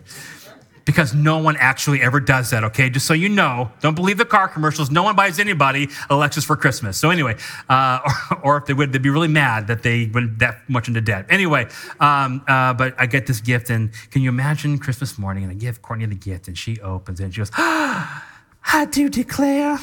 Because 0.83 1.13
no 1.13 1.37
one 1.37 1.55
actually 1.57 2.01
ever 2.01 2.19
does 2.19 2.49
that, 2.49 2.63
okay? 2.65 2.89
Just 2.89 3.05
so 3.05 3.13
you 3.13 3.29
know, 3.29 3.71
don't 3.81 3.95
believe 3.95 4.17
the 4.17 4.25
car 4.25 4.47
commercials. 4.47 4.89
No 4.89 5.03
one 5.03 5.15
buys 5.15 5.39
anybody 5.39 5.85
a 6.09 6.15
Lexus 6.15 6.43
for 6.43 6.57
Christmas. 6.57 6.97
So, 6.97 7.11
anyway, 7.11 7.37
uh, 7.69 7.99
or, 8.31 8.55
or, 8.55 8.57
if 8.57 8.65
they 8.65 8.73
would, 8.73 8.91
they'd 8.91 9.01
be 9.01 9.11
really 9.11 9.27
mad 9.27 9.67
that 9.67 9.83
they 9.83 10.07
went 10.07 10.39
that 10.39 10.67
much 10.67 10.87
into 10.87 10.99
debt. 10.99 11.27
Anyway, 11.29 11.67
um, 11.99 12.43
uh, 12.47 12.73
but 12.73 12.95
I 12.97 13.05
get 13.05 13.27
this 13.27 13.41
gift, 13.41 13.69
and 13.69 13.91
can 14.09 14.23
you 14.23 14.29
imagine 14.29 14.79
Christmas 14.79 15.17
morning? 15.19 15.43
And 15.43 15.51
I 15.51 15.55
give 15.55 15.81
Courtney 15.81 16.07
the 16.07 16.15
gift, 16.15 16.47
and 16.47 16.57
she 16.57 16.79
opens 16.81 17.19
it, 17.19 17.25
and 17.25 17.33
she 17.33 17.41
goes, 17.41 17.51
ah, 17.57 18.27
I 18.73 18.85
do 18.85 19.07
declare 19.07 19.77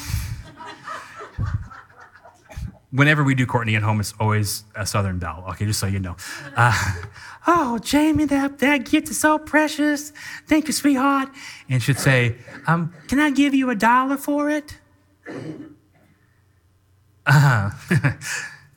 whenever 2.91 3.22
we 3.22 3.34
do 3.34 3.47
Courtney 3.47 3.76
at 3.76 3.82
home, 3.82 4.01
it's 4.01 4.14
always 4.18 4.64
a 4.74 4.86
Southern 4.86 5.18
Belle. 5.18 5.45
Okay, 5.51 5.66
just 5.66 5.80
so 5.80 5.86
you 5.86 5.99
know. 5.99 6.16
Uh, 6.57 6.95
oh, 7.47 7.78
Jamie, 7.78 8.24
that, 8.26 8.59
that 8.59 8.84
gift 8.84 9.09
is 9.09 9.20
so 9.20 9.39
precious. 9.39 10.12
Thank 10.47 10.66
you, 10.66 10.72
sweetheart. 10.72 11.28
And 11.68 11.82
she'd 11.82 11.99
say, 11.99 12.36
um, 12.66 12.93
Can 13.09 13.18
I 13.20 13.30
give 13.30 13.55
you 13.55 13.70
a 13.70 13.74
dollar 13.74 14.16
for 14.16 14.51
it? 14.51 14.78
Uh, 17.26 17.70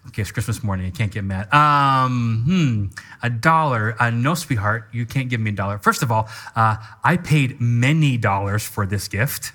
okay, 0.08 0.22
it's 0.22 0.32
Christmas 0.32 0.64
morning. 0.64 0.86
You 0.86 0.92
can't 0.92 1.12
get 1.12 1.24
mad. 1.24 1.52
Um, 1.54 2.44
hmm, 2.46 2.86
a 3.24 3.30
dollar. 3.30 3.96
Uh, 4.00 4.10
no, 4.10 4.34
sweetheart, 4.34 4.90
you 4.92 5.06
can't 5.06 5.30
give 5.30 5.40
me 5.40 5.52
a 5.52 5.54
dollar. 5.54 5.78
First 5.78 6.04
of 6.04 6.12
all, 6.12 6.30
uh, 6.56 6.78
I 7.04 7.18
paid 7.18 7.62
many 7.62 8.18
dollars 8.18 8.66
for 8.66 8.86
this 8.86 9.08
gift. 9.08 9.54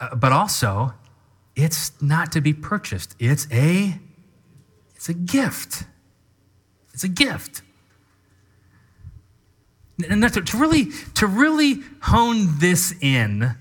Uh, 0.00 0.14
but 0.14 0.32
also, 0.32 0.94
it's 1.56 2.00
not 2.00 2.32
to 2.32 2.40
be 2.40 2.52
purchased. 2.52 3.14
It's 3.18 3.46
a 3.52 3.98
it's 4.94 5.08
a 5.08 5.14
gift. 5.14 5.84
It's 6.92 7.04
a 7.04 7.08
gift. 7.08 7.62
And 10.08 10.22
to, 10.22 10.40
to 10.40 10.56
really 10.56 10.86
to 11.14 11.26
really 11.26 11.82
hone 12.00 12.58
this 12.58 12.94
in, 13.00 13.54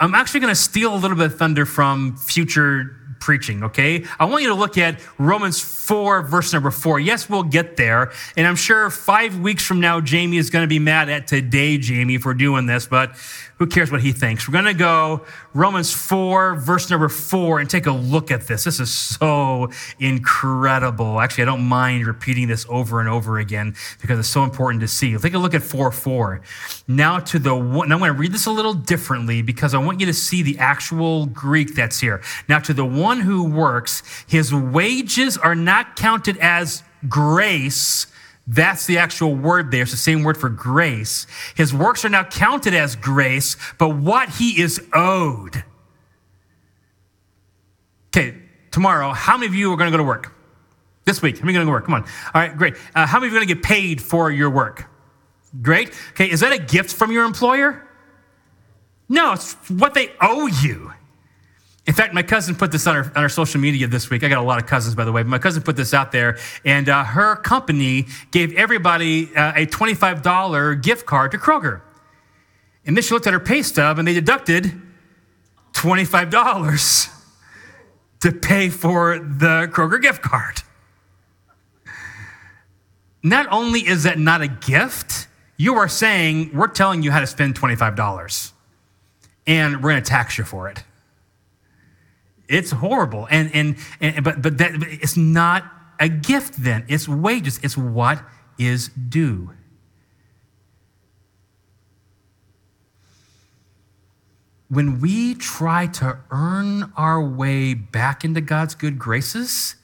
I'm 0.00 0.14
actually 0.14 0.40
going 0.40 0.52
to 0.52 0.60
steal 0.60 0.94
a 0.94 0.96
little 0.96 1.16
bit 1.16 1.26
of 1.26 1.38
thunder 1.38 1.66
from 1.66 2.16
future 2.16 2.96
preaching, 3.20 3.64
okay? 3.64 4.04
I 4.18 4.26
want 4.26 4.42
you 4.42 4.50
to 4.50 4.54
look 4.54 4.78
at 4.78 5.00
Romans 5.18 5.60
4, 5.60 6.22
verse 6.22 6.52
number 6.52 6.70
4. 6.70 7.00
Yes, 7.00 7.28
we'll 7.28 7.42
get 7.42 7.76
there. 7.76 8.12
And 8.36 8.46
I'm 8.46 8.56
sure 8.56 8.90
five 8.90 9.38
weeks 9.38 9.64
from 9.64 9.80
now, 9.80 10.00
Jamie 10.00 10.36
is 10.36 10.50
going 10.50 10.62
to 10.62 10.68
be 10.68 10.78
mad 10.78 11.08
at 11.08 11.26
today, 11.26 11.78
Jamie, 11.78 12.18
for 12.18 12.34
doing 12.34 12.66
this, 12.66 12.86
but 12.86 13.16
who 13.58 13.66
cares 13.66 13.90
what 13.90 14.02
he 14.02 14.12
thinks? 14.12 14.46
We're 14.46 14.52
going 14.52 14.66
to 14.66 14.74
go 14.74 15.24
Romans 15.54 15.92
4, 15.92 16.56
verse 16.56 16.90
number 16.90 17.08
4, 17.08 17.60
and 17.60 17.70
take 17.70 17.86
a 17.86 17.92
look 17.92 18.30
at 18.30 18.46
this. 18.46 18.64
This 18.64 18.80
is 18.80 18.92
so 18.92 19.70
incredible. 19.98 21.20
Actually, 21.20 21.42
I 21.42 21.46
don't 21.46 21.64
mind 21.64 22.06
repeating 22.06 22.48
this 22.48 22.66
over 22.68 23.00
and 23.00 23.08
over 23.08 23.38
again 23.38 23.74
because 24.00 24.18
it's 24.18 24.28
so 24.28 24.44
important 24.44 24.82
to 24.82 24.88
see. 24.88 25.16
Take 25.16 25.34
a 25.34 25.38
look 25.38 25.54
at 25.54 25.62
4 25.62 25.90
4. 25.90 26.42
Now, 26.86 27.18
to 27.20 27.38
the 27.38 27.54
one, 27.54 27.90
I'm 27.92 27.98
going 27.98 28.12
to 28.12 28.18
read 28.18 28.32
this 28.32 28.46
a 28.46 28.50
little 28.50 28.74
differently 28.74 29.40
because 29.40 29.72
I 29.74 29.78
want 29.78 30.00
you 30.00 30.06
to 30.06 30.14
see 30.14 30.42
the 30.42 30.58
actual 30.58 31.26
Greek 31.26 31.74
that's 31.74 31.98
here. 31.98 32.22
Now, 32.48 32.58
to 32.60 32.74
the 32.74 32.84
one 32.84 33.20
who 33.20 33.44
works, 33.44 34.02
his 34.26 34.52
wages 34.52 35.38
are 35.38 35.54
not 35.54 35.96
counted 35.96 36.36
as 36.38 36.82
grace 37.08 38.06
that's 38.46 38.86
the 38.86 38.98
actual 38.98 39.34
word 39.34 39.70
there. 39.70 39.82
It's 39.82 39.90
the 39.90 39.96
same 39.96 40.22
word 40.22 40.36
for 40.36 40.48
grace. 40.48 41.26
His 41.56 41.74
works 41.74 42.04
are 42.04 42.08
now 42.08 42.24
counted 42.24 42.74
as 42.74 42.94
grace, 42.94 43.56
but 43.78 43.90
what 43.90 44.28
he 44.28 44.60
is 44.60 44.80
owed. 44.92 45.64
Okay, 48.08 48.36
tomorrow, 48.70 49.12
how 49.12 49.36
many 49.36 49.46
of 49.46 49.54
you 49.54 49.72
are 49.72 49.76
going 49.76 49.90
to 49.90 49.96
go 49.96 50.02
to 50.02 50.06
work? 50.06 50.32
This 51.04 51.22
week, 51.22 51.38
how 51.38 51.44
many 51.44 51.56
are 51.56 51.64
going 51.64 51.66
to 51.66 51.72
work? 51.72 51.84
Come 51.84 51.94
on. 51.94 52.02
All 52.02 52.08
right, 52.34 52.56
great. 52.56 52.74
Uh, 52.94 53.06
how 53.06 53.18
many 53.18 53.28
of 53.28 53.32
you 53.32 53.38
are 53.38 53.40
going 53.40 53.48
to 53.48 53.54
get 53.54 53.64
paid 53.64 54.00
for 54.00 54.30
your 54.30 54.50
work? 54.50 54.86
Great. 55.62 55.92
Okay, 56.10 56.30
is 56.30 56.40
that 56.40 56.52
a 56.52 56.58
gift 56.58 56.92
from 56.92 57.12
your 57.12 57.24
employer? 57.24 57.86
No, 59.08 59.32
it's 59.32 59.54
what 59.68 59.94
they 59.94 60.12
owe 60.20 60.46
you. 60.46 60.92
In 61.86 61.94
fact, 61.94 62.12
my 62.12 62.22
cousin 62.22 62.56
put 62.56 62.72
this 62.72 62.86
on 62.86 62.96
our, 62.96 63.04
on 63.04 63.22
our 63.22 63.28
social 63.28 63.60
media 63.60 63.86
this 63.86 64.10
week. 64.10 64.24
I 64.24 64.28
got 64.28 64.38
a 64.38 64.46
lot 64.46 64.60
of 64.60 64.66
cousins, 64.66 64.96
by 64.96 65.04
the 65.04 65.12
way. 65.12 65.22
But 65.22 65.28
my 65.28 65.38
cousin 65.38 65.62
put 65.62 65.76
this 65.76 65.94
out 65.94 66.10
there, 66.10 66.36
and 66.64 66.88
uh, 66.88 67.04
her 67.04 67.36
company 67.36 68.06
gave 68.32 68.52
everybody 68.54 69.34
uh, 69.36 69.52
a 69.54 69.66
$25 69.66 70.82
gift 70.82 71.06
card 71.06 71.30
to 71.30 71.38
Kroger. 71.38 71.82
And 72.84 72.96
then 72.96 73.02
she 73.02 73.14
looked 73.14 73.28
at 73.28 73.32
her 73.32 73.40
pay 73.40 73.62
stub, 73.62 73.98
and 73.98 74.06
they 74.06 74.14
deducted 74.14 74.72
$25 75.74 77.12
to 78.20 78.32
pay 78.32 78.68
for 78.68 79.18
the 79.18 79.68
Kroger 79.72 80.02
gift 80.02 80.22
card. 80.22 80.62
Not 83.22 83.46
only 83.50 83.80
is 83.80 84.02
that 84.04 84.18
not 84.18 84.40
a 84.40 84.48
gift, 84.48 85.28
you 85.56 85.76
are 85.76 85.88
saying, 85.88 86.50
we're 86.52 86.66
telling 86.68 87.02
you 87.02 87.12
how 87.12 87.20
to 87.20 87.26
spend 87.26 87.54
$25, 87.54 88.52
and 89.46 89.76
we're 89.76 89.90
going 89.90 90.02
to 90.02 90.08
tax 90.08 90.36
you 90.38 90.44
for 90.44 90.68
it. 90.68 90.82
It's 92.48 92.70
horrible. 92.70 93.26
And, 93.30 93.54
and, 93.54 93.76
and 94.00 94.24
but, 94.24 94.42
but 94.42 94.58
that, 94.58 94.72
it's 94.82 95.16
not 95.16 95.64
a 95.98 96.08
gift 96.08 96.62
then. 96.62 96.84
It's 96.88 97.08
wages. 97.08 97.58
It's 97.62 97.76
what 97.76 98.22
is 98.58 98.88
due. 98.88 99.50
When 104.68 105.00
we 105.00 105.34
try 105.34 105.86
to 105.86 106.18
earn 106.30 106.92
our 106.96 107.22
way 107.22 107.74
back 107.74 108.24
into 108.24 108.40
God's 108.40 108.74
good 108.74 108.98
graces, 108.98 109.76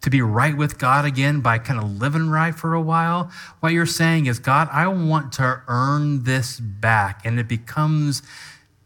to 0.00 0.10
be 0.10 0.22
right 0.22 0.56
with 0.56 0.78
God 0.78 1.04
again 1.04 1.40
by 1.40 1.58
kind 1.58 1.80
of 1.80 1.98
living 1.98 2.30
right 2.30 2.54
for 2.54 2.72
a 2.72 2.80
while, 2.80 3.32
what 3.60 3.72
you're 3.72 3.84
saying 3.84 4.26
is, 4.26 4.38
God, 4.38 4.68
I 4.70 4.86
want 4.86 5.32
to 5.34 5.62
earn 5.66 6.22
this 6.22 6.60
back. 6.60 7.26
And 7.26 7.40
it 7.40 7.48
becomes 7.48 8.22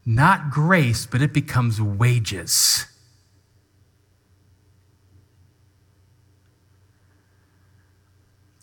not 0.07 0.51
grace, 0.51 1.05
but 1.05 1.21
it 1.21 1.35
becomes 1.35 1.81
wages. 1.83 2.87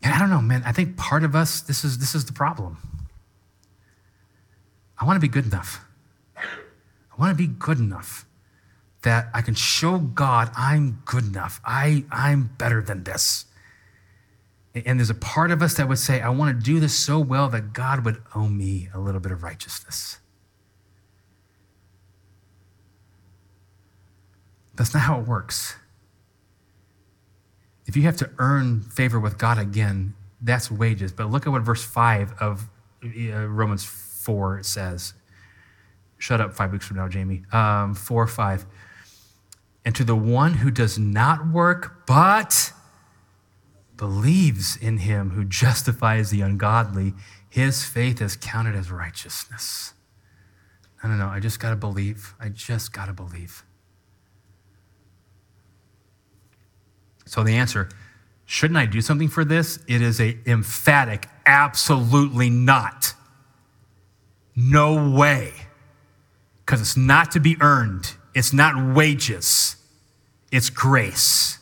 And 0.02 0.14
I 0.14 0.20
don't 0.20 0.30
know, 0.30 0.42
man, 0.42 0.64
I 0.66 0.72
think 0.72 0.98
part 0.98 1.24
of 1.24 1.36
us, 1.36 1.62
this 1.62 1.84
is, 1.84 1.98
this 1.98 2.16
is 2.16 2.26
the 2.26 2.34
problem. 2.34 2.78
I 4.98 5.06
want 5.06 5.18
to 5.18 5.22
be 5.22 5.28
good 5.28 5.46
enough. 5.46 5.86
I 6.38 7.22
want 7.22 7.38
to 7.38 7.48
be 7.48 7.48
good 7.48 7.80
enough 7.80 8.26
that 9.02 9.30
I 9.34 9.42
can 9.42 9.56
show 9.56 9.98
God 9.98 10.52
I'm 10.58 11.02
good 11.06 11.26
enough. 11.26 11.62
I, 11.66 12.06
I'm 12.12 12.52
better 12.58 12.82
than 12.82 13.04
this. 13.04 13.46
And 14.76 15.00
there's 15.00 15.10
a 15.10 15.16
part 15.16 15.52
of 15.52 15.62
us 15.62 15.76
that 15.76 15.88
would 15.88 16.00
say, 16.00 16.22
I 16.22 16.30
want 16.30 16.58
to 16.58 16.64
do 16.64 16.80
this 16.80 16.96
so 16.96 17.20
well 17.20 17.50
that 17.50 17.74
God 17.74 18.06
would 18.06 18.22
owe 18.36 18.48
me 18.48 18.90
a 18.94 19.00
little 19.00 19.20
bit 19.20 19.32
of 19.32 19.42
righteousness. 19.42 20.20
That's 24.76 24.94
not 24.94 25.04
how 25.04 25.20
it 25.20 25.28
works. 25.28 25.76
If 27.90 27.98
you 27.98 28.04
have 28.04 28.18
to 28.18 28.30
earn 28.38 28.82
favor 28.82 29.20
with 29.20 29.40
God 29.40 29.58
again, 29.58 30.14
that's 30.40 30.70
wages. 30.70 31.12
But 31.12 31.32
look 31.32 31.48
at 31.48 31.50
what 31.50 31.64
verse 31.64 31.84
5 31.84 32.34
of 32.40 32.70
uh, 33.04 33.48
Romans 33.48 33.84
4 33.84 34.62
says. 34.62 35.16
Shut 36.20 36.40
up 36.40 36.54
five 36.54 36.72
weeks 36.72 36.86
from 36.86 36.98
now, 36.98 37.08
Jamie. 37.08 37.46
Um, 37.52 37.96
4 37.96 38.28
5. 38.28 38.68
And 39.84 39.96
to 39.96 40.04
the 40.04 40.16
one 40.16 40.54
who 40.54 40.70
does 40.70 41.00
not 41.00 41.48
work, 41.48 42.06
but 42.06 42.74
believes 43.98 44.78
in 44.78 45.00
him 45.00 45.32
who 45.32 45.44
justifies 45.44 46.30
the 46.30 46.42
ungodly, 46.42 47.16
his 47.50 47.84
faith 47.84 48.22
is 48.22 48.36
counted 48.36 48.76
as 48.76 48.92
righteousness. 48.92 49.96
I 51.02 51.08
don't 51.08 51.18
know. 51.18 51.30
I 51.30 51.40
just 51.40 51.60
got 51.60 51.72
to 51.72 51.76
believe. 51.76 52.36
I 52.40 52.50
just 52.50 52.94
got 52.94 53.08
to 53.08 53.14
believe. 53.14 53.64
So 57.30 57.44
the 57.44 57.56
answer 57.56 57.88
Shouldn't 58.46 58.78
I 58.78 58.88
do 58.88 59.00
something 59.00 59.28
for 59.28 59.46
this? 59.46 59.78
It 59.88 60.02
is 60.02 60.20
a 60.20 60.36
emphatic 60.48 61.28
absolutely 61.46 62.50
not. 62.50 63.14
No 64.56 65.12
way. 65.12 65.54
Because 66.66 66.82
it's 66.82 66.98
not 66.98 67.30
to 67.34 67.40
be 67.40 67.58
earned. 67.62 68.16
It's 68.34 68.52
not 68.52 68.96
wages. 68.96 69.76
It's 70.52 70.72
grace. 70.72 71.60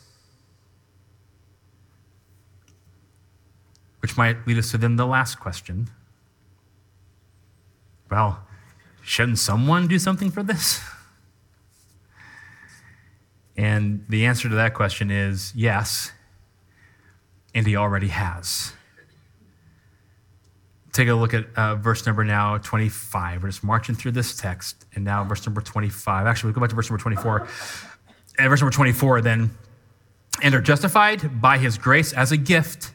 Which 4.00 4.16
might 4.16 4.46
lead 4.46 4.56
us 4.56 4.70
to 4.70 4.78
then 4.78 4.96
the 4.96 5.06
last 5.06 5.38
question. 5.38 5.90
Well, 8.10 8.46
shouldn't 9.02 9.38
someone 9.38 9.88
do 9.88 9.98
something 9.98 10.30
for 10.30 10.42
this? 10.42 10.80
And 13.58 14.04
the 14.08 14.26
answer 14.26 14.48
to 14.48 14.54
that 14.54 14.72
question 14.72 15.10
is 15.10 15.52
yes, 15.54 16.12
and 17.56 17.66
he 17.66 17.74
already 17.74 18.06
has. 18.06 18.72
Take 20.92 21.08
a 21.08 21.14
look 21.14 21.34
at 21.34 21.46
uh, 21.56 21.74
verse 21.74 22.06
number 22.06 22.22
now 22.22 22.58
25. 22.58 23.42
We're 23.42 23.48
just 23.48 23.64
marching 23.64 23.96
through 23.96 24.12
this 24.12 24.36
text, 24.36 24.86
and 24.94 25.04
now 25.04 25.24
verse 25.24 25.44
number 25.44 25.60
25. 25.60 26.26
Actually, 26.28 26.50
we 26.50 26.54
go 26.54 26.60
back 26.60 26.70
to 26.70 26.76
verse 26.76 26.88
number 26.88 27.02
24. 27.02 27.48
And 28.38 28.48
verse 28.48 28.60
number 28.60 28.72
24 28.72 29.22
then, 29.22 29.50
and 30.40 30.54
are 30.54 30.60
justified 30.60 31.40
by 31.40 31.58
his 31.58 31.78
grace 31.78 32.12
as 32.12 32.30
a 32.30 32.36
gift 32.36 32.92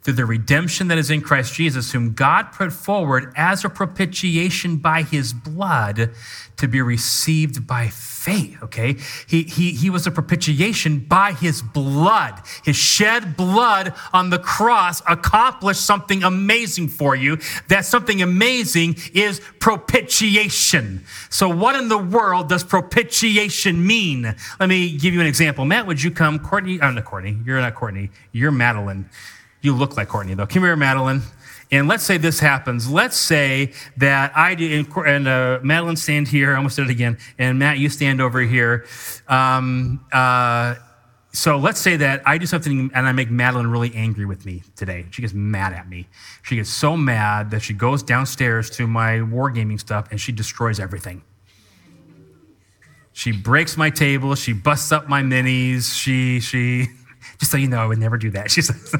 through 0.00 0.14
the 0.14 0.24
redemption 0.24 0.88
that 0.88 0.96
is 0.96 1.10
in 1.10 1.20
Christ 1.20 1.52
Jesus, 1.52 1.92
whom 1.92 2.14
God 2.14 2.52
put 2.52 2.72
forward 2.72 3.30
as 3.36 3.62
a 3.62 3.68
propitiation 3.68 4.78
by 4.78 5.02
his 5.02 5.34
blood 5.34 6.12
to 6.56 6.66
be 6.66 6.80
received 6.80 7.66
by 7.66 7.88
faith. 7.88 8.17
Okay? 8.62 8.96
He, 9.26 9.42
he, 9.42 9.72
he 9.72 9.90
was 9.90 10.06
a 10.06 10.10
propitiation 10.10 10.98
by 10.98 11.32
his 11.32 11.62
blood. 11.62 12.40
His 12.64 12.76
shed 12.76 13.36
blood 13.36 13.94
on 14.12 14.30
the 14.30 14.38
cross 14.38 15.02
accomplished 15.08 15.80
something 15.80 16.22
amazing 16.22 16.88
for 16.88 17.14
you. 17.14 17.38
That 17.68 17.84
something 17.84 18.22
amazing 18.22 18.96
is 19.14 19.40
propitiation. 19.58 21.04
So, 21.30 21.48
what 21.48 21.76
in 21.76 21.88
the 21.88 21.98
world 21.98 22.48
does 22.48 22.64
propitiation 22.64 23.86
mean? 23.86 24.34
Let 24.60 24.68
me 24.68 24.96
give 24.96 25.14
you 25.14 25.20
an 25.20 25.26
example. 25.26 25.64
Matt, 25.64 25.86
would 25.86 26.02
you 26.02 26.10
come? 26.10 26.38
Courtney, 26.38 26.80
I'm 26.80 26.94
not 26.94 27.04
Courtney. 27.04 27.38
You're 27.44 27.60
not 27.60 27.74
Courtney. 27.74 28.10
You're 28.32 28.50
Madeline. 28.50 29.08
You 29.60 29.74
look 29.74 29.96
like 29.96 30.08
Courtney, 30.08 30.34
though. 30.34 30.46
Come 30.46 30.62
here, 30.62 30.76
Madeline. 30.76 31.22
And 31.70 31.86
let's 31.86 32.02
say 32.02 32.16
this 32.16 32.40
happens. 32.40 32.90
Let's 32.90 33.16
say 33.16 33.72
that 33.98 34.32
I 34.34 34.54
do, 34.54 34.86
and 35.06 35.28
uh, 35.28 35.60
Madeline 35.62 35.96
stand 35.96 36.28
here. 36.28 36.54
I 36.54 36.56
almost 36.56 36.76
did 36.76 36.86
it 36.86 36.90
again. 36.90 37.18
And 37.38 37.58
Matt, 37.58 37.78
you 37.78 37.90
stand 37.90 38.20
over 38.20 38.40
here. 38.40 38.86
Um, 39.28 40.04
uh, 40.12 40.76
so 41.32 41.58
let's 41.58 41.78
say 41.78 41.96
that 41.96 42.22
I 42.26 42.38
do 42.38 42.46
something 42.46 42.90
and 42.94 43.06
I 43.06 43.12
make 43.12 43.30
Madeline 43.30 43.66
really 43.66 43.94
angry 43.94 44.24
with 44.24 44.46
me 44.46 44.62
today. 44.76 45.06
She 45.10 45.20
gets 45.20 45.34
mad 45.34 45.74
at 45.74 45.88
me. 45.88 46.08
She 46.42 46.56
gets 46.56 46.70
so 46.70 46.96
mad 46.96 47.50
that 47.50 47.60
she 47.60 47.74
goes 47.74 48.02
downstairs 48.02 48.70
to 48.70 48.86
my 48.86 49.18
wargaming 49.18 49.78
stuff 49.78 50.08
and 50.10 50.18
she 50.20 50.32
destroys 50.32 50.80
everything. 50.80 51.22
She 53.12 53.32
breaks 53.32 53.76
my 53.76 53.90
table. 53.90 54.34
She 54.36 54.52
busts 54.52 54.90
up 54.90 55.08
my 55.08 55.22
minis. 55.22 55.94
She, 55.94 56.40
she, 56.40 56.88
just 57.38 57.50
so 57.50 57.56
you 57.56 57.68
know, 57.68 57.78
I 57.78 57.86
would 57.86 57.98
never 57.98 58.18
do 58.18 58.30
that. 58.30 58.50
She 58.58 58.62
says, 58.62 58.94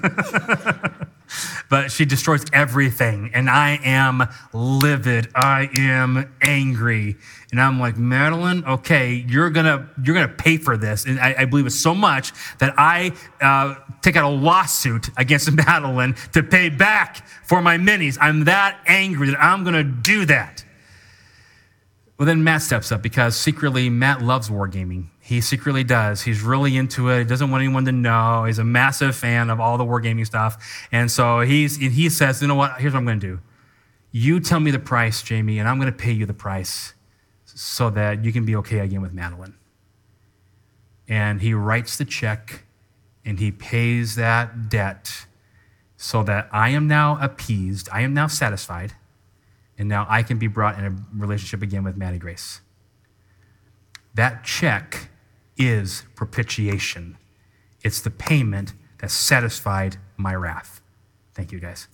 but 1.69 1.91
she 1.91 2.05
destroys 2.05 2.45
everything. 2.53 3.31
And 3.35 3.51
I 3.51 3.79
am 3.83 4.23
livid. 4.53 5.29
I 5.35 5.69
am 5.77 6.33
angry. 6.41 7.17
And 7.51 7.61
I'm 7.61 7.81
like, 7.81 7.99
Madeline, 7.99 8.65
okay, 8.65 9.25
you're 9.29 9.51
gonna 9.51 9.89
you're 10.03 10.15
gonna 10.15 10.29
pay 10.29 10.57
for 10.57 10.77
this. 10.77 11.05
And 11.07 11.19
I, 11.19 11.35
I 11.41 11.45
believe 11.47 11.67
it 11.67 11.71
so 11.71 11.95
much 11.95 12.33
that 12.59 12.75
I 12.79 13.13
uh, 13.41 13.75
take 14.01 14.17
out 14.17 14.25
a 14.25 14.35
lawsuit 14.35 15.11
against 15.17 15.51
Madeline 15.67 16.15
to 16.33 16.43
pay 16.43 16.69
back 16.69 17.27
for 17.45 17.61
my 17.61 17.77
minis. 17.77 18.17
I'm 18.21 18.45
that 18.45 18.79
angry 18.87 19.31
that 19.31 19.43
I'm 19.43 19.65
gonna 19.65 19.85
do 19.85 20.25
that. 20.27 20.65
Well, 22.19 22.27
then 22.27 22.43
Matt 22.43 22.63
steps 22.63 22.91
up 22.91 23.03
because 23.03 23.37
secretly 23.37 23.89
Matt 23.91 24.23
loves 24.23 24.51
wargaming. 24.51 25.07
He 25.29 25.43
secretly 25.43 25.85
does. 25.85 26.23
He's 26.23 26.41
really 26.41 26.75
into 26.75 27.11
it. 27.11 27.19
He 27.19 27.25
doesn't 27.25 27.51
want 27.51 27.63
anyone 27.63 27.85
to 27.85 27.93
know. 27.93 28.45
He's 28.45 28.59
a 28.59 28.65
massive 28.65 29.15
fan 29.15 29.51
of 29.51 29.61
all 29.61 29.77
the 29.77 29.85
wargaming 29.85 30.25
stuff. 30.25 30.87
And 30.91 31.11
so 31.11 31.41
he's, 31.41 31.77
he 31.77 32.09
says, 32.09 32.41
you 32.41 32.49
know 32.49 32.55
what? 32.55 32.81
Here's 32.81 32.95
what 32.95 33.01
I'm 33.01 33.05
going 33.05 33.21
to 33.21 33.27
do. 33.27 33.41
You 34.11 34.41
tell 34.41 34.59
me 34.59 34.71
the 34.71 34.79
price, 34.79 35.23
Jamie, 35.23 35.59
and 35.59 35.69
I'm 35.69 35.79
going 35.79 35.93
to 35.93 35.99
pay 35.99 36.13
you 36.13 36.25
the 36.25 36.33
price 36.33 36.95
so 37.45 37.91
that 37.91 38.25
you 38.25 38.33
can 38.33 38.47
be 38.47 38.57
okay 38.57 38.79
again 38.79 39.03
with 39.03 39.13
Madeline. 39.13 39.55
And 41.07 41.43
he 41.43 41.53
writes 41.53 41.99
the 41.99 42.07
check 42.07 42.65
and 43.23 43.39
he 43.39 43.53
pays 43.53 44.15
that 44.15 44.71
debt 44.71 45.27
so 45.99 46.23
that 46.23 46.49
I 46.53 46.71
am 46.71 46.89
now 46.89 47.19
appeased, 47.21 47.91
I 47.93 48.01
am 48.01 48.15
now 48.15 48.29
satisfied, 48.29 48.95
and 49.77 49.91
now 49.91 50.07
I 50.09 50.23
can 50.23 50.39
be 50.39 50.47
brought 50.47 50.79
in 50.79 50.87
a 50.87 50.97
relationship 51.15 51.61
again 51.61 51.85
with 51.85 51.99
Maddie 51.99 52.17
Grace. 52.17 52.63
That 54.15 54.43
check 54.43 54.98
is 55.59 56.05
propitiation. 56.15 57.19
It's 57.83 58.01
the 58.01 58.11
payment 58.11 58.75
that 58.99 59.11
satisfied 59.11 59.97
my 60.17 60.35
wrath. 60.35 60.81
Thank 61.35 61.53
you, 61.53 61.61
guys. 61.61 61.89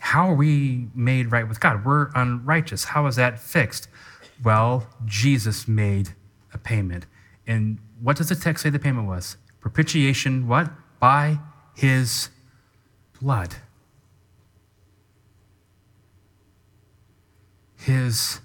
How 0.00 0.30
are 0.30 0.34
we 0.34 0.88
made 0.94 1.32
right 1.32 1.48
with 1.48 1.58
God? 1.58 1.84
We're 1.84 2.10
unrighteous. 2.14 2.84
How 2.84 3.06
is 3.06 3.16
that 3.16 3.40
fixed? 3.40 3.88
Well, 4.44 4.86
Jesus 5.04 5.66
made 5.66 6.10
a 6.52 6.58
payment. 6.58 7.06
And 7.46 7.78
what 8.00 8.16
does 8.16 8.28
the 8.28 8.36
text 8.36 8.62
say 8.62 8.70
the 8.70 8.78
payment 8.78 9.08
was? 9.08 9.36
Propitiation, 9.60 10.46
what? 10.46 10.70
By 11.00 11.40
his 11.74 12.30
blood. 13.20 13.56
His 17.86 18.40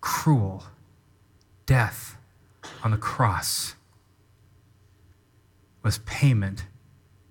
cruel 0.00 0.62
death 1.66 2.16
on 2.84 2.92
the 2.92 2.96
cross 2.96 3.74
was 5.82 5.98
payment 6.06 6.66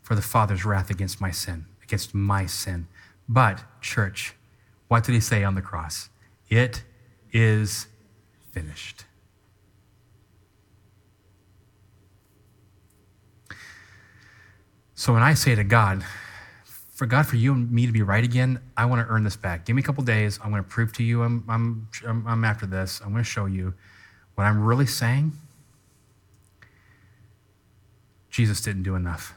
for 0.01 0.13
the 0.13 0.21
Father's 0.21 0.65
wrath 0.65 0.89
against 0.89 1.21
my 1.21 1.31
sin, 1.31 1.65
against 1.81 2.13
my 2.13 2.45
sin. 2.45 2.87
But, 3.29 3.63
church, 3.79 4.35
what 4.89 5.05
did 5.05 5.13
he 5.15 5.21
say 5.21 5.45
on 5.45 5.55
the 5.55 5.61
cross? 5.61 6.09
It 6.49 6.83
is 7.31 7.87
finished. 8.51 9.05
So 14.95 15.13
when 15.13 15.23
I 15.23 15.33
say 15.33 15.55
to 15.55 15.63
God, 15.63 16.03
for 17.03 17.07
God, 17.07 17.27
for 17.27 17.35
you 17.35 17.51
and 17.51 17.69
me 17.69 17.85
to 17.85 17.91
be 17.91 18.01
right 18.01 18.23
again, 18.23 18.61
I 18.77 18.85
want 18.85 19.05
to 19.05 19.13
earn 19.13 19.25
this 19.25 19.35
back. 19.35 19.65
Give 19.65 19.75
me 19.75 19.81
a 19.81 19.83
couple 19.83 20.05
days. 20.05 20.39
I'm 20.41 20.51
going 20.51 20.63
to 20.63 20.69
prove 20.69 20.93
to 20.93 21.03
you 21.03 21.21
I'm, 21.23 21.43
I'm, 21.49 21.89
I'm 22.25 22.45
after 22.45 22.65
this. 22.65 23.01
I'm 23.01 23.11
going 23.11 23.25
to 23.25 23.29
show 23.29 23.45
you 23.45 23.73
what 24.35 24.45
I'm 24.45 24.63
really 24.63 24.85
saying. 24.85 25.33
Jesus 28.29 28.61
didn't 28.61 28.83
do 28.83 28.95
enough. 28.95 29.33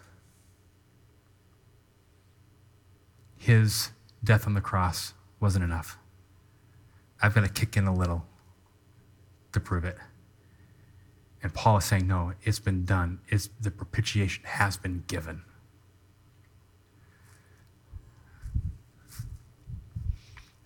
His 3.37 3.91
death 4.23 4.47
on 4.47 4.55
the 4.55 4.61
cross 4.61 5.15
wasn't 5.41 5.65
enough. 5.65 5.99
I've 7.21 7.35
got 7.35 7.43
to 7.43 7.51
kick 7.51 7.77
in 7.77 7.89
a 7.89 7.93
little 7.93 8.27
to 9.51 9.59
prove 9.59 9.85
it. 9.85 9.97
And 11.43 11.53
Paul 11.53 11.79
is 11.79 11.85
saying, 11.85 12.07
no, 12.07 12.35
it's 12.45 12.61
been 12.61 12.85
done. 12.85 13.19
It's, 13.27 13.51
the 13.61 13.73
propitiation 13.73 14.45
has 14.45 14.77
been 14.77 15.03
given. 15.09 15.43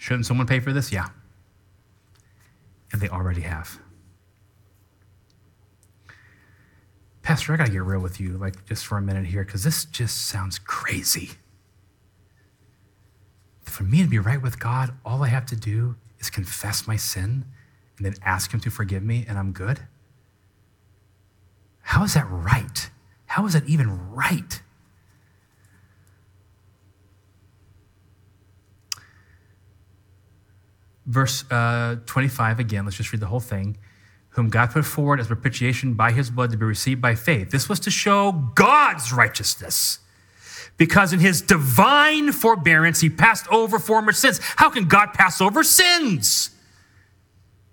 Shouldn't 0.01 0.25
someone 0.25 0.47
pay 0.47 0.61
for 0.61 0.73
this? 0.73 0.91
Yeah. 0.91 1.09
And 2.91 3.03
they 3.03 3.09
already 3.11 3.43
have. 3.43 3.79
Pastor, 7.21 7.53
I 7.53 7.59
got 7.59 7.67
to 7.67 7.73
get 7.73 7.83
real 7.83 8.01
with 8.01 8.19
you, 8.19 8.39
like 8.39 8.65
just 8.65 8.87
for 8.87 8.97
a 8.97 9.03
minute 9.03 9.27
here, 9.27 9.45
because 9.45 9.63
this 9.63 9.85
just 9.85 10.27
sounds 10.27 10.59
crazy. 10.59 11.33
For 13.63 13.83
me 13.83 14.03
to 14.03 14.09
be 14.09 14.19
right 14.19 14.41
with 14.41 14.59
God, 14.59 14.95
all 15.05 15.23
I 15.23 15.29
have 15.29 15.45
to 15.47 15.55
do 15.55 15.97
is 16.19 16.31
confess 16.31 16.87
my 16.87 16.97
sin 16.97 17.45
and 17.99 18.07
then 18.07 18.15
ask 18.25 18.55
Him 18.55 18.61
to 18.61 18.71
forgive 18.71 19.03
me, 19.03 19.27
and 19.29 19.39
I'm 19.39 19.53
good. 19.53 19.81
How 21.83 22.05
is 22.05 22.15
that 22.15 22.27
right? 22.31 22.89
How 23.27 23.45
is 23.45 23.53
that 23.53 23.69
even 23.69 24.11
right? 24.11 24.63
Verse 31.07 31.45
uh, 31.51 31.97
25 32.07 32.61
again, 32.61 32.85
let's 32.85 32.97
just 32.97 33.13
read 33.13 33.21
the 33.21 33.27
whole 33.27 33.41
thing. 33.41 33.77
Whom 34.31 34.49
God 34.49 34.71
put 34.71 34.85
forward 34.85 35.19
as 35.19 35.27
propitiation 35.27 35.95
by 35.95 36.13
his 36.13 36.31
blood 36.31 36.53
to 36.53 36.57
be 36.57 36.65
received 36.65 37.01
by 37.01 37.17
faith. 37.17 37.51
This 37.51 37.69
was 37.69 37.81
to 37.81 37.91
show 37.91 38.31
God's 38.55 39.13
righteousness. 39.13 39.99
Because 40.77 41.13
in 41.13 41.19
his 41.19 41.43
divine 41.43 42.33
forbearance, 42.33 43.01
he 43.01 43.11
passed 43.11 43.47
over 43.49 43.79
former 43.79 44.13
sins. 44.13 44.41
How 44.57 44.71
can 44.71 44.87
God 44.87 45.13
pass 45.13 45.41
over 45.41 45.63
sins? 45.65 46.51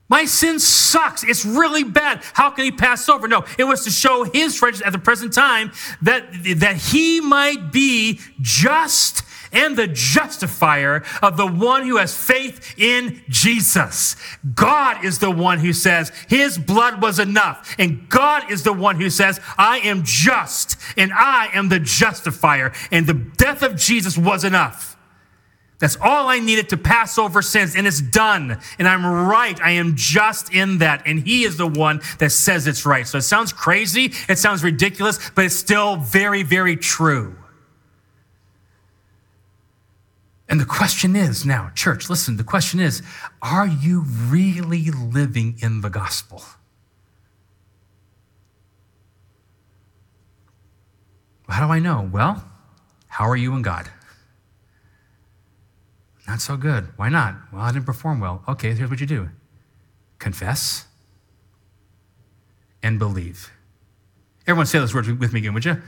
My 0.10 0.26
sin 0.26 0.60
sucks. 0.60 1.24
It's 1.24 1.46
really 1.46 1.84
bad. 1.84 2.22
How 2.34 2.50
can 2.50 2.66
he 2.66 2.72
pass 2.72 3.08
over? 3.10 3.28
No, 3.28 3.46
it 3.58 3.66
was 3.66 3.84
to 3.84 3.92
show 3.92 4.24
his 4.24 4.62
righteousness 4.62 4.88
at 4.88 4.94
the 4.94 5.00
present 5.00 5.34
time 5.34 5.72
that, 6.02 6.26
that 6.58 6.78
he 6.78 7.20
might 7.20 7.72
be 7.72 8.20
just 8.42 9.22
and 9.58 9.76
the 9.76 9.88
justifier 9.88 11.04
of 11.22 11.36
the 11.36 11.48
one 11.48 11.86
who 11.86 11.98
has 11.98 12.16
faith 12.16 12.76
in 12.78 13.22
Jesus. 13.28 14.16
God 14.54 15.04
is 15.04 15.20
the 15.20 15.32
one 15.32 15.60
who 15.60 15.74
says 15.74 16.12
his 16.30 16.58
blood 16.58 17.02
was 17.02 17.20
enough. 17.20 17.76
And 17.80 18.08
God 18.08 18.52
is 18.52 18.64
the 18.64 18.74
one 18.74 18.96
who 18.98 19.10
says, 19.10 19.42
I 19.58 19.80
am 19.80 20.04
just 20.04 20.78
and 20.96 21.12
I 21.12 21.50
am 21.54 21.70
the 21.70 21.80
justifier. 21.80 22.72
And 22.92 23.08
the 23.08 23.14
death 23.14 23.64
of 23.64 23.76
Jesus 23.76 24.18
was 24.18 24.44
enough. 24.44 24.96
That's 25.80 25.98
all 26.02 26.28
I 26.28 26.40
needed 26.40 26.70
to 26.70 26.78
pass 26.78 27.20
over 27.20 27.44
sins, 27.44 27.76
and 27.76 27.86
it's 27.86 28.02
done. 28.02 28.60
And 28.80 28.88
I'm 28.88 29.06
right. 29.06 29.62
I 29.62 29.72
am 29.72 29.96
just 29.96 30.52
in 30.52 30.80
that. 30.80 31.04
And 31.06 31.20
He 31.20 31.44
is 31.44 31.58
the 31.58 31.68
one 31.68 32.02
that 32.18 32.32
says 32.32 32.66
it's 32.66 32.84
right. 32.84 33.08
So 33.08 33.20
it 33.20 33.24
sounds 33.24 33.54
crazy, 33.54 34.12
it 34.28 34.40
sounds 34.40 34.64
ridiculous, 34.64 35.30
but 35.36 35.46
it's 35.46 35.56
still 35.56 35.98
very, 35.98 36.42
very 36.42 36.78
true. 36.78 37.36
And 40.50 40.62
the 40.62 40.66
question 40.66 41.16
is 41.16 41.46
now, 41.46 41.72
church, 41.76 42.10
listen, 42.10 42.38
the 42.38 42.44
question 42.44 42.80
is 42.80 43.02
are 43.42 43.68
you 43.68 44.02
really 44.02 44.92
living 44.92 45.58
in 45.62 45.82
the 45.82 45.90
gospel? 45.90 46.44
How 51.50 51.66
do 51.66 51.72
I 51.72 51.80
know? 51.80 52.10
Well, 52.12 52.44
how 53.08 53.28
are 53.30 53.36
you 53.36 53.56
in 53.56 53.62
God? 53.62 53.90
Not 56.28 56.42
so 56.42 56.58
good. 56.58 56.90
Why 56.98 57.10
not? 57.10 57.36
Well, 57.54 57.62
I 57.62 57.72
didn't 57.72 57.86
perform 57.86 58.20
well. 58.20 58.44
Okay, 58.48 58.74
here's 58.74 58.90
what 58.90 59.00
you 59.00 59.08
do 59.08 59.30
confess 60.20 60.86
and 62.84 63.00
believe. 63.00 63.52
Everyone 64.46 64.66
say 64.66 64.80
those 64.80 64.94
words 64.94 65.08
with 65.10 65.34
me 65.34 65.40
again, 65.40 65.54
would 65.54 65.66
you? 65.66 65.82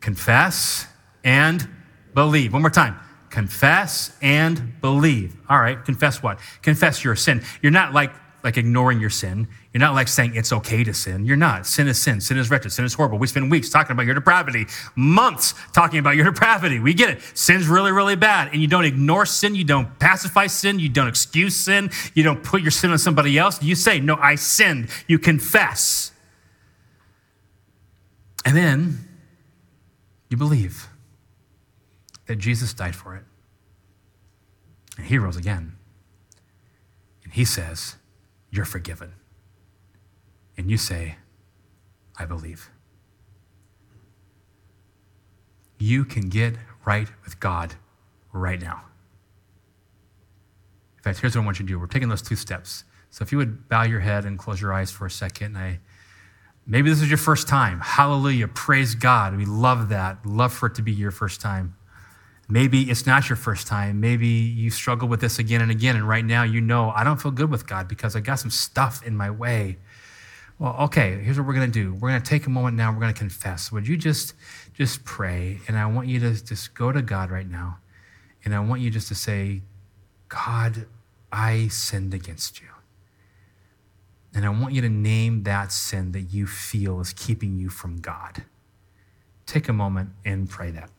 Confess 0.00 0.86
and 1.24 1.66
believe. 2.14 2.52
One 2.52 2.62
more 2.62 2.70
time. 2.70 2.98
Confess 3.30 4.16
and 4.22 4.80
believe. 4.80 5.36
All 5.48 5.58
right, 5.58 5.82
confess 5.84 6.22
what? 6.22 6.38
Confess 6.62 7.04
your 7.04 7.16
sin. 7.16 7.42
You're 7.62 7.72
not 7.72 7.92
like 7.92 8.12
like 8.46 8.56
ignoring 8.56 9.00
your 9.00 9.10
sin. 9.10 9.48
You're 9.72 9.80
not 9.80 9.94
like 9.94 10.06
saying 10.06 10.36
it's 10.36 10.52
okay 10.52 10.84
to 10.84 10.94
sin. 10.94 11.26
You're 11.26 11.36
not. 11.36 11.66
Sin 11.66 11.88
is 11.88 12.00
sin. 12.00 12.20
Sin 12.20 12.38
is 12.38 12.48
wretched. 12.48 12.70
Sin 12.70 12.84
is 12.84 12.94
horrible. 12.94 13.18
We 13.18 13.26
spend 13.26 13.50
weeks 13.50 13.70
talking 13.70 13.90
about 13.90 14.06
your 14.06 14.14
depravity, 14.14 14.66
months 14.94 15.54
talking 15.72 15.98
about 15.98 16.14
your 16.14 16.24
depravity. 16.32 16.78
We 16.78 16.94
get 16.94 17.10
it. 17.10 17.22
Sin's 17.34 17.66
really, 17.66 17.90
really 17.90 18.14
bad. 18.14 18.52
And 18.52 18.62
you 18.62 18.68
don't 18.68 18.84
ignore 18.84 19.26
sin. 19.26 19.56
You 19.56 19.64
don't 19.64 19.98
pacify 19.98 20.46
sin. 20.46 20.78
You 20.78 20.88
don't 20.88 21.08
excuse 21.08 21.56
sin. 21.56 21.90
You 22.14 22.22
don't 22.22 22.40
put 22.44 22.62
your 22.62 22.70
sin 22.70 22.92
on 22.92 22.98
somebody 22.98 23.36
else. 23.36 23.60
You 23.60 23.74
say, 23.74 23.98
No, 23.98 24.14
I 24.14 24.36
sinned. 24.36 24.90
You 25.08 25.18
confess. 25.18 26.12
And 28.44 28.56
then 28.56 29.08
you 30.28 30.36
believe 30.36 30.86
that 32.26 32.36
Jesus 32.36 32.74
died 32.74 32.94
for 32.94 33.16
it. 33.16 33.24
And 34.96 35.06
he 35.06 35.18
rose 35.18 35.36
again. 35.36 35.76
And 37.24 37.32
he 37.32 37.44
says, 37.44 37.96
you're 38.50 38.64
forgiven. 38.64 39.12
And 40.56 40.70
you 40.70 40.78
say, 40.78 41.16
I 42.18 42.24
believe. 42.24 42.70
You 45.78 46.04
can 46.04 46.28
get 46.28 46.56
right 46.86 47.08
with 47.24 47.38
God 47.38 47.74
right 48.32 48.60
now. 48.60 48.82
In 50.96 51.02
fact, 51.02 51.20
here's 51.20 51.36
what 51.36 51.42
I 51.42 51.44
want 51.44 51.58
you 51.58 51.66
to 51.66 51.72
do. 51.72 51.78
We're 51.78 51.86
taking 51.86 52.08
those 52.08 52.22
two 52.22 52.36
steps. 52.36 52.84
So 53.10 53.22
if 53.22 53.30
you 53.32 53.38
would 53.38 53.68
bow 53.68 53.84
your 53.84 54.00
head 54.00 54.24
and 54.24 54.38
close 54.38 54.60
your 54.60 54.72
eyes 54.72 54.90
for 54.90 55.06
a 55.06 55.10
second, 55.10 55.56
I 55.56 55.78
maybe 56.66 56.90
this 56.90 57.00
is 57.00 57.08
your 57.08 57.18
first 57.18 57.46
time. 57.46 57.80
Hallelujah. 57.80 58.48
Praise 58.48 58.94
God. 58.94 59.36
We 59.36 59.44
love 59.44 59.90
that. 59.90 60.24
Love 60.26 60.52
for 60.52 60.66
it 60.66 60.74
to 60.76 60.82
be 60.82 60.92
your 60.92 61.10
first 61.10 61.40
time. 61.40 61.75
Maybe 62.48 62.82
it's 62.90 63.06
not 63.06 63.28
your 63.28 63.36
first 63.36 63.66
time. 63.66 64.00
Maybe 64.00 64.28
you 64.28 64.70
struggle 64.70 65.08
with 65.08 65.20
this 65.20 65.38
again 65.38 65.62
and 65.62 65.70
again. 65.70 65.96
And 65.96 66.08
right 66.08 66.24
now 66.24 66.44
you 66.44 66.60
know, 66.60 66.92
I 66.94 67.02
don't 67.02 67.20
feel 67.20 67.32
good 67.32 67.50
with 67.50 67.66
God 67.66 67.88
because 67.88 68.14
I 68.14 68.20
got 68.20 68.36
some 68.36 68.50
stuff 68.50 69.04
in 69.04 69.16
my 69.16 69.30
way. 69.30 69.78
Well, 70.58 70.74
okay, 70.84 71.20
here's 71.22 71.38
what 71.38 71.46
we're 71.46 71.54
going 71.54 71.70
to 71.70 71.84
do. 71.84 71.92
We're 71.94 72.10
going 72.10 72.22
to 72.22 72.28
take 72.28 72.46
a 72.46 72.50
moment 72.50 72.76
now. 72.76 72.92
We're 72.92 73.00
going 73.00 73.12
to 73.12 73.18
confess. 73.18 73.70
Would 73.72 73.86
you 73.86 73.96
just 73.96 74.34
just 74.74 75.04
pray? 75.04 75.60
And 75.68 75.76
I 75.76 75.86
want 75.86 76.08
you 76.08 76.20
to 76.20 76.44
just 76.44 76.74
go 76.74 76.92
to 76.92 77.02
God 77.02 77.30
right 77.30 77.48
now. 77.48 77.78
And 78.44 78.54
I 78.54 78.60
want 78.60 78.80
you 78.80 78.90
just 78.90 79.08
to 79.08 79.14
say, 79.14 79.62
God, 80.28 80.86
I 81.32 81.68
sinned 81.68 82.14
against 82.14 82.60
you. 82.60 82.68
And 84.34 84.46
I 84.46 84.50
want 84.50 84.72
you 84.72 84.82
to 84.82 84.88
name 84.88 85.42
that 85.44 85.72
sin 85.72 86.12
that 86.12 86.32
you 86.32 86.46
feel 86.46 87.00
is 87.00 87.12
keeping 87.12 87.58
you 87.58 87.68
from 87.68 87.96
God. 87.98 88.44
Take 89.46 89.68
a 89.68 89.72
moment 89.72 90.10
and 90.24 90.48
pray 90.48 90.70
that. 90.70 90.90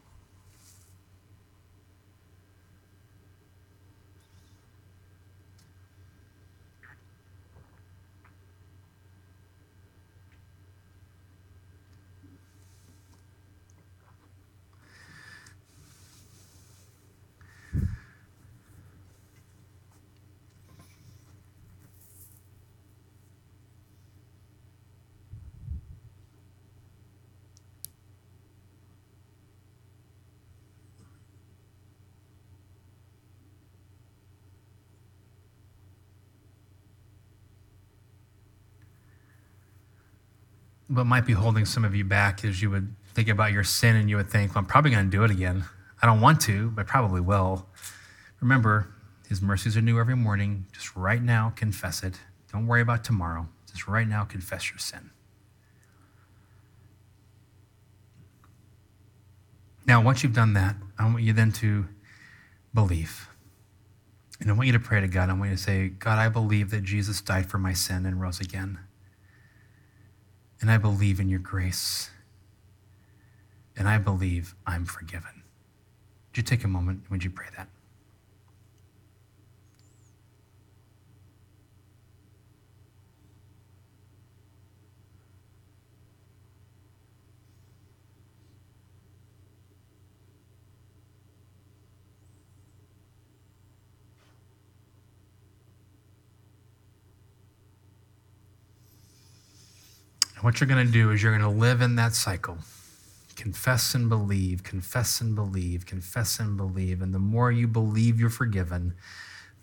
What 40.97 41.05
might 41.05 41.25
be 41.25 41.33
holding 41.33 41.63
some 41.63 41.85
of 41.85 41.95
you 41.95 42.03
back 42.03 42.43
is 42.43 42.61
you 42.61 42.71
would 42.71 42.93
think 43.13 43.29
about 43.29 43.51
your 43.51 43.63
sin 43.63 43.95
and 43.95 44.09
you 44.09 44.17
would 44.17 44.29
think, 44.29 44.55
well, 44.55 44.59
I'm 44.59 44.65
probably 44.65 44.89
going 44.91 45.05
to 45.05 45.11
do 45.11 45.23
it 45.23 45.29
again. 45.29 45.63
I 46.01 46.07
don't 46.07 46.21
want 46.21 46.41
to, 46.41 46.71
but 46.71 46.87
probably 46.87 47.21
will. 47.21 47.67
Remember, 48.41 48.87
his 49.29 49.39
mercies 49.39 49.77
are 49.77 49.81
new 49.81 49.99
every 49.99 50.15
morning. 50.15 50.65
Just 50.73 50.95
right 50.95 51.21
now, 51.21 51.53
confess 51.55 52.01
it. 52.01 52.19
Don't 52.51 52.65
worry 52.65 52.81
about 52.81 53.03
tomorrow. 53.03 53.47
Just 53.69 53.87
right 53.87 54.07
now, 54.07 54.23
confess 54.23 54.71
your 54.71 54.79
sin. 54.79 55.11
Now, 59.85 60.01
once 60.01 60.23
you've 60.23 60.33
done 60.33 60.53
that, 60.53 60.75
I 60.97 61.05
want 61.05 61.21
you 61.21 61.31
then 61.31 61.51
to 61.53 61.85
believe. 62.73 63.29
And 64.39 64.49
I 64.49 64.53
want 64.53 64.65
you 64.65 64.73
to 64.73 64.79
pray 64.79 64.99
to 64.99 65.07
God. 65.07 65.29
I 65.29 65.33
want 65.33 65.51
you 65.51 65.57
to 65.57 65.61
say, 65.61 65.89
God, 65.89 66.17
I 66.17 66.29
believe 66.29 66.71
that 66.71 66.83
Jesus 66.83 67.21
died 67.21 67.49
for 67.49 67.57
my 67.59 67.73
sin 67.73 68.05
and 68.05 68.19
rose 68.19 68.39
again 68.39 68.79
and 70.61 70.71
I 70.71 70.77
believe 70.77 71.19
in 71.19 71.29
your 71.29 71.39
grace, 71.39 72.09
and 73.75 73.87
I 73.87 73.97
believe 73.97 74.55
I'm 74.65 74.85
forgiven. 74.85 75.43
Would 76.31 76.37
you 76.37 76.43
take 76.43 76.63
a 76.63 76.67
moment? 76.67 77.03
Would 77.09 77.23
you 77.23 77.29
pray 77.29 77.47
that? 77.55 77.67
What 100.47 100.61
you're 100.61 100.67
going 100.69 100.87
to 100.87 100.93
do 100.93 101.11
is 101.11 101.21
you're 101.21 101.37
going 101.37 101.53
to 101.53 101.59
live 101.59 101.81
in 101.81 101.97
that 101.97 102.13
cycle. 102.13 102.57
Confess 103.35 103.93
and 103.93 104.07
believe, 104.07 104.63
confess 104.63 105.19
and 105.19 105.35
believe, 105.35 105.85
confess 105.85 106.39
and 106.39 106.55
believe. 106.55 107.01
And 107.01 107.13
the 107.13 107.19
more 107.19 107.51
you 107.51 107.67
believe 107.67 108.17
you're 108.17 108.29
forgiven, 108.29 108.93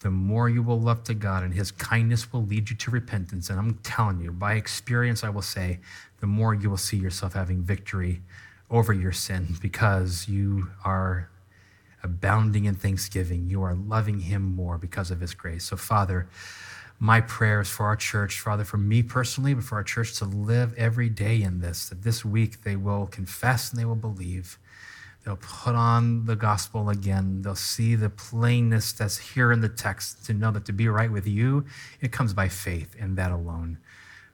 the 0.01 0.11
more 0.11 0.51
you 0.51 0.63
will 0.63 0.79
love 0.79 1.03
to 1.05 1.15
God, 1.15 1.43
and 1.43 1.55
His 1.55 1.71
kindness 1.71 2.31
will 2.35 2.45
lead 2.45 2.69
you 2.69 2.77
to 2.77 2.91
repentance. 2.91 3.49
And 3.49 3.59
I'm 3.59 3.79
telling 3.83 4.21
you, 4.21 4.31
by 4.31 4.57
experience, 4.57 5.25
I 5.25 5.31
will 5.31 5.41
say, 5.41 5.81
the 6.21 6.27
more 6.27 6.53
you 6.53 6.69
will 6.69 6.77
see 6.77 6.99
yourself 6.99 7.33
having 7.33 7.63
victory 7.63 8.21
over 8.71 8.93
your 8.93 9.13
sin 9.13 9.57
because 9.63 10.29
you 10.29 10.69
are 10.85 11.31
abounding 12.03 12.67
in 12.67 12.75
thanksgiving. 12.75 13.49
You 13.49 13.63
are 13.63 13.75
loving 13.75 14.19
Him 14.19 14.55
more 14.55 14.77
because 14.77 15.11
of 15.11 15.21
His 15.21 15.33
grace. 15.33 15.65
So, 15.65 15.79
Father, 15.79 16.29
my 17.05 17.21
prayers 17.21 17.69
for 17.69 17.85
our 17.85 17.97
church, 17.97 18.41
Father, 18.41 18.65
for 18.65 18.79
me 18.79 19.03
personally, 19.03 19.53
but 19.53 19.65
for 19.65 19.77
our 19.77 19.85
church 19.85 20.17
to 20.19 20.25
live 20.25 20.75
every 20.75 21.09
day 21.09 21.43
in 21.43 21.61
this, 21.61 21.89
that 21.91 22.03
this 22.03 22.25
week 22.25 22.63
they 22.63 22.77
will 22.77 23.07
confess 23.07 23.71
and 23.71 23.79
they 23.79 23.85
will 23.85 23.95
believe 23.95 24.59
They'll 25.25 25.37
put 25.37 25.75
on 25.75 26.27
the 26.27 26.37
gospel 26.37 26.91
again. 26.91 27.41
They'll 27.43 27.55
see 27.55 27.95
the 27.95 28.11
plainness 28.11 28.93
that's 28.93 29.17
here 29.17 29.53
in 29.53 29.63
the 29.63 29.71
text 29.71 30.27
to 30.27 30.35
know 30.35 30.51
that 30.51 30.67
to 30.67 30.73
be 30.73 30.87
right 30.89 31.11
with 31.11 31.27
you, 31.27 31.65
it 32.01 32.13
comes 32.13 32.35
by 32.35 32.49
faith 32.49 32.95
and 33.01 33.17
that 33.17 33.33
alone. 33.33 33.79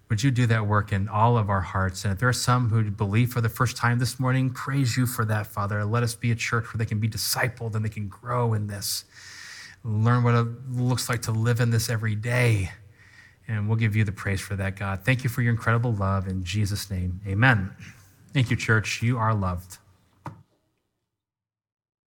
Would 0.09 0.25
you 0.25 0.33
do 0.33 0.47
that 0.47 0.67
work 0.67 0.93
in 0.93 1.09
all 1.09 1.39
of 1.39 1.49
our 1.49 1.61
hearts? 1.61 2.05
And 2.05 2.13
if 2.13 2.19
there 2.19 2.29
are 2.29 2.33
some 2.33 2.71
who 2.71 2.91
believe 2.91 3.33
for 3.33 3.41
the 3.41 3.49
first 3.49 3.77
time 3.77 4.01
this 4.01 4.19
morning, 4.19 4.51
praise 4.51 4.97
you 4.97 5.07
for 5.07 5.25
that, 5.27 5.47
Father. 5.47 5.85
Let 5.85 6.03
us 6.03 6.17
be 6.17 6.33
a 6.33 6.35
church 6.35 6.65
where 6.65 6.79
they 6.79 6.87
can 6.87 6.99
be 6.99 7.09
discipled 7.09 7.77
and 7.77 7.85
they 7.85 7.89
can 7.89 8.09
grow 8.09 8.53
in 8.53 8.67
this, 8.67 9.05
learn 9.85 10.23
what 10.23 10.35
it 10.35 10.47
looks 10.73 11.09
like 11.09 11.23
to 11.23 11.33
live 11.33 11.61
in 11.61 11.71
this 11.71 11.89
every 11.89 12.15
day. 12.15 12.71
And 13.49 13.67
we'll 13.67 13.79
give 13.79 13.97
you 13.97 14.05
the 14.05 14.13
praise 14.13 14.41
for 14.41 14.55
that, 14.57 14.77
God. 14.77 15.05
Thank 15.05 15.25
you 15.25 15.31
for 15.31 15.43
your 15.43 15.53
incredible 15.53 15.93
love. 15.93 16.29
In 16.29 16.45
Jesus' 16.45 16.91
name, 16.91 17.21
amen. 17.27 17.75
Thank 18.33 18.51
you, 18.51 18.57
church. 18.57 19.03
You 19.03 19.19
are 19.19 19.35
loved. 19.35 19.79